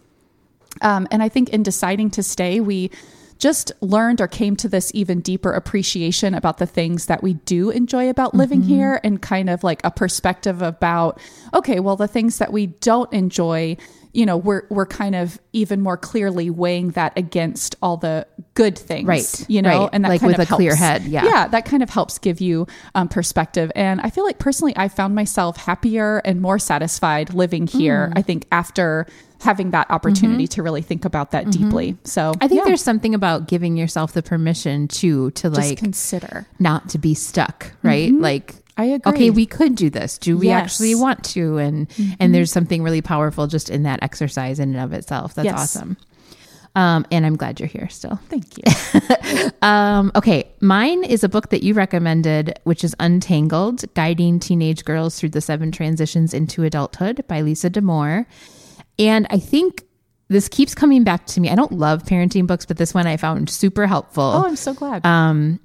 Um, 0.82 1.06
and 1.10 1.22
I 1.22 1.28
think 1.28 1.48
in 1.50 1.62
deciding 1.62 2.10
to 2.10 2.22
stay, 2.22 2.60
we 2.60 2.90
just 3.38 3.73
learned 3.81 4.20
or 4.20 4.29
came 4.29 4.57
to 4.57 4.68
this 4.68 4.90
even 4.94 5.20
deeper 5.20 5.53
appreciation 5.53 6.35
about 6.35 6.59
the 6.59 6.66
things 6.66 7.07
that 7.07 7.23
we 7.23 7.35
do 7.35 7.70
enjoy 7.70 8.09
about 8.09 8.35
living 8.35 8.62
here 8.62 9.01
and 9.05 9.20
kind 9.20 9.51
of 9.51 9.62
like 9.64 9.81
a 9.85 9.90
perspective 9.90 10.62
about, 10.62 11.20
okay, 11.53 11.81
well, 11.81 11.97
the 11.97 12.09
things 12.09 12.38
that 12.38 12.53
we 12.53 12.66
don't 12.66 13.12
enjoy, 13.12 13.77
you 14.12 14.25
know, 14.25 14.37
we're, 14.37 14.62
we're 14.70 14.87
kind 14.87 15.14
of 15.14 15.38
even 15.53 15.81
more 15.81 15.97
clearly 15.97 16.49
weighing 16.49 16.90
that 16.90 17.12
against 17.18 17.75
all 17.83 17.97
the 17.97 18.27
good 18.55 18.79
things, 18.79 19.07
Right, 19.09 19.44
You 19.49 19.62
know, 19.62 19.81
right. 19.83 19.90
and 19.92 20.05
that 20.05 20.09
Like 20.09 20.20
kind 20.20 20.33
with 20.37 20.40
of 20.40 20.51
a 20.51 20.55
clear 20.55 20.75
head, 20.77 21.03
yeah. 21.05 21.25
Yeah. 21.25 21.49
That 21.49 21.64
kind 21.64 21.83
of 21.83 21.90
helps 21.90 22.18
give 22.18 22.40
you 22.40 22.66
um, 22.94 23.09
perspective. 23.09 23.73
And 23.75 24.01
I 24.01 24.11
feel 24.11 24.25
like 24.25 24.38
personally, 24.38 24.73
I 24.77 24.88
found 24.88 25.14
myself 25.14 25.57
happier 25.57 26.18
and 26.25 26.40
more 26.40 26.59
satisfied 26.59 27.35
living 27.35 27.66
here. 27.66 28.11
Mm. 28.14 28.18
I 28.18 28.23
think 28.23 28.47
after 28.53 29.07
having 29.44 29.70
that 29.70 29.90
opportunity 29.90 30.46
to 30.48 30.62
really 30.62 30.83
think 30.83 31.04
about 31.04 31.30
that 31.30 31.50
deeply. 31.50 31.96
So 32.04 32.33
Mm-hmm. 32.33 32.44
I 32.44 32.48
think 32.48 32.59
yeah, 32.61 32.64
there's 32.64 32.83
something 32.83 33.14
about 33.14 33.46
giving 33.48 33.76
yourself 33.76 34.12
the 34.12 34.22
permission 34.22 34.88
to 34.88 35.30
to 35.33 35.48
just 35.50 35.57
like 35.70 35.78
consider. 35.78 36.46
not 36.59 36.88
to 36.90 36.98
be 36.98 37.14
stuck, 37.14 37.72
right? 37.83 38.12
Like 38.12 38.54
I 38.76 38.87
agree. 38.87 39.12
okay, 39.12 39.30
we 39.30 39.46
could 39.46 39.76
do 39.76 39.88
this. 39.90 40.18
Do 40.18 40.37
we 40.37 40.46
Yes. 40.48 40.64
actually 40.64 40.94
want 40.96 41.22
to? 41.26 41.59
And 41.59 41.87
and 42.18 42.35
there's 42.35 42.50
something 42.50 42.83
really 42.83 43.02
powerful 43.02 43.46
just 43.46 43.70
in 43.70 43.85
that 43.85 44.02
exercise 44.02 44.59
in 44.59 44.74
and 44.74 44.80
of 44.85 44.92
itself. 44.92 45.35
That's 45.35 45.46
Yes. 45.46 45.54
awesome. 45.76 45.96
Um, 46.76 47.07
and 47.12 47.24
I'm 47.24 47.37
glad 47.37 47.61
you're 47.61 47.68
here 47.68 47.88
still. 47.88 48.18
Thank 48.28 48.59
you. 48.59 48.64
Um, 49.62 50.12
okay, 50.14 50.50
mine 50.61 51.04
is 51.04 51.24
a 51.24 51.28
book 51.28 51.48
that 51.50 51.62
you 51.62 51.72
recommended, 51.74 52.59
which 52.64 52.85
is 52.85 52.94
Untangled 53.00 53.83
Guiding 53.94 54.38
Teenage 54.38 54.85
Girls 54.85 55.18
Through 55.18 55.30
the 55.30 55.40
Seven 55.40 55.72
Transitions 55.72 56.35
into 56.35 56.64
Adulthood 56.64 57.24
by 57.28 57.40
Lisa 57.40 57.70
Damour. 57.70 58.26
And 58.98 59.26
I 59.30 59.38
think 59.38 59.85
this 60.28 60.48
keeps 60.48 60.74
coming 60.74 61.04
back 61.04 61.26
to 61.26 61.40
me. 61.40 61.50
I 61.50 61.54
don't 61.54 61.72
love 61.72 62.02
parenting 62.04 62.46
books, 62.46 62.64
but 62.66 62.76
this 62.76 62.94
one 62.94 63.07
I 63.07 63.16
found 63.16 63.50
super 63.50 63.87
helpful. 63.87 64.22
Oh, 64.24 64.44
I'm 64.46 64.57
so 64.57 64.72
glad. 64.74 65.04
Um, 65.04 65.61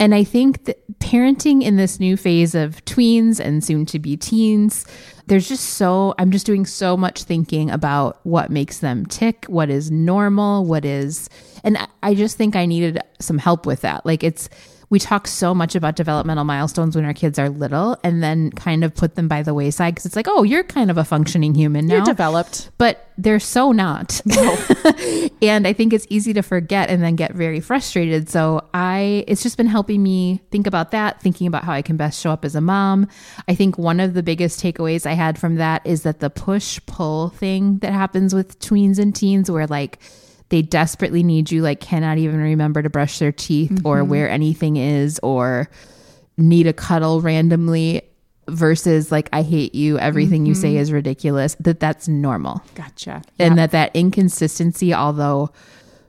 and 0.00 0.14
I 0.14 0.24
think 0.24 0.64
that 0.64 0.98
parenting 0.98 1.62
in 1.62 1.76
this 1.76 2.00
new 2.00 2.16
phase 2.16 2.54
of 2.54 2.84
tweens 2.84 3.38
and 3.38 3.62
soon 3.62 3.86
to 3.86 3.98
be 4.00 4.16
teens, 4.16 4.84
there's 5.26 5.48
just 5.48 5.64
so, 5.64 6.14
I'm 6.18 6.32
just 6.32 6.44
doing 6.46 6.66
so 6.66 6.96
much 6.96 7.22
thinking 7.22 7.70
about 7.70 8.18
what 8.26 8.50
makes 8.50 8.80
them 8.80 9.06
tick, 9.06 9.44
what 9.46 9.70
is 9.70 9.90
normal, 9.92 10.64
what 10.64 10.84
is, 10.84 11.30
and 11.62 11.78
I- 11.78 11.86
I 12.02 12.14
just 12.14 12.36
think 12.36 12.56
I 12.56 12.66
needed 12.66 12.98
some 13.20 13.38
help 13.38 13.64
with 13.66 13.82
that. 13.82 14.04
Like 14.04 14.24
it's, 14.24 14.48
we 14.90 14.98
talk 14.98 15.26
so 15.26 15.54
much 15.54 15.74
about 15.74 15.96
developmental 15.96 16.44
milestones 16.44 16.96
when 16.96 17.04
our 17.04 17.14
kids 17.14 17.38
are 17.38 17.48
little 17.48 17.98
and 18.04 18.22
then 18.22 18.50
kind 18.50 18.84
of 18.84 18.94
put 18.94 19.14
them 19.14 19.28
by 19.28 19.42
the 19.42 19.54
wayside 19.54 19.94
because 19.94 20.06
it's 20.06 20.16
like, 20.16 20.28
oh, 20.28 20.42
you're 20.42 20.64
kind 20.64 20.90
of 20.90 20.98
a 20.98 21.04
functioning 21.04 21.54
human 21.54 21.86
now 21.86 21.96
You're 21.96 22.04
developed. 22.04 22.70
but 22.78 23.08
they're 23.16 23.40
so 23.40 23.72
not. 23.72 24.20
and 25.42 25.66
I 25.66 25.72
think 25.72 25.92
it's 25.92 26.06
easy 26.10 26.32
to 26.34 26.42
forget 26.42 26.90
and 26.90 27.02
then 27.02 27.16
get 27.16 27.32
very 27.32 27.60
frustrated. 27.60 28.28
So 28.28 28.66
I 28.74 29.24
it's 29.28 29.42
just 29.42 29.56
been 29.56 29.66
helping 29.66 30.02
me 30.02 30.40
think 30.50 30.66
about 30.66 30.90
that, 30.90 31.20
thinking 31.20 31.46
about 31.46 31.64
how 31.64 31.72
I 31.72 31.82
can 31.82 31.96
best 31.96 32.20
show 32.20 32.30
up 32.30 32.44
as 32.44 32.54
a 32.54 32.60
mom. 32.60 33.08
I 33.48 33.54
think 33.54 33.78
one 33.78 34.00
of 34.00 34.14
the 34.14 34.22
biggest 34.22 34.60
takeaways 34.60 35.06
I 35.06 35.12
had 35.12 35.38
from 35.38 35.56
that 35.56 35.86
is 35.86 36.02
that 36.02 36.20
the 36.20 36.30
push 36.30 36.80
pull 36.86 37.28
thing 37.30 37.78
that 37.78 37.92
happens 37.92 38.34
with 38.34 38.58
tweens 38.58 38.98
and 38.98 39.14
teens 39.14 39.50
where 39.50 39.66
like 39.66 39.98
they 40.50 40.62
desperately 40.62 41.22
need 41.22 41.50
you 41.50 41.62
like 41.62 41.80
cannot 41.80 42.18
even 42.18 42.40
remember 42.40 42.82
to 42.82 42.90
brush 42.90 43.18
their 43.18 43.32
teeth 43.32 43.80
or 43.84 43.98
mm-hmm. 43.98 44.10
where 44.10 44.28
anything 44.28 44.76
is 44.76 45.18
or 45.22 45.68
need 46.36 46.66
a 46.66 46.72
cuddle 46.72 47.20
randomly 47.20 48.02
versus 48.48 49.10
like 49.10 49.28
I 49.32 49.42
hate 49.42 49.74
you 49.74 49.98
everything 49.98 50.44
you 50.46 50.54
say 50.54 50.70
mm-hmm. 50.72 50.78
is 50.78 50.92
ridiculous 50.92 51.56
that 51.60 51.80
that's 51.80 52.08
normal. 52.08 52.62
Gotcha. 52.74 53.22
and 53.38 53.56
that 53.58 53.70
that 53.70 53.90
inconsistency 53.94 54.92
although 54.92 55.50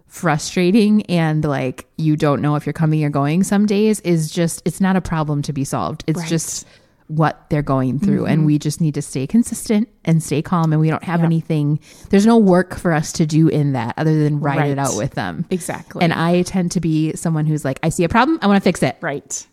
frustrating 0.07 1.03
and 1.07 1.43
like 1.43 1.85
you 1.97 2.15
don't 2.15 2.41
know 2.41 2.55
if 2.55 2.65
you're 2.65 2.73
coming 2.73 3.03
or 3.03 3.09
going 3.09 3.43
some 3.43 3.65
days 3.65 3.99
is 4.01 4.31
just 4.31 4.61
it's 4.65 4.81
not 4.81 4.95
a 4.95 5.01
problem 5.01 5.41
to 5.43 5.53
be 5.53 5.63
solved. 5.63 6.03
It's 6.07 6.19
Right. 6.19 6.29
just 6.29 6.67
what 7.07 7.49
they're 7.49 7.61
going 7.61 7.99
through 7.99 8.25
and 8.25 8.39
mm-hmm. 8.39 8.47
we 8.47 8.59
just 8.59 8.81
need 8.81 8.95
to 8.95 9.01
stay 9.01 9.27
consistent 9.27 9.87
and 10.05 10.23
stay 10.23 10.41
calm 10.41 10.73
and 10.73 10.81
we 10.81 10.89
don't 10.89 11.03
have 11.03 11.19
Yeah. 11.19 11.27
anything 11.27 11.79
there's 12.09 12.25
no 12.25 12.37
work 12.37 12.75
for 12.75 12.91
us 12.91 13.11
to 13.13 13.27
do 13.27 13.47
in 13.47 13.73
that 13.73 13.93
other 13.97 14.23
than 14.23 14.39
write 14.39 14.71
it 14.71 14.79
out 14.79 14.97
with 14.97 15.11
them 15.11 15.45
Exactly. 15.51 16.01
and 16.01 16.11
i 16.13 16.41
tend 16.41 16.71
to 16.71 16.79
be 16.79 17.13
someone 17.15 17.45
who's 17.45 17.63
like 17.63 17.79
i 17.83 17.89
see 17.89 18.03
a 18.03 18.09
problem 18.09 18.39
i 18.41 18.47
want 18.47 18.57
to 18.57 18.63
fix 18.63 18.81
it 18.81 18.97
right. 19.01 19.45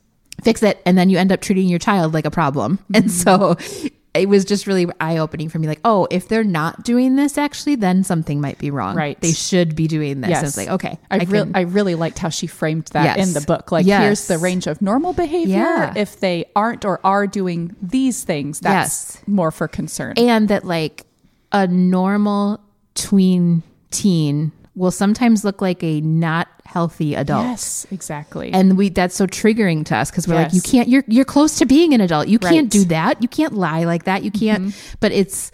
fix 0.42 0.62
it 0.62 0.80
and 0.86 0.96
then 0.96 1.10
you 1.10 1.18
end 1.18 1.30
up 1.30 1.42
treating 1.42 1.68
your 1.68 1.78
child 1.78 2.14
like 2.14 2.24
a 2.24 2.30
problem 2.30 2.78
and 2.94 3.06
mm-hmm. 3.06 3.88
so 3.88 3.90
it 4.14 4.28
was 4.28 4.44
just 4.44 4.66
really 4.66 4.86
eye-opening 5.00 5.48
for 5.48 5.58
me 5.58 5.66
like 5.66 5.80
oh 5.84 6.06
if 6.10 6.28
they're 6.28 6.44
not 6.44 6.84
doing 6.84 7.16
this 7.16 7.38
actually 7.38 7.76
then 7.76 8.04
something 8.04 8.40
might 8.40 8.58
be 8.58 8.70
wrong 8.70 8.94
Right. 8.94 9.18
they 9.20 9.32
should 9.32 9.74
be 9.74 9.88
doing 9.88 10.20
this 10.20 10.28
Yes. 10.30 10.38
and 10.40 10.46
it's 10.48 10.56
like 10.58 10.68
okay 10.68 10.98
I, 11.10 11.16
I 11.16 11.24
can- 11.24 11.52
I 11.54 11.60
really 11.62 11.94
liked 11.94 12.18
how 12.18 12.28
she 12.28 12.46
framed 12.46 12.86
that 12.92 13.16
Yes. 13.16 13.26
in 13.28 13.34
the 13.34 13.40
book. 13.46 13.72
Like, 13.72 13.86
Yes. 13.86 14.02
here's 14.02 14.26
the 14.28 14.38
range 14.38 14.66
of 14.66 14.82
normal 14.82 15.12
behavior. 15.14 15.56
Yeah. 15.56 15.92
If 15.96 16.20
they 16.20 16.44
aren't 16.54 16.84
or 16.84 17.00
are 17.04 17.26
doing 17.26 17.74
these 17.80 18.22
things, 18.24 18.60
that's 18.60 19.14
Yes. 19.16 19.22
more 19.26 19.50
for 19.50 19.66
concern. 19.68 20.14
and 20.18 20.48
that 20.48 20.64
like 20.64 21.04
a 21.52 21.66
normal 21.66 22.60
tween 22.94 23.62
teen 23.90 24.52
will 24.74 24.90
sometimes 24.90 25.44
look 25.44 25.60
like 25.60 25.82
a 25.82 26.00
not 26.00 26.48
healthy 26.64 27.14
adult. 27.14 27.46
Yes, 27.46 27.86
exactly. 27.90 28.52
And 28.52 28.78
we 28.78 28.88
that's 28.88 29.14
so 29.14 29.26
triggering 29.26 29.84
to 29.86 29.96
us 29.96 30.10
because 30.10 30.26
we're 30.26 30.36
like, 30.36 30.54
you 30.54 30.62
can't 30.62 30.88
you're 30.88 31.04
you're 31.06 31.24
close 31.24 31.58
to 31.58 31.66
being 31.66 31.92
an 31.92 32.00
adult. 32.00 32.28
You 32.28 32.38
Right. 32.42 32.52
can't 32.52 32.70
do 32.70 32.84
that. 32.86 33.22
You 33.22 33.28
can't 33.28 33.52
lie 33.52 33.84
like 33.84 34.04
that. 34.04 34.22
You 34.22 34.30
mm-hmm. 34.30 34.64
can't 34.64 34.96
but 35.00 35.12
it's 35.12 35.52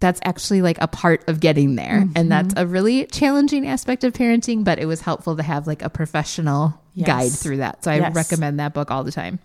that's 0.00 0.20
actually 0.24 0.60
like 0.60 0.78
a 0.80 0.88
part 0.88 1.26
of 1.28 1.40
getting 1.40 1.76
there. 1.76 2.06
And 2.14 2.30
that's 2.30 2.54
mm-hmm. 2.54 2.62
a 2.62 2.66
really 2.66 3.06
challenging 3.06 3.66
aspect 3.66 4.04
of 4.04 4.12
parenting, 4.12 4.64
but 4.64 4.78
it 4.78 4.86
was 4.86 5.00
helpful 5.00 5.36
to 5.36 5.42
have 5.42 5.66
like 5.66 5.82
a 5.82 5.90
professional 5.90 6.80
Yes. 6.96 7.06
guide 7.08 7.32
through 7.32 7.56
that. 7.56 7.82
So 7.82 7.90
I 7.90 7.96
Yes. 7.96 8.14
recommend 8.14 8.60
that 8.60 8.72
book 8.72 8.90
all 8.90 9.02
the 9.02 9.10
time. 9.10 9.40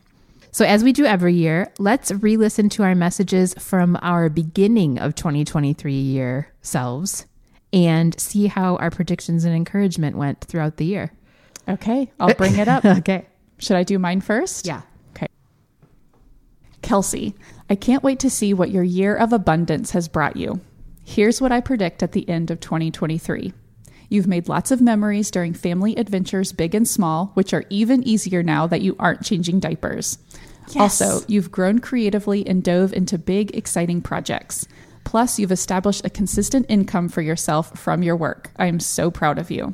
So, 0.51 0.65
as 0.65 0.83
we 0.83 0.93
do 0.93 1.05
every 1.05 1.33
year, 1.33 1.71
let's 1.77 2.11
re 2.11 2.37
listen 2.37 2.69
to 2.69 2.83
our 2.83 2.95
messages 2.95 3.53
from 3.55 3.97
our 4.01 4.29
beginning 4.29 4.97
of 4.99 5.15
2023 5.15 5.93
year 5.93 6.49
selves 6.61 7.25
and 7.71 8.19
see 8.19 8.47
how 8.47 8.75
our 8.77 8.89
predictions 8.89 9.43
and 9.45 9.55
encouragement 9.55 10.15
went 10.15 10.41
throughout 10.41 10.77
the 10.77 10.85
year. 10.85 11.11
okay, 11.67 12.11
I'll 12.19 12.33
bring 12.33 12.57
it 12.57 12.67
up. 12.67 12.83
Okay. 12.85 13.25
Should 13.59 13.75
I 13.77 13.83
do 13.83 13.99
mine 13.99 14.21
first? 14.21 14.65
Yeah. 14.65 14.81
Okay. 15.11 15.27
Kelsey, 16.81 17.35
I 17.69 17.75
can't 17.75 18.03
wait 18.03 18.19
to 18.19 18.29
see 18.29 18.53
what 18.53 18.71
your 18.71 18.83
year 18.83 19.15
of 19.15 19.33
abundance 19.33 19.91
has 19.91 20.07
brought 20.07 20.37
you. 20.37 20.61
Here's 21.03 21.41
what 21.41 21.51
I 21.51 21.59
predict 21.59 22.01
at 22.01 22.13
the 22.13 22.27
end 22.29 22.51
of 22.51 22.59
2023. 22.59 23.53
You've 24.07 24.27
made 24.27 24.47
lots 24.47 24.71
of 24.71 24.81
memories 24.81 25.29
during 25.29 25.53
family 25.53 25.95
adventures, 25.95 26.51
big 26.53 26.73
and 26.73 26.87
small, 26.87 27.31
which 27.33 27.53
are 27.53 27.65
even 27.69 28.01
easier 28.07 28.41
now 28.41 28.65
that 28.67 28.81
you 28.81 28.95
aren't 28.97 29.23
changing 29.23 29.59
diapers. 29.59 30.17
Yes. 30.69 31.01
Also, 31.01 31.25
you've 31.27 31.51
grown 31.51 31.79
creatively 31.79 32.47
and 32.47 32.63
dove 32.63 32.93
into 32.93 33.17
big, 33.17 33.55
exciting 33.55 34.01
projects. 34.01 34.67
Plus, 35.09 35.39
you've 35.39 35.51
established 35.51 36.05
a 36.05 36.09
consistent 36.11 36.67
income 36.69 37.09
for 37.09 37.23
yourself 37.23 37.75
from 37.75 38.03
your 38.03 38.15
work. 38.15 38.51
I 38.57 38.67
am 38.67 38.79
so 38.79 39.09
proud 39.09 39.39
of 39.39 39.49
you. 39.49 39.73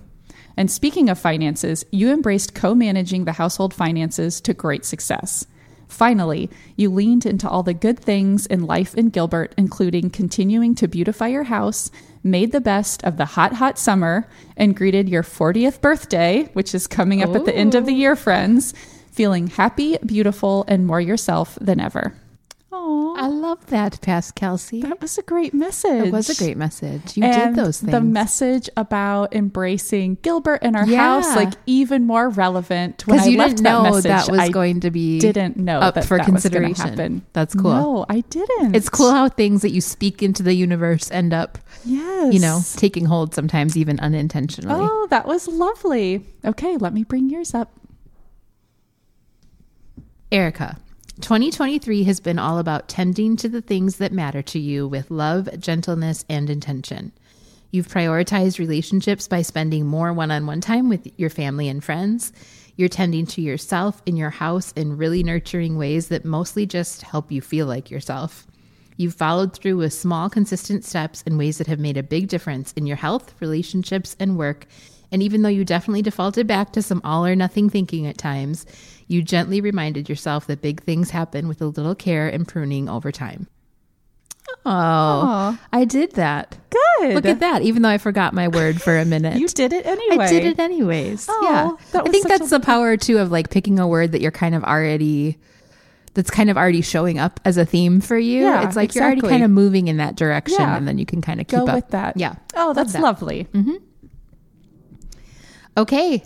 And 0.56 0.72
speaking 0.72 1.10
of 1.10 1.20
finances, 1.20 1.84
you 1.92 2.10
embraced 2.10 2.56
co 2.56 2.74
managing 2.74 3.26
the 3.26 3.34
household 3.34 3.74
finances 3.74 4.40
to 4.40 4.54
great 4.54 4.86
success. 4.86 5.46
Finally, 5.90 6.50
you 6.78 6.90
leaned 6.90 7.26
into 7.26 7.50
all 7.50 7.64
the 7.64 7.74
good 7.74 8.00
things 8.00 8.46
in 8.46 8.66
life 8.66 8.96
in 8.96 9.10
Gilbert, 9.10 9.54
including 9.58 10.10
continuing 10.10 10.74
to 10.76 10.88
beautify 10.88 11.28
your 11.28 11.44
house, 11.44 11.92
made 12.24 12.54
the 12.54 12.62
best 12.62 13.04
of 13.04 13.18
the 13.18 13.26
hot, 13.26 13.52
hot 13.52 13.78
summer, 13.78 14.30
and 14.56 14.74
greeted 14.74 15.10
your 15.10 15.22
40th 15.22 15.82
birthday, 15.82 16.50
which 16.54 16.74
is 16.74 16.88
coming 16.88 17.22
up 17.22 17.36
at 17.36 17.44
the 17.44 17.54
end 17.54 17.76
of 17.76 17.86
the 17.86 17.92
year, 17.92 18.16
friends, 18.16 18.74
feeling 19.12 19.48
happy, 19.48 19.98
beautiful, 19.98 20.64
and 20.70 20.88
more 20.88 21.02
yourself 21.02 21.58
than 21.60 21.82
ever. 21.82 22.16
Oh, 22.78 23.16
I 23.18 23.28
love 23.28 23.66
that, 23.68 24.02
Past 24.02 24.36
Kelsey. 24.36 24.82
that 24.82 25.00
was 25.02 25.18
a 25.18 25.22
great 25.22 25.54
message. 25.54 26.08
It 26.08 26.12
was 26.12 26.30
a 26.30 26.36
great 26.36 26.58
message. 26.58 27.16
You 27.16 27.24
and 27.24 27.56
did 27.56 27.64
those 27.66 27.80
things. 27.80 27.92
The 27.94 28.02
message 28.02 28.70
about 28.76 29.34
embracing 29.34 30.18
Gilbert 30.22 30.62
in 30.62 30.76
our 30.76 30.86
Yeah. 30.86 30.98
house, 31.22 31.36
like 31.38 31.54
even 31.66 32.06
more 32.06 32.28
relevant. 32.28 33.08
When 33.08 33.20
I 33.22 33.26
you 33.28 33.38
left 33.38 33.52
didn't 33.58 33.64
know 33.64 33.84
that, 33.84 33.92
message, 33.94 34.04
that 34.12 34.30
was 34.30 34.40
I 34.42 34.50
going 34.50 34.82
to 34.82 34.92
be 34.92 35.20
didn't 35.20 35.56
know 35.56 35.80
up 35.80 35.96
that 35.96 36.04
for 36.06 36.18
that 36.18 36.26
consideration. 36.26 36.90
happen. 36.90 37.22
That's 37.32 37.56
cool. 37.56 37.72
No, 37.74 38.06
I 38.10 38.20
didn't. 38.30 38.76
It's 38.76 38.90
cool 38.90 39.12
how 39.12 39.30
things 39.30 39.62
that 39.62 39.72
you 39.72 39.80
speak 39.80 40.22
into 40.22 40.44
the 40.44 40.54
universe 40.54 41.10
end 41.12 41.34
up, 41.34 41.58
Yes. 41.86 42.34
you 42.34 42.42
know, 42.42 42.60
taking 42.76 43.06
hold 43.06 43.34
sometimes 43.34 43.78
even 43.78 44.02
unintentionally. 44.02 44.86
Oh, 44.88 45.08
that 45.10 45.26
was 45.26 45.48
lovely. 45.48 46.26
Okay, 46.44 46.76
let 46.76 46.94
me 46.94 47.06
bring 47.06 47.30
yours 47.30 47.54
up. 47.54 47.72
Erica, 50.32 50.78
2023 51.22 52.04
has 52.04 52.20
been 52.20 52.38
all 52.38 52.60
about 52.60 52.90
tending 52.90 53.38
to 53.38 53.48
the 53.48 53.62
things 53.62 53.98
that 53.98 54.12
matter 54.12 54.42
to 54.42 54.60
you 54.60 54.86
with 54.86 55.10
love, 55.10 55.48
gentleness, 55.60 56.26
and 56.28 56.50
intention. 56.50 57.14
You've 57.72 57.88
prioritized 57.88 58.60
relationships 58.60 59.26
by 59.26 59.42
spending 59.42 59.86
more 59.86 60.12
one 60.12 60.30
on 60.30 60.46
one 60.46 60.60
time 60.60 60.90
with 60.90 61.08
your 61.18 61.30
family 61.30 61.70
and 61.70 61.82
friends. 61.82 62.34
You're 62.76 62.90
tending 62.90 63.26
to 63.28 63.42
yourself 63.42 64.02
in 64.06 64.18
your 64.18 64.30
house 64.30 64.74
in 64.74 64.98
really 64.98 65.24
nurturing 65.24 65.78
ways 65.78 66.10
that 66.10 66.26
mostly 66.26 66.66
just 66.66 67.02
help 67.02 67.32
you 67.32 67.40
feel 67.40 67.66
like 67.66 67.90
yourself. 67.90 68.46
You've 68.98 69.16
followed 69.16 69.54
through 69.54 69.78
with 69.78 69.94
small, 69.94 70.30
consistent 70.30 70.84
steps 70.84 71.22
in 71.22 71.38
ways 71.38 71.60
that 71.60 71.68
have 71.68 71.80
made 71.80 71.96
a 71.96 72.04
big 72.04 72.28
difference 72.28 72.74
in 72.74 72.86
your 72.86 72.98
health, 72.98 73.34
relationships, 73.40 74.18
and 74.20 74.38
work. 74.38 74.68
And 75.16 75.24
even 75.24 75.44
though 75.44 75.48
you 75.50 75.64
definitely 75.64 76.02
defaulted 76.02 76.46
back 76.46 76.74
to 76.74 76.82
some 76.82 77.00
all 77.06 77.26
or 77.26 77.38
nothing 77.38 77.70
thinking 77.70 78.06
at 78.06 78.18
times, 78.18 78.66
you 79.08 79.24
gently 79.24 79.62
reminded 79.62 80.10
yourself 80.10 80.46
that 80.48 80.62
big 80.62 80.84
things 80.84 81.10
happen 81.10 81.48
with 81.48 81.62
a 81.62 81.68
little 81.68 81.96
care 81.96 82.28
and 82.28 82.46
pruning 82.46 82.90
over 82.90 83.14
time. 83.14 83.48
Oh, 84.66 84.72
Aw. 84.72 85.62
I 85.72 85.86
did 85.86 86.12
that. 86.16 86.58
Good. 86.70 87.14
Look 87.16 87.26
at 87.26 87.40
that. 87.40 87.62
Even 87.62 87.82
though 87.82 87.88
I 87.88 87.98
forgot 87.98 88.34
my 88.34 88.50
word 88.50 88.82
for 88.82 88.98
a 88.98 89.06
minute. 89.16 89.38
You 89.40 89.48
did 89.48 89.72
it 89.72 89.86
anyway. 89.86 90.26
I 90.26 90.30
did 90.30 90.44
it 90.44 90.60
anyways. 90.60 91.28
Oh, 91.30 91.78
yeah. 91.94 92.02
I 92.02 92.10
think 92.10 92.28
that's 92.28 92.48
a- 92.48 92.60
the 92.60 92.60
power 92.60 92.98
too 92.98 93.20
of 93.20 93.32
like 93.32 93.50
picking 93.50 93.80
a 93.80 93.88
word 93.88 94.12
that 94.12 94.20
you're 94.20 94.32
kind 94.32 94.54
of 94.54 94.66
already 94.66 95.38
that's 96.14 96.30
kind 96.30 96.50
of 96.50 96.58
already 96.58 96.82
showing 96.82 97.20
up 97.20 97.40
as 97.46 97.56
a 97.56 97.64
theme 97.64 98.02
for 98.02 98.18
you. 98.18 98.42
Yeah, 98.44 98.68
it's 98.68 98.76
like 98.76 98.94
you're 98.96 99.06
already 99.06 99.22
kind 99.22 99.46
of 99.46 99.50
moving 99.52 99.88
in 99.88 99.96
that 99.96 100.18
direction 100.18 100.58
Yeah. 100.60 100.76
and 100.76 100.86
then 100.86 100.98
you 100.98 101.06
can 101.06 101.22
kind 101.22 101.40
of 101.40 101.48
keep 101.48 101.60
Go 101.60 101.68
up 101.68 101.76
with 101.76 101.90
that. 101.92 102.18
Yeah. 102.18 102.36
Oh, 102.54 102.74
that's 102.74 102.92
that. 102.92 103.02
lovely. 103.02 103.48
Mm-hmm. 103.54 103.76
Okay. 105.78 106.24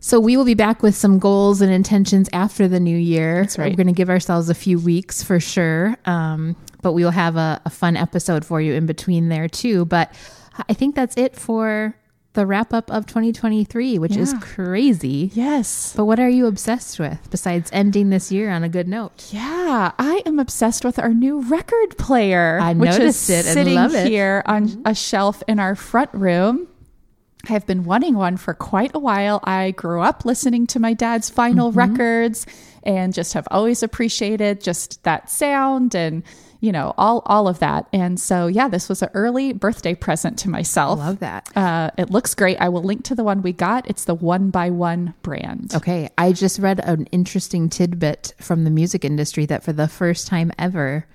So 0.00 0.20
we 0.20 0.36
will 0.36 0.44
be 0.44 0.54
back 0.54 0.82
with 0.82 0.94
some 0.94 1.18
goals 1.18 1.60
and 1.60 1.72
intentions 1.72 2.28
after 2.32 2.68
the 2.68 2.78
new 2.80 2.96
year. 2.96 3.42
That's 3.42 3.58
right. 3.58 3.70
We're 3.72 3.76
going 3.76 3.88
to 3.88 3.92
give 3.92 4.10
ourselves 4.10 4.48
a 4.48 4.54
few 4.54 4.78
weeks 4.78 5.22
for 5.22 5.40
sure. 5.40 5.96
Um, 6.04 6.56
but 6.82 6.92
we 6.92 7.02
will 7.04 7.10
have 7.10 7.36
a, 7.36 7.60
a 7.64 7.70
fun 7.70 7.96
episode 7.96 8.44
for 8.44 8.60
you 8.60 8.74
in 8.74 8.86
between 8.86 9.28
there 9.28 9.48
too. 9.48 9.84
But 9.84 10.14
I 10.68 10.72
think 10.72 10.94
that's 10.94 11.16
it 11.16 11.34
for 11.34 11.96
the 12.34 12.46
wrap 12.46 12.72
up 12.72 12.88
of 12.92 13.06
2023, 13.06 13.98
which 13.98 14.16
is 14.16 14.32
crazy. 14.40 15.30
Yes. 15.34 15.92
But 15.96 16.04
what 16.04 16.20
are 16.20 16.28
you 16.28 16.46
obsessed 16.46 17.00
with 17.00 17.28
besides 17.30 17.68
ending 17.72 18.10
this 18.10 18.30
year 18.30 18.50
on 18.50 18.62
a 18.62 18.68
good 18.68 18.86
note? 18.86 19.30
Yeah, 19.32 19.90
I 19.98 20.22
am 20.24 20.38
obsessed 20.38 20.84
with 20.84 21.00
our 21.00 21.12
new 21.12 21.40
record 21.40 21.98
player. 21.98 22.60
I 22.62 22.74
which 22.74 22.90
noticed 22.90 23.28
is 23.28 23.30
it 23.30 23.46
and 23.46 23.54
sitting. 23.54 23.76
Mm-hmm. 23.76 24.06
here 24.06 24.42
on 24.46 24.82
a 24.84 24.94
shelf 24.94 25.42
in 25.48 25.58
our 25.58 25.74
front 25.74 26.10
room. 26.14 26.68
I've 27.48 27.66
been 27.66 27.84
wanting 27.84 28.14
one 28.14 28.36
for 28.36 28.54
quite 28.54 28.92
a 28.94 28.98
while. 28.98 29.40
I 29.44 29.70
grew 29.72 30.00
up 30.02 30.24
listening 30.24 30.66
to 30.68 30.80
my 30.80 30.92
dad's 30.94 31.30
vinyl 31.30 31.70
Mm-hmm. 31.72 31.78
records 31.78 32.46
and 32.82 33.12
just 33.14 33.34
have 33.34 33.46
always 33.50 33.82
appreciated 33.82 34.60
just 34.60 35.02
that 35.04 35.30
sound 35.30 35.94
and 35.94 36.22
you 36.60 36.72
know 36.72 36.92
all 36.98 37.22
all 37.26 37.46
of 37.46 37.60
that. 37.60 37.86
And 37.92 38.18
so 38.18 38.48
yeah, 38.48 38.68
this 38.68 38.88
was 38.88 39.02
an 39.02 39.10
early 39.14 39.52
birthday 39.52 39.94
present 39.94 40.38
to 40.40 40.48
myself. 40.50 40.98
Love 40.98 41.20
that. 41.20 41.48
Uh, 41.56 41.90
it 41.96 42.10
looks 42.10 42.34
great. 42.34 42.56
I 42.60 42.68
will 42.70 42.82
link 42.82 43.04
to 43.04 43.14
the 43.14 43.22
one 43.24 43.42
we 43.42 43.52
got. 43.52 43.88
It's 43.88 44.04
the 44.06 44.14
one 44.14 44.50
by 44.50 44.70
one 44.70 45.14
brand. 45.22 45.72
Okay. 45.74 46.10
I 46.18 46.32
just 46.32 46.58
read 46.58 46.80
an 46.80 47.06
interesting 47.12 47.68
tidbit 47.68 48.34
from 48.40 48.64
the 48.64 48.70
music 48.70 49.04
industry 49.04 49.46
that 49.46 49.62
for 49.62 49.72
the 49.72 49.86
first 49.86 50.26
time 50.26 50.50
ever, 50.58 51.06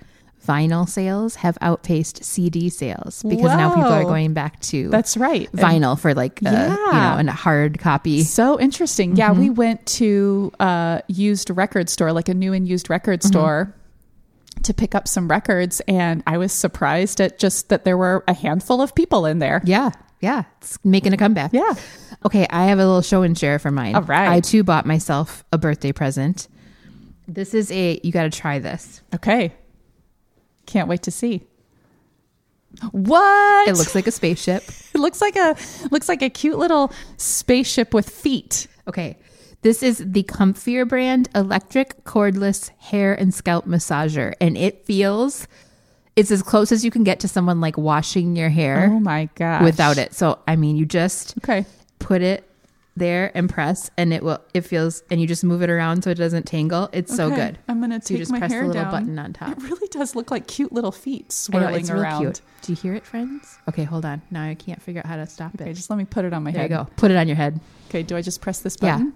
vinyl 0.46 0.88
sales 0.88 1.36
have 1.36 1.58
outpaced 1.62 2.24
CD 2.24 2.70
sales 2.70 3.24
because 3.24 3.56
now 3.56 3.74
people 3.74 3.91
are 3.91 4.04
going 4.04 4.34
back 4.34 4.60
to 4.62 4.89
That's 4.89 5.18
right. 5.18 5.50
And- 5.52 5.60
vinyl 5.60 6.00
for 6.00 6.14
like 6.14 6.39
uh, 6.46 6.50
you 6.50 6.56
Yeah. 6.56 7.22
know 7.22 7.30
a 7.30 7.32
hard 7.32 7.80
copy. 7.80 8.24
So 8.24 8.60
interesting. 8.60 9.16
Yeah, 9.16 9.30
mm-hmm. 9.30 9.39
we 9.39 9.50
went 9.50 9.86
to 9.86 10.52
a 10.60 11.02
used 11.08 11.50
record 11.50 11.89
store, 11.89 12.12
like 12.12 12.30
a 12.30 12.34
new 12.34 12.54
and 12.54 12.68
used 12.68 12.89
record 12.89 13.22
mm-hmm. 13.22 13.30
store, 13.30 13.76
to 14.64 14.74
pick 14.74 14.96
up 14.96 15.08
some 15.08 15.28
records, 15.28 15.82
and 15.88 16.24
I 16.28 16.38
was 16.38 16.54
surprised 16.54 17.20
at 17.20 17.39
just 17.39 17.70
that 17.70 17.86
there 17.86 17.98
were 17.98 18.24
a 18.28 18.34
handful 18.34 18.82
of 18.82 18.94
people 18.96 19.26
in 19.26 19.39
there. 19.39 19.62
Yeah, 19.66 19.91
yeah, 20.20 20.44
it's 20.62 20.78
making 20.86 21.14
a 21.14 21.18
comeback. 21.18 21.52
Yeah. 21.54 21.74
Okay, 22.26 22.48
I 22.50 22.66
have 22.66 22.80
a 22.80 22.86
little 22.86 23.02
show 23.02 23.24
and 23.24 23.38
share 23.38 23.60
for 23.60 23.72
mine. 23.72 23.96
All 23.96 24.04
right. 24.04 24.30
I 24.30 24.39
too 24.39 24.64
bought 24.64 24.86
myself 24.86 25.44
a 25.52 25.58
birthday 25.58 25.91
present. 25.91 26.48
This 27.28 27.54
is 27.54 27.72
a 27.72 28.00
you 28.04 28.12
got 28.12 28.24
to 28.24 28.30
try 28.30 28.60
this. 28.60 29.02
Okay. 29.14 29.54
Can't 30.66 30.88
wait 30.88 31.03
to 31.03 31.11
see. 31.11 31.43
What? 32.91 33.68
It 33.68 33.76
looks 33.76 33.95
like 33.95 34.07
a 34.07 34.11
spaceship. 34.11 34.64
It 34.93 34.99
looks 34.99 35.22
like 35.22 35.36
a 35.36 35.55
looks 35.89 36.07
like 36.07 36.22
a 36.22 36.30
cute 36.30 36.59
little 36.59 36.93
spaceship 37.18 37.95
with 37.95 38.07
feet. 38.07 38.68
Okay. 38.88 39.18
This 39.64 39.82
is 39.82 40.03
the 40.05 40.22
Comfier 40.24 40.88
brand 40.88 41.30
electric 41.34 42.03
cordless 42.03 42.70
hair 42.78 43.14
and 43.16 43.34
scalp 43.34 43.66
massager. 43.66 44.36
And 44.39 44.55
it 44.55 44.86
feels, 44.86 45.47
it's 46.16 46.30
as 46.30 46.43
close 46.43 46.72
as 46.72 46.86
you 46.86 46.91
can 46.91 47.03
get 47.03 47.20
to 47.22 47.28
someone 47.28 47.59
like 47.59 47.76
washing 47.76 48.36
your 48.36 48.49
hair 48.49 48.88
Oh 48.91 48.99
my 48.99 49.30
god. 49.34 49.64
without 49.64 49.97
it. 49.97 50.14
So, 50.14 50.38
I 50.47 50.55
mean, 50.57 50.76
you 50.76 50.86
just 50.86 51.36
Okay. 51.39 51.66
put 51.97 52.22
it 52.22 52.47
there 52.96 53.32
and 53.36 53.50
press, 53.50 53.89
and 53.98 54.14
it 54.14 54.22
will, 54.24 54.39
it 54.54 54.62
feels, 54.62 55.02
and 55.10 55.20
you 55.20 55.26
just 55.28 55.44
move 55.44 55.64
it 55.64 55.70
around 55.70 56.04
so 56.04 56.12
it 56.12 56.16
doesn't 56.16 56.46
tangle. 56.46 56.89
It's 56.94 57.16
so 57.16 57.30
good. 57.30 57.58
I'm 57.68 57.82
gonna 57.82 58.00
So 58.02 58.14
you 58.14 58.18
take 58.18 58.22
just 58.22 58.32
my 58.32 58.38
press 58.39 58.52
the 58.52 58.56
hair 58.56 58.68
little 58.68 58.84
down. 58.84 58.91
button 58.91 59.18
on 59.20 59.34
top. 59.34 59.50
It 59.58 59.64
really 59.64 59.88
does 59.88 60.16
look 60.16 60.30
like 60.30 60.46
cute 60.48 60.72
little 60.72 60.91
feet 60.91 61.22
I 61.22 61.58
know, 61.58 61.60
swirling 61.64 61.80
it's 61.82 61.89
around. 61.89 62.22
cute. 62.22 62.41
Do 62.62 62.72
you 62.72 62.76
hear 62.76 62.94
it, 62.94 63.06
friends? 63.06 63.58
Okay, 63.68 63.84
hold 63.84 64.06
on. 64.06 64.22
Now 64.30 64.44
I 64.44 64.54
can't 64.56 64.82
figure 64.82 65.02
out 65.04 65.08
how 65.08 65.16
to 65.16 65.26
stop 65.26 65.56
it. 65.56 65.62
Okay, 65.62 65.72
it. 65.72 65.74
just 65.74 65.89
let 65.89 65.98
me 65.98 66.06
put 66.06 66.24
it 66.24 66.34
on 66.34 66.44
my 66.44 66.52
There 66.52 66.64
you 66.64 66.70
head. 66.76 66.86
go. 66.88 66.91
Put 66.96 67.10
it 67.12 67.18
on 67.18 67.28
your 67.28 67.36
head. 67.36 67.60
Okay, 67.89 68.04
do 68.04 68.16
I 68.16 68.22
just 68.22 68.41
press 68.41 68.60
this 68.60 68.78
button? 68.78 69.14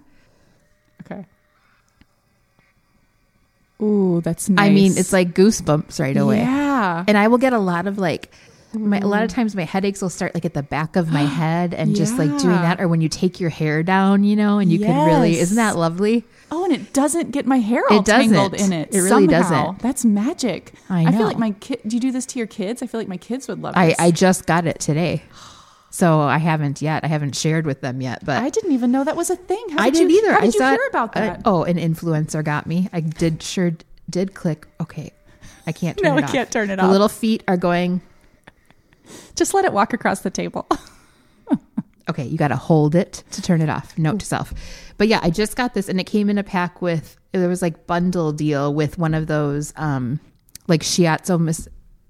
Yeah. 1.12 1.18
Okay. 1.18 1.26
Ooh, 3.82 4.22
that's 4.22 4.50
nice. 4.50 4.66
I 4.66 4.74
mean, 4.74 4.98
it's 4.98 5.14
like 5.14 5.34
goosebumps 5.36 6.00
right 6.00 6.18
away. 6.18 6.40
Yeah. 6.40 7.04
And 7.08 7.16
I 7.18 7.28
will 7.28 7.38
get 7.38 7.54
a 7.54 7.60
lot 7.60 7.86
of 7.86 8.00
like 8.00 8.32
my, 8.74 9.00
a 9.00 9.08
lot 9.08 9.24
of 9.24 9.30
mm. 9.30 9.34
times 9.36 9.56
my 9.56 9.64
headaches 9.64 10.02
will 10.02 10.10
start 10.10 10.34
like 10.34 10.46
at 10.46 10.54
the 10.54 10.64
back 10.64 10.96
of 10.96 11.12
my 11.12 11.22
head 11.40 11.74
and 11.74 11.96
just 11.96 12.18
like 12.18 12.30
doing 12.40 12.56
that 12.56 12.82
or 12.82 12.88
when 12.88 13.02
you 13.02 13.10
take 13.10 13.40
your 13.40 13.50
hair 13.50 13.84
down 13.84 14.24
you 14.24 14.36
know 14.36 14.60
and 14.60 14.72
you 14.72 14.80
can 14.80 15.08
really 15.08 15.40
isn't 15.40 15.56
that 15.58 15.76
lovely 15.76 16.24
Oh, 16.50 16.64
and 16.64 16.74
it 16.74 16.94
doesn't 16.94 17.32
get 17.32 17.46
my 17.46 17.58
hair 17.58 17.84
all 17.92 18.00
It 18.00 18.06
doesn't. 18.06 18.32
tangled 18.32 18.54
in 18.54 18.72
it. 18.72 18.96
It 18.96 19.00
really 19.02 19.28
somehow. 19.28 19.66
doesn't. 19.66 19.80
That's 19.80 20.06
magic. 20.06 20.72
I 20.90 21.12
feel 21.12 21.26
like 21.28 21.38
my 21.38 21.52
kid. 21.52 21.82
Do 21.86 21.94
you 21.98 22.00
do 22.00 22.10
this 22.10 22.26
to 22.28 22.40
your 22.40 22.48
kids? 22.48 22.82
I 22.82 22.88
feel 22.88 23.02
like 23.02 23.10
my 23.10 23.18
kids 23.18 23.50
would 23.50 23.62
love 23.62 23.74
I, 23.76 23.88
this. 23.88 24.00
I 24.00 24.12
just 24.12 24.46
got 24.46 24.66
it 24.66 24.80
today 24.80 25.24
so 25.90 26.22
i 26.22 26.38
haven't 26.38 26.82
yet 26.82 27.06
i 27.06 27.08
haven't 27.08 27.34
shared 27.34 27.66
with 27.66 27.80
them 27.80 28.02
yet 28.02 28.24
but 28.26 28.44
I 28.44 28.50
didn't 28.50 28.74
even 28.74 28.92
know 28.92 29.06
that 29.06 29.16
was 29.16 29.30
a 29.30 29.36
thing. 29.38 29.64
How 29.70 29.84
I 29.84 29.90
did 29.90 30.12
you, 30.12 30.18
either. 30.18 30.34
How 30.34 30.40
did 30.40 30.44
I 30.44 30.46
you 30.48 30.52
saw 30.52 30.70
hear 30.72 30.82
it- 30.84 30.90
about 30.90 31.16
I- 31.16 31.20
that? 31.22 31.42
oh, 31.46 31.64
an 31.64 31.78
influencer 31.78 32.44
got 32.44 32.68
me. 32.68 32.90
I 32.92 33.00
did 33.00 33.42
sure 33.42 33.72
did 34.10 34.34
click. 34.34 34.68
Okay, 34.82 35.12
I 35.66 35.72
can't 35.72 35.98
turn 36.02 36.12
No, 36.12 36.18
it 36.18 36.22
I 36.22 36.24
off. 36.26 36.32
can't 36.32 36.52
turn 36.52 36.70
it 36.70 36.76
the 36.76 36.84
off. 36.84 36.92
little 36.92 37.10
feet 37.10 37.44
are 37.48 37.58
going. 37.58 38.02
Just 39.36 39.54
let 39.54 39.66
it 39.66 39.74
walk 39.74 39.94
across 39.94 40.22
the 40.22 40.30
table. 40.32 40.68
Okay, 42.10 42.24
you 42.24 42.38
got 42.38 42.48
to 42.48 42.56
hold 42.56 42.96
it 42.96 43.22
to 43.32 43.42
turn 43.42 43.60
it 43.62 43.68
off. 43.68 43.98
Note 43.98 44.22
to 44.22 44.26
self. 44.26 44.54
But 44.98 45.10
yeah, 45.10 45.20
I 45.24 45.30
just 45.30 45.58
got 45.58 45.74
this, 45.74 45.90
and 45.90 46.00
it 46.00 46.06
came 46.06 46.30
in 46.30 46.38
a 46.38 46.44
pack 46.44 46.82
with. 46.82 47.18
There 47.34 47.50
was 47.50 47.62
like 47.62 47.86
bundle 47.86 48.32
deal 48.32 48.74
with 48.74 48.98
one 48.98 49.14
of 49.14 49.28
those 49.28 49.74
um 49.76 50.22
like 50.70 50.84
shiatsu 50.84 51.38
mas- 51.38 51.68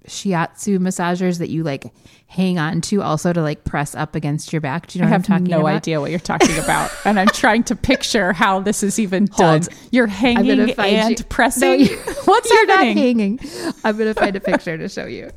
shiatsu 0.07 0.77
massagers 0.77 1.39
that 1.39 1.49
you 1.49 1.63
like 1.63 1.91
hang 2.27 2.59
on 2.59 2.81
to 2.81 3.01
also 3.01 3.33
to 3.33 3.41
like 3.41 3.63
press 3.63 3.95
up 3.95 4.13
against 4.13 4.53
your 4.53 4.61
back. 4.61 4.85
Do 4.85 4.99
you 4.99 5.01
know 5.03 5.07
I 5.07 5.11
what 5.11 5.15
I'm 5.15 5.21
have 5.21 5.27
talking 5.27 5.45
no 5.51 5.61
about? 5.61 5.75
idea 5.77 5.99
what 5.99 6.11
you're 6.11 6.19
talking 6.19 6.59
about, 6.59 6.91
and 7.03 7.19
I'm 7.19 7.29
trying 7.29 7.63
to 7.63 7.75
picture 7.75 8.33
how 8.33 8.59
this 8.59 8.83
is 8.83 8.99
even 8.99 9.25
done. 9.35 9.61
Hold. 9.63 9.69
You're 9.91 10.05
hanging 10.05 10.69
and 10.77 11.17
you. 11.19 11.25
pressing. 11.25 11.69
No, 11.69 11.73
you- 11.73 11.97
What's 12.25 12.47
You're 12.51 12.67
happening? 12.67 12.95
not 12.95 13.03
hanging. 13.03 13.39
I'm 13.83 13.97
gonna 13.97 14.13
find 14.13 14.35
a 14.35 14.39
picture 14.41 14.77
to 14.77 14.87
show 14.87 15.07
you. 15.07 15.31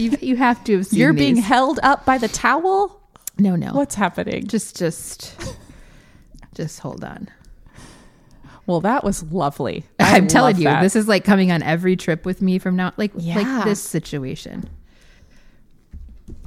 You 0.00 0.16
you 0.20 0.36
have 0.36 0.62
to 0.64 0.78
have 0.78 0.86
seen 0.86 0.98
You're 1.00 1.12
being 1.12 1.36
these. 1.36 1.44
held 1.44 1.78
up 1.82 2.04
by 2.04 2.18
the 2.18 2.28
towel. 2.28 3.00
no 3.38 3.56
no. 3.56 3.72
What's 3.72 3.94
happening? 3.94 4.46
just 4.46 4.76
just 4.76 5.34
just 6.54 6.80
hold 6.80 7.04
on. 7.04 7.28
Well, 8.66 8.80
that 8.82 9.02
was 9.04 9.22
lovely. 9.32 9.84
I 9.98 10.16
I'm 10.16 10.28
telling 10.28 10.56
you, 10.56 10.64
that. 10.64 10.82
this 10.82 10.94
is 10.94 11.08
like 11.08 11.24
coming 11.24 11.50
on 11.50 11.62
every 11.62 11.96
trip 11.96 12.24
with 12.24 12.40
me 12.40 12.58
from 12.58 12.76
now 12.76 12.92
like 12.96 13.10
Yeah. 13.16 13.36
like 13.36 13.64
this 13.64 13.82
situation. 13.82 14.68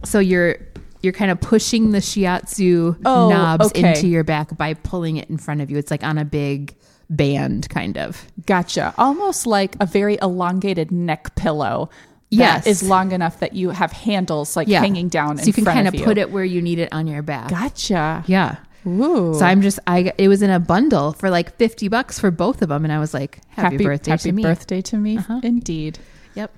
So 0.03 0.19
you're 0.19 0.57
you're 1.01 1.13
kind 1.13 1.31
of 1.31 1.41
pushing 1.41 1.91
the 1.91 1.99
shiatsu 1.99 2.97
Oh, 3.05 3.29
knobs 3.29 3.65
okay. 3.67 3.89
into 3.89 4.07
your 4.07 4.23
back 4.23 4.55
by 4.57 4.73
pulling 4.73 5.17
it 5.17 5.29
in 5.29 5.37
front 5.37 5.59
of 5.61 5.69
you. 5.69 5.77
It's 5.77 5.91
like 5.91 6.03
on 6.03 6.17
a 6.17 6.23
big 6.25 6.75
band 7.09 7.69
kind 7.69 7.97
of. 7.97 8.25
Gotcha. 8.45 8.93
Almost 8.97 9.45
like 9.45 9.75
a 9.81 9.85
very 9.85 10.17
elongated 10.21 10.91
neck 10.91 11.35
pillow. 11.35 11.89
Yes. 12.37 12.67
Is 12.67 12.83
long 12.83 13.11
enough 13.11 13.39
that 13.39 13.53
you 13.53 13.69
have 13.69 13.91
handles 13.91 14.55
like 14.55 14.67
Yeah. 14.67 14.79
hanging 14.81 15.07
down. 15.09 15.37
So 15.37 15.45
you 15.45 15.53
can 15.53 15.65
kind 15.65 15.87
of 15.87 15.95
you. 15.95 16.03
put 16.03 16.17
it 16.17 16.31
where 16.31 16.43
you 16.45 16.61
need 16.61 16.79
it 16.79 16.89
on 16.91 17.07
your 17.07 17.21
back. 17.21 17.49
Gotcha. 17.49 18.23
Yeah. 18.27 18.57
Ooh. 18.85 19.33
So 19.37 19.45
I'm 19.45 19.61
just 19.61 19.79
I 19.87 20.11
it 20.17 20.27
was 20.27 20.41
in 20.41 20.49
a 20.49 20.59
bundle 20.59 21.13
for 21.13 21.29
like 21.29 21.55
50 21.57 21.87
bucks 21.87 22.19
for 22.19 22.31
both 22.31 22.61
of 22.61 22.69
them 22.69 22.83
and 22.83 22.91
I 22.91 22.99
was 22.99 23.13
like 23.13 23.39
happy, 23.49 23.77
birthday 23.83 24.11
happy 24.11 24.23
to 24.23 24.31
me. 24.33 24.41
Happy 24.43 24.55
birthday 24.55 24.81
to 24.81 24.97
me. 24.97 25.17
Uh-huh. 25.17 25.39
Indeed. 25.43 25.99
Yep. 26.35 26.51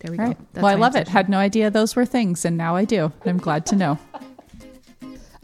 There 0.00 0.12
we 0.12 0.18
All 0.18 0.24
go. 0.24 0.28
right. 0.30 0.38
That's 0.52 0.62
well, 0.64 0.72
I 0.72 0.76
love 0.76 0.96
it. 0.96 1.08
Had 1.08 1.28
no 1.28 1.38
idea 1.38 1.70
those 1.70 1.94
were 1.96 2.04
things, 2.06 2.44
and 2.44 2.56
now 2.56 2.74
I 2.76 2.84
do. 2.84 3.12
I'm 3.24 3.38
glad 3.38 3.66
to 3.66 3.76
know. 3.76 3.98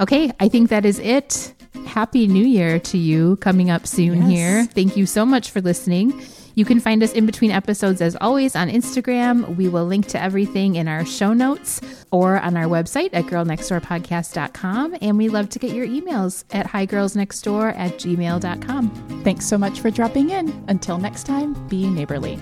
Okay, 0.01 0.33
I 0.41 0.49
think 0.49 0.71
that 0.71 0.85
is 0.85 0.99
it. 0.99 1.53
Happy 1.87 2.27
New 2.27 2.45
Year 2.45 2.79
to 2.79 2.99
you 2.99 3.37
coming 3.37 3.71
up 3.71 3.87
soon 3.87 4.23
Yes. 4.23 4.31
here. 4.31 4.65
Thank 4.65 4.97
you 4.97 5.07
so 5.07 5.27
much 5.27 5.51
for 5.51 5.61
listening. 5.61 6.21
You 6.55 6.65
can 6.65 6.81
find 6.81 7.03
us 7.03 7.13
in 7.13 7.27
between 7.27 7.51
episodes 7.53 8.01
as 8.01 8.17
always 8.21 8.57
on 8.57 8.69
Instagram. 8.69 9.57
We 9.57 9.69
will 9.69 9.87
link 9.87 10.07
to 10.09 10.21
everything 10.21 10.75
in 10.77 10.89
our 10.89 11.05
show 11.05 11.33
notes 11.33 11.81
or 12.11 12.41
on 12.41 12.57
our 12.57 12.65
website 12.65 13.11
at 13.13 13.25
girlnextdoorpodcast.com. 13.27 14.97
And 15.01 15.17
we 15.17 15.29
love 15.29 15.49
to 15.51 15.59
get 15.59 15.73
your 15.73 15.87
emails 15.87 16.45
at 16.51 16.67
higirlsnextdoor 16.67 17.77
at 17.79 17.93
gmail.com. 17.99 18.91
Thanks 19.23 19.47
so 19.47 19.57
much 19.59 19.81
for 19.81 19.91
dropping 19.91 20.31
in. 20.31 20.65
Until 20.69 20.99
next 20.99 21.25
time, 21.25 21.55
be 21.69 21.87
neighborly. 21.89 22.39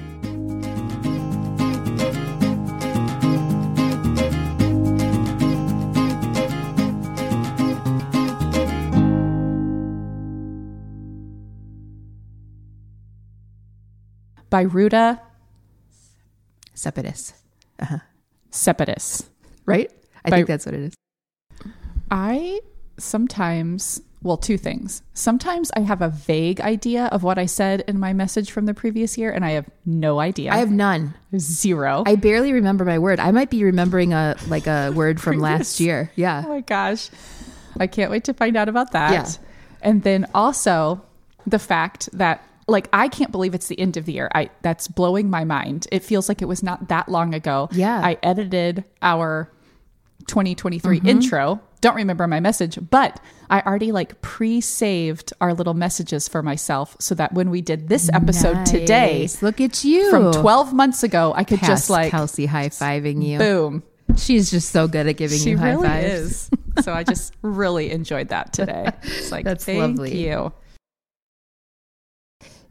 By 14.50 14.62
Ruta 14.62 15.20
Sepetys. 16.74 17.32
Uh-huh. 17.78 17.98
Sepetys. 18.50 19.26
Right? 19.66 19.90
I 20.24 20.30
By- 20.30 20.36
think 20.38 20.48
that's 20.48 20.66
what 20.66 20.74
it 20.74 20.80
is. 20.80 20.94
I 22.10 22.60
sometimes, 22.98 24.00
well, 24.22 24.36
two 24.38 24.56
things. 24.56 25.02
Sometimes 25.12 25.70
I 25.76 25.80
have 25.80 26.00
a 26.00 26.08
vague 26.08 26.60
idea 26.60 27.06
of 27.06 27.22
what 27.22 27.38
I 27.38 27.46
said 27.46 27.84
in 27.86 27.98
my 28.00 28.12
message 28.12 28.50
from 28.50 28.64
the 28.66 28.74
previous 28.74 29.18
year, 29.18 29.30
and 29.30 29.44
I 29.44 29.50
have 29.52 29.68
no 29.84 30.18
idea. 30.18 30.50
I 30.52 30.56
have 30.58 30.70
none. 30.70 31.14
zero. 31.36 32.02
I 32.06 32.16
barely 32.16 32.52
remember 32.52 32.84
my 32.84 32.98
word. 32.98 33.20
I 33.20 33.30
might 33.30 33.50
be 33.50 33.62
remembering 33.62 34.12
a 34.14 34.36
like 34.48 34.66
a 34.66 34.90
word 34.94 35.20
from 35.20 35.38
last 35.38 35.80
year. 35.80 36.10
Yeah. 36.16 36.42
oh 36.46 36.48
my 36.48 36.60
gosh. 36.62 37.10
I 37.78 37.86
can't 37.86 38.10
wait 38.10 38.24
to 38.24 38.34
find 38.34 38.56
out 38.56 38.68
about 38.68 38.92
that. 38.92 39.12
Yeah. 39.12 39.28
And 39.82 40.02
then 40.02 40.26
also 40.34 41.04
the 41.46 41.58
fact 41.60 42.08
that 42.14 42.42
like 42.68 42.88
I 42.92 43.08
can't 43.08 43.32
believe 43.32 43.54
it's 43.54 43.66
the 43.68 43.78
end 43.80 43.96
of 43.96 44.04
the 44.04 44.12
year. 44.12 44.30
I 44.34 44.50
that's 44.62 44.86
blowing 44.88 45.30
my 45.30 45.44
mind. 45.44 45.86
It 45.90 46.04
feels 46.04 46.28
like 46.28 46.42
it 46.42 46.46
was 46.46 46.62
not 46.62 46.88
that 46.88 47.08
long 47.08 47.34
ago. 47.34 47.68
Yeah. 47.72 48.00
I 48.04 48.18
edited 48.22 48.84
our 49.02 49.50
2023 50.26 50.98
Mm-hmm. 50.98 51.08
intro. 51.08 51.60
Don't 51.80 51.94
remember 51.94 52.26
my 52.26 52.40
message, 52.40 52.76
but 52.90 53.20
I 53.48 53.60
already 53.60 53.92
like 53.92 54.20
pre-saved 54.20 55.32
our 55.40 55.54
little 55.54 55.74
messages 55.74 56.26
for 56.28 56.42
myself 56.42 56.96
so 56.98 57.14
that 57.14 57.32
when 57.32 57.50
we 57.50 57.60
did 57.62 57.88
this 57.88 58.10
episode 58.12 58.66
today 58.66 59.28
Look 59.40 59.60
at 59.60 59.84
you. 59.84 60.10
from 60.10 60.32
12 60.32 60.72
months 60.74 61.04
ago, 61.04 61.32
I 61.36 61.44
could 61.44 61.60
Past 61.60 61.70
just 61.70 61.90
like 61.90 62.10
Kelsey 62.10 62.46
high 62.46 62.68
fiving 62.68 63.24
you. 63.24 63.38
boom. 63.38 63.82
She's 64.16 64.50
just 64.50 64.70
so 64.70 64.88
good 64.88 65.06
at 65.06 65.16
giving 65.16 65.38
She 65.38 65.50
you 65.50 65.58
high 65.58 65.70
really 65.72 65.86
fives. 65.88 66.10
is. 66.10 66.50
So 66.84 66.92
I 66.92 67.04
just 67.04 67.32
really 67.42 67.92
enjoyed 67.92 68.28
that 68.30 68.52
today. 68.52 68.90
It's 69.04 69.30
like 69.30 69.44
That's 69.44 69.64
thank 69.64 69.78
lovely. 69.80 70.18
you. 70.20 70.52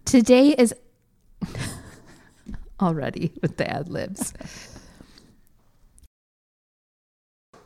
Today 0.07 0.55
is 0.57 0.73
already 2.81 3.33
with 3.41 3.57
the 3.57 3.69
ad 3.69 3.89
libs. 3.89 4.33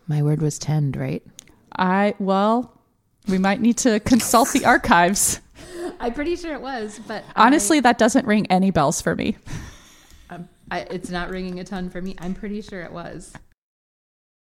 My 0.08 0.24
word 0.24 0.42
was 0.42 0.58
tend, 0.58 0.98
right? 0.98 1.22
I 1.78 2.16
well, 2.18 2.82
we 3.28 3.38
might 3.38 3.62
need 3.62 3.78
to 3.78 4.00
consult 4.00 4.50
the 4.54 4.66
archives. 4.66 5.39
I'm 6.00 6.16
pretty 6.16 6.36
sure 6.36 6.56
it 6.56 6.62
was, 6.62 7.00
but 7.08 7.24
Honestly, 7.36 7.80
that 7.80 8.00
doesn't 8.00 8.26
ring 8.26 8.48
any 8.48 8.72
bells 8.72 9.04
for 9.04 9.16
me. 9.16 9.38
Um, 10.32 10.50
I, 10.72 10.80
it's 10.80 11.12
not 11.12 11.30
ringing 11.30 11.60
a 11.60 11.64
ton 11.64 11.92
for 11.92 12.02
me. 12.02 12.16
I'm 12.18 12.34
pretty 12.34 12.64
sure 12.64 12.82
it 12.82 12.92
was. 12.92 13.34